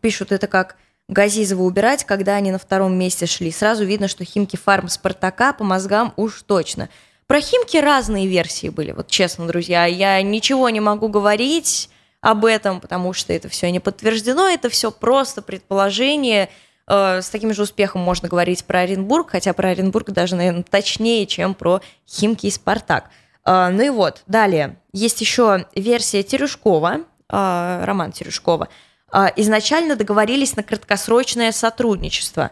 Пишут 0.00 0.32
это 0.32 0.46
как 0.46 0.76
Газизова 1.08 1.62
убирать, 1.62 2.04
когда 2.04 2.34
они 2.34 2.50
на 2.50 2.58
втором 2.58 2.98
месте 2.98 3.26
шли. 3.26 3.52
Сразу 3.52 3.84
видно, 3.84 4.08
что 4.08 4.24
Химки 4.24 4.56
фарм 4.56 4.88
Спартака 4.88 5.52
по 5.52 5.64
мозгам 5.64 6.12
уж 6.16 6.42
точно. 6.42 6.88
Про 7.26 7.40
Химки 7.40 7.76
разные 7.76 8.26
версии 8.26 8.68
были, 8.68 8.92
вот 8.92 9.08
честно, 9.08 9.46
друзья. 9.46 9.84
Я 9.86 10.20
ничего 10.22 10.68
не 10.70 10.80
могу 10.80 11.08
говорить 11.08 11.90
об 12.20 12.44
этом, 12.44 12.80
потому 12.80 13.12
что 13.12 13.32
это 13.32 13.48
все 13.48 13.70
не 13.70 13.80
подтверждено, 13.80 14.48
это 14.48 14.68
все 14.68 14.90
просто 14.90 15.42
предположение. 15.42 16.48
Э, 16.88 17.20
с 17.22 17.28
таким 17.28 17.54
же 17.54 17.62
успехом 17.62 18.00
можно 18.00 18.28
говорить 18.28 18.64
про 18.64 18.80
Оренбург, 18.80 19.30
хотя 19.30 19.52
про 19.52 19.70
Оренбург 19.70 20.10
даже, 20.10 20.34
наверное, 20.36 20.64
точнее, 20.64 21.26
чем 21.26 21.54
про 21.54 21.80
Химки 22.08 22.46
и 22.46 22.50
Спартак. 22.50 23.10
А, 23.46 23.70
ну 23.70 23.82
и 23.82 23.88
вот, 23.90 24.24
далее. 24.26 24.76
Есть 24.92 25.20
еще 25.20 25.66
версия 25.74 26.22
Терешкова. 26.24 27.02
э, 27.28 27.84
Роман 27.84 28.10
Терешкова, 28.12 28.68
э, 29.12 29.26
изначально 29.36 29.94
договорились 29.94 30.56
на 30.56 30.64
краткосрочное 30.64 31.52
сотрудничество. 31.52 32.50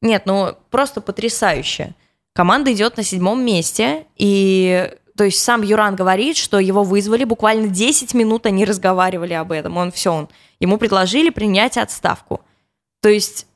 Нет, 0.00 0.26
ну 0.26 0.56
просто 0.70 1.00
потрясающе. 1.00 1.94
Команда 2.34 2.72
идет 2.72 2.96
на 2.96 3.04
седьмом 3.04 3.44
месте, 3.44 4.06
и 4.16 4.92
то 5.16 5.24
есть 5.24 5.38
сам 5.38 5.62
Юран 5.62 5.94
говорит, 5.94 6.36
что 6.36 6.58
его 6.58 6.82
вызвали, 6.82 7.22
буквально 7.22 7.68
10 7.68 8.12
минут 8.14 8.46
они 8.46 8.64
разговаривали 8.64 9.34
об 9.34 9.52
этом. 9.52 9.76
Он 9.76 9.92
все, 9.92 10.12
он, 10.12 10.28
ему 10.58 10.76
предложили 10.76 11.30
принять 11.30 11.76
отставку. 11.76 12.40
То 13.00 13.08
есть 13.08 13.46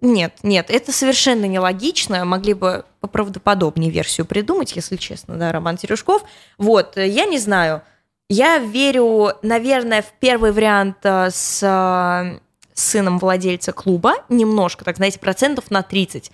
нет, 0.00 0.34
нет, 0.42 0.70
это 0.70 0.92
совершенно 0.92 1.46
нелогично. 1.46 2.24
Могли 2.24 2.54
бы 2.54 2.84
поправдоподобнее 3.00 3.90
версию 3.90 4.26
придумать, 4.26 4.76
если 4.76 4.96
честно, 4.96 5.36
да, 5.36 5.52
Роман 5.52 5.76
Терешков. 5.76 6.22
Вот, 6.58 6.96
я 6.96 7.24
не 7.24 7.38
знаю. 7.38 7.82
Я 8.28 8.58
верю, 8.58 9.32
наверное, 9.42 10.02
в 10.02 10.12
первый 10.18 10.52
вариант 10.52 10.98
э, 11.04 11.30
с 11.30 11.62
э, 11.62 12.40
сыном 12.74 13.18
владельца 13.18 13.72
клуба, 13.72 14.14
немножко, 14.28 14.84
так 14.84 14.96
знаете, 14.96 15.20
процентов 15.20 15.70
на 15.70 15.82
30. 15.82 16.32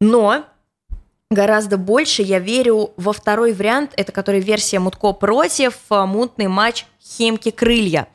Но 0.00 0.44
гораздо 1.30 1.76
больше 1.76 2.22
я 2.22 2.38
верю 2.38 2.92
во 2.96 3.12
второй 3.12 3.52
вариант, 3.52 3.92
это 3.96 4.10
который 4.10 4.40
версия 4.40 4.78
Мутко 4.78 5.12
против, 5.12 5.74
э, 5.90 6.04
мутный 6.06 6.48
матч 6.48 6.86
Химки-Крылья. 7.00 8.06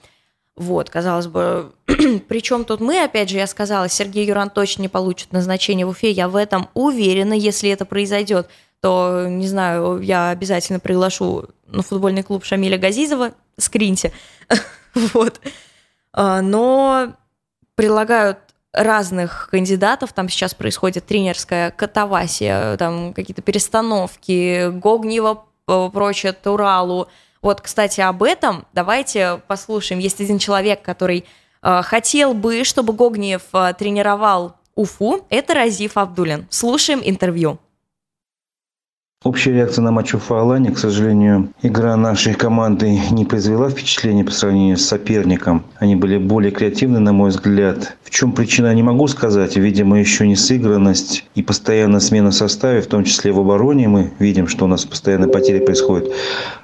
Вот, 0.55 0.89
казалось 0.89 1.27
бы, 1.27 1.71
причем 2.27 2.65
тут 2.65 2.79
мы, 2.79 3.03
опять 3.03 3.29
же, 3.29 3.37
я 3.37 3.47
сказала, 3.47 3.89
Сергей 3.89 4.25
Юран 4.25 4.49
точно 4.49 4.83
не 4.83 4.87
получит 4.89 5.31
назначение 5.31 5.85
в 5.85 5.89
Уфе, 5.89 6.11
я 6.11 6.27
в 6.27 6.35
этом 6.35 6.69
уверена, 6.73 7.33
если 7.33 7.69
это 7.69 7.85
произойдет, 7.85 8.49
то, 8.81 9.25
не 9.27 9.47
знаю, 9.47 9.99
я 10.01 10.29
обязательно 10.29 10.79
приглашу 10.79 11.49
на 11.67 11.83
футбольный 11.83 12.23
клуб 12.23 12.43
Шамиля 12.43 12.77
Газизова, 12.77 13.31
скриньте, 13.57 14.11
вот. 14.93 15.39
А, 16.11 16.41
но 16.41 17.13
предлагают 17.75 18.39
разных 18.73 19.49
кандидатов, 19.51 20.13
там 20.13 20.29
сейчас 20.29 20.53
происходит 20.53 21.05
тренерская 21.05 21.71
катавасия, 21.71 22.75
там 22.77 23.13
какие-то 23.13 23.41
перестановки, 23.41 24.69
Гогнева, 24.69 25.45
прочее, 25.65 26.33
Туралу, 26.33 27.07
вот, 27.43 27.59
кстати, 27.59 27.99
об 27.99 28.23
этом 28.23 28.65
давайте 28.73 29.41
послушаем. 29.47 29.99
Есть 29.99 30.21
один 30.21 30.39
человек, 30.39 30.81
который 30.81 31.19
э, 31.19 31.25
хотел 31.83 32.33
бы, 32.33 32.63
чтобы 32.63 32.93
Гогниев 32.93 33.43
э, 33.53 33.73
тренировал 33.77 34.53
Уфу. 34.75 35.25
Это 35.29 35.53
Разиф 35.53 35.97
Абдулин. 35.97 36.47
Слушаем 36.49 37.01
интервью. 37.03 37.59
Общая 39.23 39.53
реакция 39.53 39.83
на 39.83 39.91
матч 39.91 40.13
Уфа-Алани, 40.13 40.73
к 40.73 40.77
сожалению, 40.77 41.53
игра 41.61 41.95
нашей 41.95 42.33
команды 42.33 42.99
не 43.09 43.23
произвела 43.23 43.69
впечатления 43.69 44.25
по 44.25 44.31
сравнению 44.31 44.75
с 44.75 44.83
соперником. 44.83 45.63
Они 45.79 45.95
были 45.95 46.17
более 46.17 46.51
креативны, 46.51 46.99
на 46.99 47.13
мой 47.13 47.29
взгляд. 47.29 47.95
В 48.03 48.09
чем 48.09 48.33
причина, 48.33 48.73
не 48.73 48.83
могу 48.83 49.07
сказать. 49.07 49.55
Видимо, 49.55 49.97
еще 49.97 50.27
не 50.27 50.35
сыгранность 50.35 51.23
и 51.35 51.41
постоянная 51.41 52.01
смена 52.01 52.31
состава, 52.31 52.81
в 52.81 52.87
том 52.87 53.05
числе 53.05 53.31
в 53.31 53.39
обороне. 53.39 53.87
Мы 53.87 54.11
видим, 54.19 54.49
что 54.49 54.65
у 54.65 54.67
нас 54.67 54.83
постоянно 54.83 55.29
потери 55.29 55.63
происходят. 55.63 56.11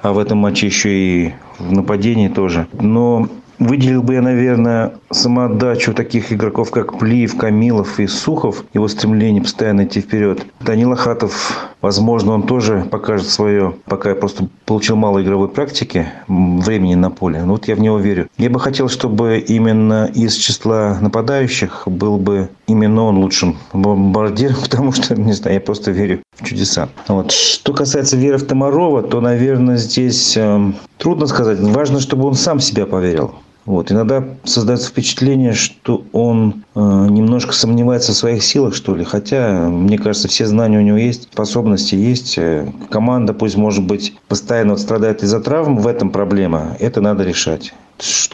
А 0.01 0.11
в 0.11 0.19
этом 0.19 0.39
матче 0.39 0.65
еще 0.65 0.89
и 0.89 1.33
в 1.59 1.71
нападении 1.71 2.27
тоже. 2.27 2.67
Но 2.73 3.29
Выделил 3.59 4.01
бы 4.01 4.13
я, 4.13 4.21
наверное, 4.21 4.93
самоотдачу 5.11 5.93
таких 5.93 6.31
игроков, 6.31 6.71
как 6.71 6.97
Плиев, 6.97 7.35
Камилов 7.35 7.99
и 7.99 8.07
Сухов, 8.07 8.63
его 8.73 8.87
стремление 8.87 9.41
постоянно 9.41 9.83
идти 9.83 9.99
вперед. 9.99 10.45
Данила 10.61 10.95
Хатов, 10.95 11.69
возможно, 11.81 12.31
он 12.31 12.43
тоже 12.43 12.87
покажет 12.89 13.27
свое, 13.27 13.75
пока 13.83 14.11
я 14.11 14.15
просто 14.15 14.47
получил 14.65 14.95
мало 14.95 15.21
игровой 15.21 15.49
практики, 15.49 16.07
времени 16.29 16.95
на 16.95 17.11
поле. 17.11 17.43
Но 17.43 17.53
вот 17.53 17.67
я 17.67 17.75
в 17.75 17.81
него 17.81 17.97
верю. 17.97 18.29
Я 18.37 18.49
бы 18.49 18.61
хотел, 18.61 18.87
чтобы 18.87 19.39
именно 19.39 20.05
из 20.05 20.35
числа 20.35 20.97
нападающих 21.01 21.83
был 21.85 22.17
бы 22.17 22.49
именно 22.67 23.03
он 23.03 23.17
лучшим 23.17 23.57
бомбардиром, 23.73 24.55
потому 24.61 24.93
что, 24.93 25.19
не 25.19 25.33
знаю, 25.33 25.55
я 25.55 25.61
просто 25.61 25.91
верю 25.91 26.21
в 26.37 26.45
чудеса. 26.45 26.87
Вот. 27.09 27.33
Что 27.33 27.73
касается 27.73 28.15
веры 28.15 28.37
в 28.37 28.45
Томарова, 28.45 29.03
то, 29.03 29.19
наверное, 29.19 29.75
здесь 29.75 30.37
э, 30.37 30.71
трудно 30.97 31.27
сказать. 31.27 31.59
Важно, 31.59 31.99
чтобы 31.99 32.25
он 32.25 32.35
сам 32.35 32.61
себя 32.61 32.85
поверил. 32.85 33.35
Вот. 33.69 33.91
Иногда 33.91 34.23
создается 34.45 34.89
впечатление, 34.89 35.53
что 35.53 36.03
он 36.11 36.63
э, 36.73 36.79
немножко 36.79 37.53
сомневается 37.53 38.13
в 38.13 38.15
своих 38.15 38.41
силах, 38.41 38.73
что 38.73 38.95
ли. 38.95 39.03
Хотя, 39.03 39.69
мне 39.69 39.99
кажется, 39.99 40.27
все 40.27 40.47
знания 40.47 40.79
у 40.79 40.81
него 40.81 40.97
есть, 40.97 41.29
способности 41.31 41.93
есть. 41.93 42.39
Э, 42.39 42.67
команда, 42.89 43.35
пусть, 43.35 43.57
может 43.57 43.85
быть, 43.85 44.15
постоянно 44.27 44.71
вот 44.71 44.79
страдает 44.79 45.21
из-за 45.21 45.39
травм, 45.39 45.77
в 45.77 45.85
этом 45.85 46.09
проблема. 46.09 46.75
Это 46.79 46.99
надо 46.99 47.23
решать. 47.23 47.71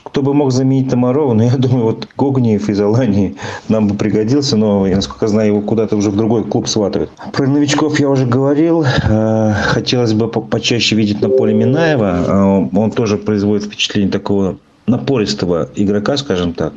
Кто 0.03 0.21
бы 0.21 0.33
мог 0.33 0.53
заменить 0.53 0.89
Тамарова, 0.89 1.33
но 1.33 1.43
я 1.51 1.57
думаю, 1.57 1.83
вот 1.83 2.07
Гогниев 2.17 2.69
из 2.69 2.79
Алании 2.79 3.36
нам 3.67 3.89
бы 3.89 3.95
пригодился, 3.95 4.55
но, 4.55 4.88
я, 4.88 4.95
насколько 4.95 5.27
знаю, 5.27 5.49
его 5.49 5.59
куда-то 5.59 5.97
уже 5.97 6.11
в 6.11 6.15
другой 6.15 6.45
клуб 6.45 6.69
сватывают. 6.69 7.11
Про 7.33 7.47
новичков 7.47 7.99
я 7.99 8.09
уже 8.09 8.25
говорил. 8.25 8.86
Э, 9.03 9.51
хотелось 9.65 10.13
бы 10.13 10.29
почаще 10.29 10.95
видеть 10.95 11.19
на 11.19 11.27
поле 11.27 11.53
Минаева. 11.53 12.69
Он 12.73 12.91
тоже 12.91 13.17
производит 13.17 13.65
впечатление 13.65 14.09
такого 14.09 14.55
напористого 14.88 15.69
игрока, 15.75 16.17
скажем 16.17 16.53
так, 16.53 16.73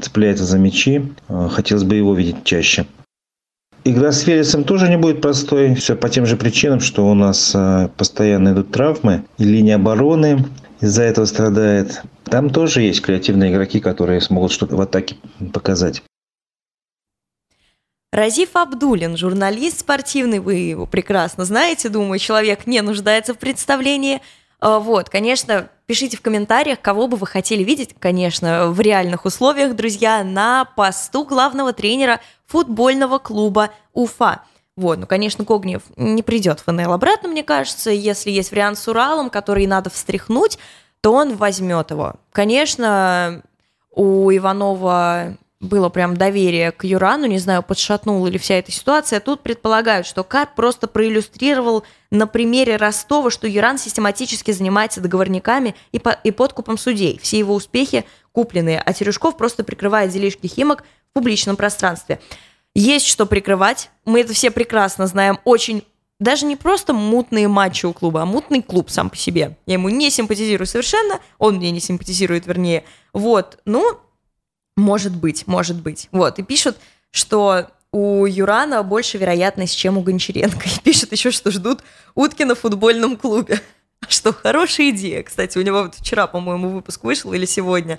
цепляется 0.00 0.44
за 0.44 0.58
мячи. 0.58 1.02
Э, 1.28 1.48
хотелось 1.50 1.84
бы 1.84 1.94
его 1.94 2.14
видеть 2.14 2.44
чаще. 2.44 2.86
Игра 3.84 4.12
с 4.12 4.26
Велесом 4.26 4.64
тоже 4.64 4.88
не 4.88 4.96
будет 4.96 5.22
простой. 5.22 5.74
Все 5.74 5.96
по 5.96 6.08
тем 6.08 6.26
же 6.26 6.36
причинам, 6.36 6.80
что 6.80 7.06
у 7.08 7.14
нас 7.14 7.52
э, 7.54 7.88
постоянно 7.96 8.52
идут 8.52 8.70
травмы. 8.70 9.24
И 9.38 9.44
линия 9.44 9.76
обороны 9.76 10.44
из-за 10.80 11.02
этого 11.02 11.24
страдает. 11.24 12.02
Там 12.24 12.50
тоже 12.50 12.82
есть 12.82 13.02
креативные 13.02 13.52
игроки, 13.52 13.80
которые 13.80 14.20
смогут 14.20 14.52
что-то 14.52 14.76
в 14.76 14.80
атаке 14.80 15.16
показать. 15.52 16.02
Разиф 18.12 18.56
Абдулин, 18.56 19.16
журналист 19.16 19.80
спортивный, 19.80 20.40
вы 20.40 20.54
его 20.54 20.84
прекрасно 20.84 21.44
знаете, 21.44 21.88
думаю, 21.88 22.18
человек 22.18 22.66
не 22.66 22.80
нуждается 22.82 23.34
в 23.34 23.38
представлении– 23.38 24.20
вот, 24.60 25.08
конечно, 25.08 25.68
пишите 25.86 26.16
в 26.16 26.22
комментариях, 26.22 26.80
кого 26.80 27.06
бы 27.06 27.16
вы 27.16 27.26
хотели 27.26 27.62
видеть, 27.62 27.94
конечно, 27.98 28.68
в 28.70 28.80
реальных 28.80 29.24
условиях, 29.24 29.74
друзья, 29.74 30.22
на 30.22 30.64
посту 30.64 31.24
главного 31.24 31.72
тренера 31.72 32.20
футбольного 32.46 33.18
клуба 33.18 33.70
Уфа. 33.92 34.42
Вот, 34.76 34.98
ну, 34.98 35.06
конечно, 35.06 35.44
Когнев 35.44 35.82
не 35.96 36.22
придет 36.22 36.60
в 36.60 36.64
ФНЛ 36.64 36.92
обратно, 36.92 37.28
мне 37.28 37.42
кажется. 37.42 37.90
Если 37.90 38.30
есть 38.30 38.50
вариант 38.50 38.78
с 38.78 38.88
Уралом, 38.88 39.30
который 39.30 39.66
надо 39.66 39.90
встряхнуть, 39.90 40.58
то 41.00 41.12
он 41.12 41.36
возьмет 41.36 41.90
его. 41.90 42.14
Конечно, 42.32 43.42
у 43.90 44.30
Иванова 44.30 45.36
было 45.60 45.90
прям 45.90 46.16
доверие 46.16 46.72
к 46.72 46.84
Юрану, 46.84 47.26
не 47.26 47.38
знаю, 47.38 47.62
подшатнула 47.62 48.26
ли 48.28 48.38
вся 48.38 48.54
эта 48.54 48.72
ситуация. 48.72 49.20
Тут 49.20 49.42
предполагают, 49.42 50.06
что 50.06 50.24
Карп 50.24 50.54
просто 50.54 50.86
проиллюстрировал 50.86 51.84
на 52.10 52.26
примере 52.26 52.76
Ростова, 52.76 53.30
что 53.30 53.46
Юран 53.46 53.76
систематически 53.76 54.52
занимается 54.52 55.02
договорниками 55.02 55.74
и, 55.92 55.98
по, 55.98 56.10
и 56.10 56.30
подкупом 56.30 56.78
судей. 56.78 57.20
Все 57.22 57.38
его 57.38 57.54
успехи 57.54 58.06
купленные, 58.32 58.80
а 58.80 58.92
Терешков 58.94 59.36
просто 59.36 59.62
прикрывает 59.62 60.10
делишки 60.10 60.46
Химок 60.46 60.82
в 61.10 61.12
публичном 61.12 61.56
пространстве. 61.56 62.20
Есть 62.74 63.06
что 63.06 63.26
прикрывать, 63.26 63.90
мы 64.06 64.20
это 64.20 64.32
все 64.32 64.50
прекрасно 64.50 65.06
знаем, 65.06 65.40
очень 65.44 65.82
даже 66.20 66.46
не 66.46 66.56
просто 66.56 66.92
мутные 66.92 67.48
матчи 67.48 67.86
у 67.86 67.92
клуба, 67.92 68.22
а 68.22 68.26
мутный 68.26 68.62
клуб 68.62 68.90
сам 68.90 69.10
по 69.10 69.16
себе. 69.16 69.56
Я 69.66 69.74
ему 69.74 69.88
не 69.88 70.10
симпатизирую 70.10 70.66
совершенно, 70.66 71.18
он 71.38 71.56
мне 71.56 71.70
не 71.70 71.80
симпатизирует, 71.80 72.46
вернее. 72.46 72.84
Вот, 73.12 73.58
ну, 73.64 73.98
может 74.80 75.14
быть, 75.14 75.46
может 75.46 75.80
быть. 75.80 76.08
Вот, 76.10 76.38
и 76.38 76.42
пишут, 76.42 76.76
что 77.10 77.68
у 77.92 78.24
Юрана 78.26 78.82
больше 78.82 79.18
вероятность, 79.18 79.76
чем 79.76 79.98
у 79.98 80.02
Гончаренко. 80.02 80.68
И 80.68 80.80
пишут 80.82 81.12
еще, 81.12 81.30
что 81.30 81.50
ждут 81.50 81.80
утки 82.14 82.44
на 82.44 82.54
футбольном 82.54 83.16
клубе. 83.16 83.60
Что 84.08 84.32
хорошая 84.32 84.90
идея. 84.90 85.22
Кстати, 85.22 85.58
у 85.58 85.62
него 85.62 85.82
вот 85.82 85.94
вчера, 85.96 86.26
по-моему, 86.26 86.70
выпуск 86.70 87.04
вышел 87.04 87.32
или 87.32 87.44
сегодня. 87.44 87.98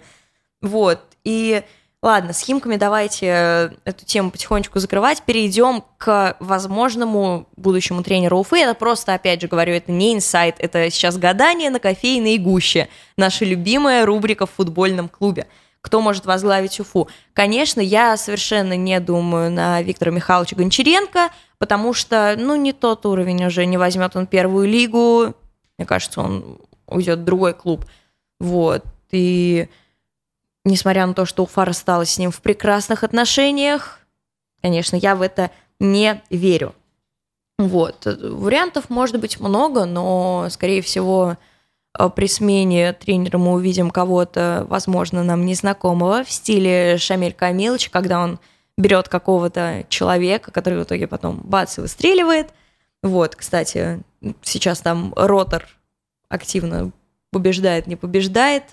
Вот. 0.62 1.00
И 1.24 1.62
ладно, 2.02 2.34
с 2.34 2.40
Химками 2.40 2.78
давайте 2.78 3.74
эту 3.84 4.06
тему 4.06 4.32
потихонечку 4.32 4.80
закрывать. 4.80 5.22
Перейдем 5.24 5.84
к 5.98 6.38
возможному 6.40 7.48
будущему 7.56 8.02
тренеру 8.02 8.40
Уфы. 8.40 8.60
Это 8.60 8.74
просто, 8.74 9.14
опять 9.14 9.42
же 9.42 9.48
говорю, 9.48 9.74
это 9.74 9.92
не 9.92 10.14
инсайт, 10.14 10.56
это 10.58 10.90
сейчас 10.90 11.18
гадание 11.18 11.70
на 11.70 11.80
кофейной 11.80 12.38
гуще. 12.38 12.88
Наша 13.18 13.46
любимая 13.46 14.06
рубрика 14.06 14.46
в 14.46 14.52
футбольном 14.52 15.08
клубе 15.10 15.48
кто 15.82 16.02
может 16.02 16.26
возглавить 16.26 16.80
Уфу. 16.80 17.08
Конечно, 17.34 17.82
я 17.82 18.16
совершенно 18.18 18.78
не 18.78 19.00
думаю 19.00 19.52
на 19.52 19.82
Виктора 19.82 20.12
Михайловича 20.12 20.56
Гончаренко, 20.56 21.30
потому 21.58 21.94
что, 21.94 22.36
ну, 22.38 22.56
не 22.56 22.72
тот 22.74 23.06
уровень 23.06 23.46
уже, 23.46 23.66
не 23.66 23.78
возьмет 23.78 24.16
он 24.16 24.28
первую 24.28 24.68
лигу, 24.68 25.36
мне 25.78 25.86
кажется, 25.86 26.22
он 26.22 26.60
уйдет 26.86 27.20
в 27.20 27.24
другой 27.24 27.54
клуб. 27.54 27.86
Вот. 28.40 28.84
И 29.12 29.68
несмотря 30.64 31.06
на 31.08 31.14
то, 31.14 31.26
что 31.26 31.44
Уфа 31.44 31.66
рассталась 31.66 32.12
с 32.12 32.18
ним 32.20 32.32
в 32.32 32.42
прекрасных 32.42 33.04
отношениях, 33.04 34.00
конечно, 34.62 34.96
я 34.96 35.16
в 35.16 35.22
это 35.22 35.50
не 35.80 36.22
верю. 36.30 36.76
Вот. 37.58 38.06
Вариантов 38.06 38.90
может 38.90 39.20
быть 39.20 39.40
много, 39.40 39.86
но, 39.86 40.48
скорее 40.50 40.82
всего, 40.82 41.38
при 42.16 42.28
смене 42.28 42.94
тренера 42.94 43.38
мы 43.38 43.54
увидим 43.54 43.92
кого-то, 43.92 44.66
возможно, 44.70 45.24
нам 45.24 45.46
незнакомого 45.46 46.24
в 46.24 46.32
стиле 46.32 46.98
Шамиль 46.98 47.34
Камилович, 47.34 47.90
когда 47.90 48.22
он 48.22 48.40
берет 48.78 49.10
какого-то 49.10 49.86
человека, 49.90 50.52
который 50.52 50.80
в 50.80 50.84
итоге 50.84 51.08
потом 51.08 51.42
бац 51.44 51.78
и 51.78 51.82
выстреливает. 51.82 52.54
Вот, 53.04 53.36
кстати, 53.36 54.02
сейчас 54.42 54.80
там 54.80 55.14
Ротор 55.16 55.68
активно 56.30 56.92
побеждает, 57.32 57.88
не 57.88 57.96
побеждает. 57.96 58.64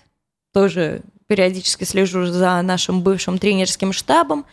Тоже 0.53 1.03
периодически 1.27 1.85
слежу 1.85 2.27
за 2.27 2.61
нашим 2.63 3.03
бывшим 3.03 3.39
тренерским 3.39 3.93
штабом. 3.93 4.47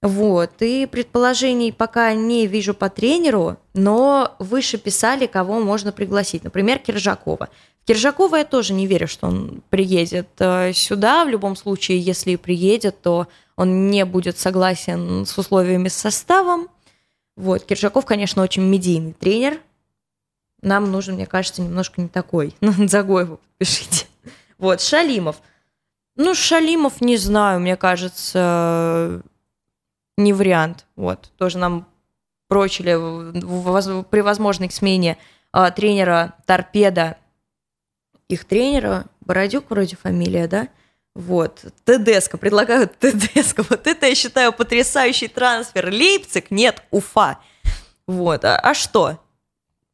Вот, 0.00 0.62
и 0.62 0.86
предположений 0.86 1.72
пока 1.72 2.14
не 2.14 2.46
вижу 2.46 2.72
по 2.72 2.88
тренеру, 2.88 3.56
но 3.74 4.36
выше 4.38 4.78
писали, 4.78 5.26
кого 5.26 5.58
можно 5.58 5.90
пригласить. 5.90 6.44
Например, 6.44 6.78
Киржакова. 6.78 7.48
Киржакова 7.84 8.36
я 8.36 8.44
тоже 8.44 8.74
не 8.74 8.86
верю, 8.86 9.08
что 9.08 9.26
он 9.26 9.62
приедет 9.70 10.28
э, 10.38 10.72
сюда. 10.72 11.24
В 11.24 11.28
любом 11.28 11.56
случае, 11.56 11.98
если 11.98 12.32
и 12.32 12.36
приедет, 12.36 13.00
то 13.02 13.26
он 13.56 13.90
не 13.90 14.04
будет 14.04 14.38
согласен 14.38 15.26
с 15.26 15.36
условиями 15.36 15.88
составом. 15.88 16.68
Вот, 17.36 17.64
Киржаков, 17.64 18.04
конечно, 18.04 18.42
очень 18.42 18.62
медийный 18.62 19.14
тренер. 19.14 19.58
Нам 20.62 20.92
нужен, 20.92 21.14
мне 21.16 21.26
кажется, 21.26 21.62
немножко 21.62 22.00
не 22.00 22.08
такой. 22.08 22.54
Ну, 22.60 22.72
Загоеву 22.86 23.40
подпишите. 23.58 24.06
Вот, 24.58 24.80
Шалимов. 24.80 25.36
Ну, 26.14 26.34
Шалимов, 26.34 27.00
не 27.00 27.16
знаю, 27.16 27.58
мне 27.60 27.76
кажется, 27.76 29.22
не 30.18 30.32
вариант. 30.32 30.84
Вот, 30.96 31.30
тоже 31.38 31.58
нам 31.58 31.86
прочили 32.48 32.92
при 34.10 34.20
возможной 34.20 34.70
смене 34.70 35.16
а, 35.52 35.70
тренера 35.70 36.34
Торпеда, 36.44 37.16
их 38.28 38.44
тренера, 38.44 39.06
Бородюк 39.20 39.70
вроде 39.70 39.96
фамилия, 39.96 40.48
да? 40.48 40.68
Вот, 41.14 41.64
ТДСК, 41.84 42.38
предлагают 42.38 42.96
ТДСК. 42.98 43.60
Вот 43.70 43.86
это 43.86 44.06
я 44.06 44.14
считаю 44.14 44.52
потрясающий 44.52 45.28
трансфер. 45.28 45.90
Лейпциг, 45.90 46.50
нет, 46.50 46.82
Уфа. 46.90 47.38
Вот, 48.06 48.44
а, 48.44 48.58
а 48.58 48.74
что? 48.74 49.18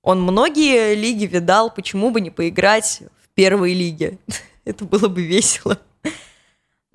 Он 0.03 0.22
многие 0.22 0.95
лиги 0.95 1.25
видал, 1.25 1.70
почему 1.70 2.11
бы 2.11 2.20
не 2.20 2.31
поиграть 2.31 3.03
в 3.22 3.29
первой 3.35 3.75
лиге? 3.75 4.18
Это 4.64 4.85
было 4.85 5.09
бы 5.09 5.22
весело. 5.22 5.79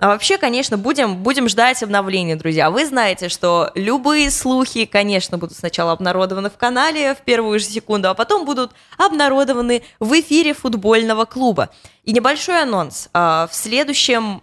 А 0.00 0.08
вообще, 0.08 0.38
конечно, 0.38 0.78
будем, 0.78 1.22
будем 1.22 1.46
ждать 1.46 1.82
обновления, 1.82 2.34
друзья. 2.34 2.70
Вы 2.70 2.86
знаете, 2.86 3.28
что 3.28 3.70
любые 3.74 4.30
слухи, 4.30 4.86
конечно, 4.86 5.36
будут 5.36 5.58
сначала 5.58 5.92
обнародованы 5.92 6.48
в 6.48 6.56
канале 6.56 7.14
в 7.14 7.18
первую 7.18 7.58
же 7.58 7.66
секунду, 7.66 8.08
а 8.08 8.14
потом 8.14 8.46
будут 8.46 8.72
обнародованы 8.96 9.82
в 9.98 10.18
эфире 10.18 10.54
футбольного 10.54 11.26
клуба. 11.26 11.68
И 12.04 12.14
небольшой 12.14 12.62
анонс. 12.62 13.10
А, 13.12 13.46
в 13.46 13.54
следующем, 13.54 14.42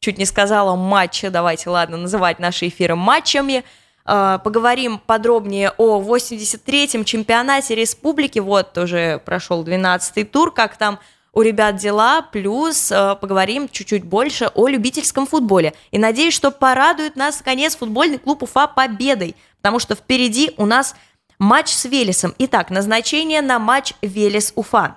чуть 0.00 0.18
не 0.18 0.24
сказала, 0.24 0.74
матче, 0.74 1.30
давайте, 1.30 1.70
ладно, 1.70 1.98
называть 1.98 2.40
наши 2.40 2.66
эфиры 2.66 2.96
матчами, 2.96 3.62
а, 4.04 4.38
поговорим 4.38 4.98
подробнее 4.98 5.70
о 5.76 6.00
83-м 6.00 7.04
чемпионате 7.04 7.76
республики. 7.76 8.40
Вот 8.40 8.76
уже 8.76 9.18
прошел 9.24 9.64
12-й 9.64 10.24
тур, 10.24 10.52
как 10.52 10.76
там 10.76 10.98
у 11.36 11.42
ребят 11.42 11.76
дела, 11.76 12.22
плюс 12.22 12.90
э, 12.90 13.14
поговорим 13.20 13.68
чуть-чуть 13.68 14.04
больше 14.04 14.50
о 14.54 14.68
любительском 14.68 15.26
футболе. 15.26 15.74
И 15.90 15.98
надеюсь, 15.98 16.32
что 16.32 16.50
порадует 16.50 17.14
нас, 17.14 17.40
наконец, 17.40 17.76
футбольный 17.76 18.18
клуб 18.18 18.42
Уфа 18.42 18.66
победой, 18.66 19.36
потому 19.58 19.78
что 19.78 19.94
впереди 19.94 20.52
у 20.56 20.64
нас 20.64 20.96
матч 21.38 21.68
с 21.68 21.84
Велесом. 21.84 22.34
Итак, 22.38 22.70
назначение 22.70 23.42
на 23.42 23.58
матч 23.58 23.92
Велес-Уфа. 24.00 24.96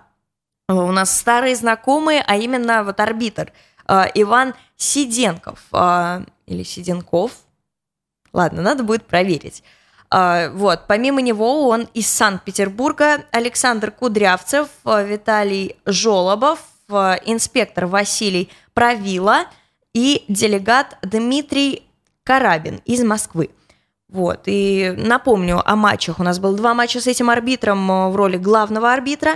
У 0.70 0.92
нас 0.94 1.18
старые 1.18 1.58
знакомые, 1.58 2.24
а 2.26 2.38
именно 2.38 2.86
вот 2.86 3.02
арбитр 3.02 3.52
э, 3.90 4.06
Иван 4.14 4.54
Сиденков 4.78 5.60
э, 5.74 6.24
или 6.46 6.64
Сиденков. 6.64 7.34
Ладно, 8.32 8.62
надо 8.62 8.84
будет 8.84 9.06
проверить. 9.06 9.62
А, 10.12 10.50
вот, 10.50 10.82
помимо 10.88 11.22
него 11.22 11.68
он 11.70 11.88
из 11.94 12.08
Санкт-Петербурга 12.08 13.26
Александр 13.32 13.92
Кудрявцев, 13.92 14.68
а, 14.84 15.04
Виталий 15.04 15.76
Жолобов, 15.86 16.60
а, 16.90 17.20
инспектор 17.26 17.86
Василий 17.86 18.50
Правила 18.74 19.46
и 19.94 20.26
делегат 20.28 20.98
Дмитрий 21.04 21.84
Карабин 22.24 22.82
из 22.86 23.04
Москвы. 23.04 23.52
Вот, 24.08 24.42
и 24.46 24.96
напомню 24.98 25.62
о 25.64 25.76
матчах. 25.76 26.20
У 26.20 26.24
нас 26.24 26.40
было 26.40 26.58
два 26.58 26.74
матча 26.74 27.00
с 27.00 27.06
этим 27.06 27.30
арбитром 27.30 28.12
в 28.12 28.16
роли 28.16 28.38
главного 28.38 28.92
арбитра. 28.92 29.36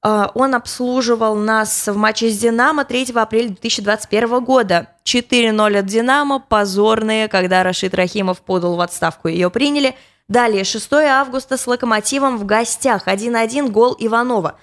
Он 0.00 0.54
обслуживал 0.54 1.34
нас 1.34 1.88
в 1.88 1.96
матче 1.96 2.30
с 2.30 2.38
«Динамо» 2.38 2.84
3 2.84 3.12
апреля 3.14 3.48
2021 3.48 4.44
года. 4.44 4.88
4-0 5.04 5.78
от 5.78 5.86
«Динамо», 5.86 6.38
позорные, 6.38 7.26
когда 7.26 7.64
Рашид 7.64 7.94
Рахимов 7.94 8.42
подал 8.42 8.76
в 8.76 8.80
отставку, 8.80 9.26
ее 9.26 9.50
приняли– 9.50 9.96
Далее, 10.32 10.64
6 10.64 10.90
августа 10.94 11.58
с 11.58 11.66
«Локомотивом» 11.66 12.38
в 12.38 12.46
гостях. 12.46 13.06
1-1 13.06 13.68
гол 13.68 13.94
Иванова. 13.98 14.58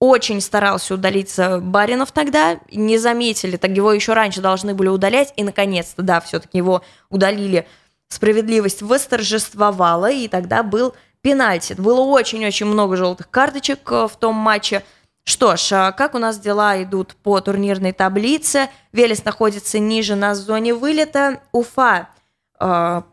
Очень 0.00 0.40
старался 0.40 0.94
удалиться 0.94 1.58
Баринов 1.58 2.12
тогда, 2.12 2.58
не 2.70 2.96
заметили, 2.96 3.58
так 3.58 3.72
его 3.72 3.92
еще 3.92 4.14
раньше 4.14 4.40
должны 4.40 4.72
были 4.72 4.88
удалять, 4.88 5.34
и 5.36 5.44
наконец-то, 5.44 6.00
да, 6.00 6.22
все-таки 6.22 6.56
его 6.56 6.80
удалили. 7.10 7.68
Справедливость 8.08 8.80
восторжествовала, 8.80 10.10
и 10.10 10.28
тогда 10.28 10.62
был 10.62 10.94
пенальти. 11.20 11.74
Было 11.74 12.00
очень-очень 12.00 12.64
много 12.64 12.96
желтых 12.96 13.28
карточек 13.28 13.80
э, 13.92 14.08
в 14.10 14.16
том 14.16 14.34
матче. 14.34 14.82
Что 15.24 15.56
ж, 15.56 15.72
а 15.72 15.92
как 15.92 16.14
у 16.14 16.18
нас 16.18 16.38
дела 16.38 16.82
идут 16.82 17.16
по 17.16 17.38
турнирной 17.42 17.92
таблице? 17.92 18.70
Велес 18.92 19.26
находится 19.26 19.78
ниже 19.78 20.14
на 20.14 20.34
зоне 20.34 20.72
вылета. 20.72 21.42
Уфа 21.52 22.08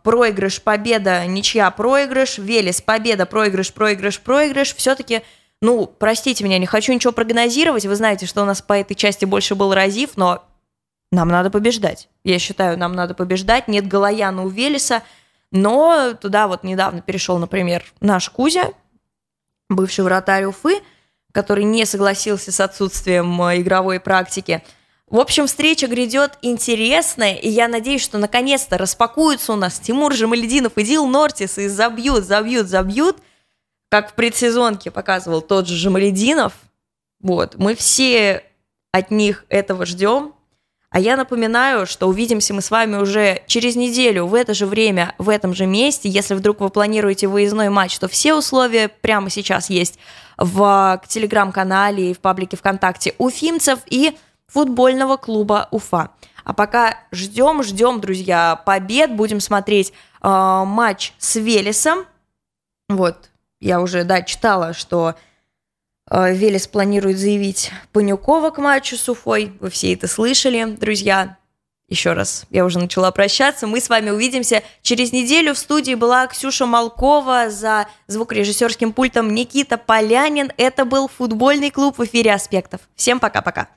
проигрыш, 0.04 0.62
победа, 0.62 1.26
ничья, 1.26 1.72
проигрыш, 1.72 2.38
Велес, 2.38 2.82
победа, 2.82 3.26
проигрыш, 3.26 3.74
проигрыш, 3.74 4.20
проигрыш, 4.20 4.76
все-таки, 4.76 5.24
ну, 5.62 5.88
простите 5.88 6.43
меня, 6.43 6.60
не 6.60 6.68
хочу 6.68 6.93
ничего 6.93 7.14
прогнозировать, 7.14 7.86
вы 7.86 7.95
знаете, 7.95 8.28
что 8.28 8.43
у 8.43 8.45
нас 8.45 8.62
по 8.62 8.74
этой 8.74 8.93
части 8.93 9.26
больше 9.26 9.56
был 9.56 9.74
разив, 9.74 10.18
но 10.18 10.43
нам 11.12 11.30
надо 11.30 11.50
побеждать. 11.50 12.10
Я 12.24 12.38
считаю, 12.38 12.78
нам 12.78 12.93
надо 12.93 13.16
побеждать, 13.16 13.68
нет 13.68 13.88
Галаяна 13.88 14.43
у 14.43 14.50
Велеса, 14.50 15.02
но 15.52 16.14
туда 16.14 16.47
вот 16.47 16.64
недавно 16.64 17.02
перешел, 17.02 17.39
например, 17.39 17.84
наш 18.02 18.30
Кузя, 18.30 18.70
бывший 19.68 20.04
вратарь 20.04 20.45
Уфы, 20.45 20.82
который 21.32 21.64
не 21.64 21.86
согласился 21.86 22.52
с 22.52 22.60
отсутствием 22.60 23.41
э, 23.41 23.62
игровой 23.62 24.00
практики– 24.00 24.64
в 25.10 25.20
общем, 25.20 25.47
встреча 25.47 25.88
грядет 25.88 26.38
интересная, 26.41 27.34
и 27.34 27.49
я 27.49 27.68
надеюсь, 27.68 28.03
что 28.03 28.18
наконец-то 28.18 28.78
распакуются 28.78 29.53
у 29.53 29.55
нас 29.55 29.80
Тимур 29.80 30.14
Жамалединов 30.14 30.78
и 30.78 30.84
Дил 30.84 31.07
Нортис 31.07 31.57
и 31.57 31.68
забьют, 31.68 32.26
забьют, 32.26 32.68
забьют, 32.68 33.18
как 33.89 34.12
в 34.12 34.14
предсезонке 34.14 34.91
показывал 34.91 35.41
тот 35.41 35.68
же 35.68 35.76
Жамалединов. 35.76 36.53
Вот, 37.22 37.55
мы 37.55 37.76
все 37.76 38.43
от 38.91 39.10
них 39.10 39.45
этого 39.49 39.86
ждем. 39.86 40.34
А 40.91 40.99
я 40.99 41.18
напоминаю, 41.18 41.86
что 41.86 42.07
увидимся 42.07 42.53
мы 42.53 42.62
с 42.62 42.72
вами 42.72 42.95
уже 42.97 43.43
через 43.45 43.76
неделю 43.76 44.26
в 44.26 44.34
это 44.34 44.55
же 44.55 44.66
время, 44.66 45.14
в 45.20 45.30
этом 45.30 45.53
же 45.53 45.68
месте. 45.68 46.10
Если 46.10 46.34
вдруг 46.34 46.62
вы 46.62 46.70
планируете 46.70 47.28
выездной 47.28 47.70
матч, 47.70 47.99
то 47.99 48.07
все 48.07 48.34
условия 48.34 48.88
прямо 48.88 49.30
сейчас 49.30 49.70
есть 49.70 49.99
в 50.38 51.01
телеграм-канале 51.07 52.10
и 52.10 52.14
в 52.14 52.20
паблике 52.20 52.57
ВКонтакте 52.57 53.14
Уфимцев 53.20 53.80
и 53.88 54.18
футбольного 54.50 55.18
клуба 55.18 55.68
Уфа. 55.72 56.12
А 56.43 56.54
пока 56.54 56.97
ждем, 57.12 57.64
ждем, 57.64 58.02
друзья, 58.02 58.62
побед. 58.66 59.16
Будем 59.16 59.39
смотреть 59.39 59.93
э, 60.22 60.28
матч 60.28 61.14
с 61.18 61.36
Велесом. 61.36 62.06
Вот, 62.88 63.30
я 63.60 63.82
уже, 63.82 64.04
да, 64.04 64.24
читала, 64.24 64.74
что 64.74 65.16
э, 66.10 66.34
Велес 66.34 66.68
планирует 66.68 67.20
заявить 67.20 67.72
Панюкова 67.93 68.50
к 68.50 68.58
матчу 68.58 68.97
с 68.97 69.08
Уфой. 69.08 69.54
Вы 69.60 69.70
все 69.70 69.93
это 69.93 70.08
слышали, 70.08 70.64
друзья. 70.66 71.38
Еще 71.88 72.14
раз, 72.14 72.45
я 72.52 72.66
уже 72.66 72.78
начала 72.78 73.12
прощаться. 73.12 73.66
Мы 73.66 73.82
с 73.82 73.89
вами 73.89 74.12
увидимся 74.12 74.62
через 74.84 75.12
неделю. 75.12 75.56
В 75.56 75.58
студии 75.58 75.95
была 75.95 76.28
Ксюша 76.28 76.68
Малкова, 76.68 77.50
за 77.50 77.88
звукорежиссерским 78.06 78.93
пультом 78.93 79.34
Никита 79.34 79.78
Полянин. 79.78 80.52
Это 80.58 80.86
был 80.86 81.08
футбольный 81.08 81.72
клуб 81.72 81.97
в 81.97 82.06
эфире 82.06 82.34
«Аспектов». 82.34 82.82
Всем 82.95 83.20
пока-пока. 83.20 83.70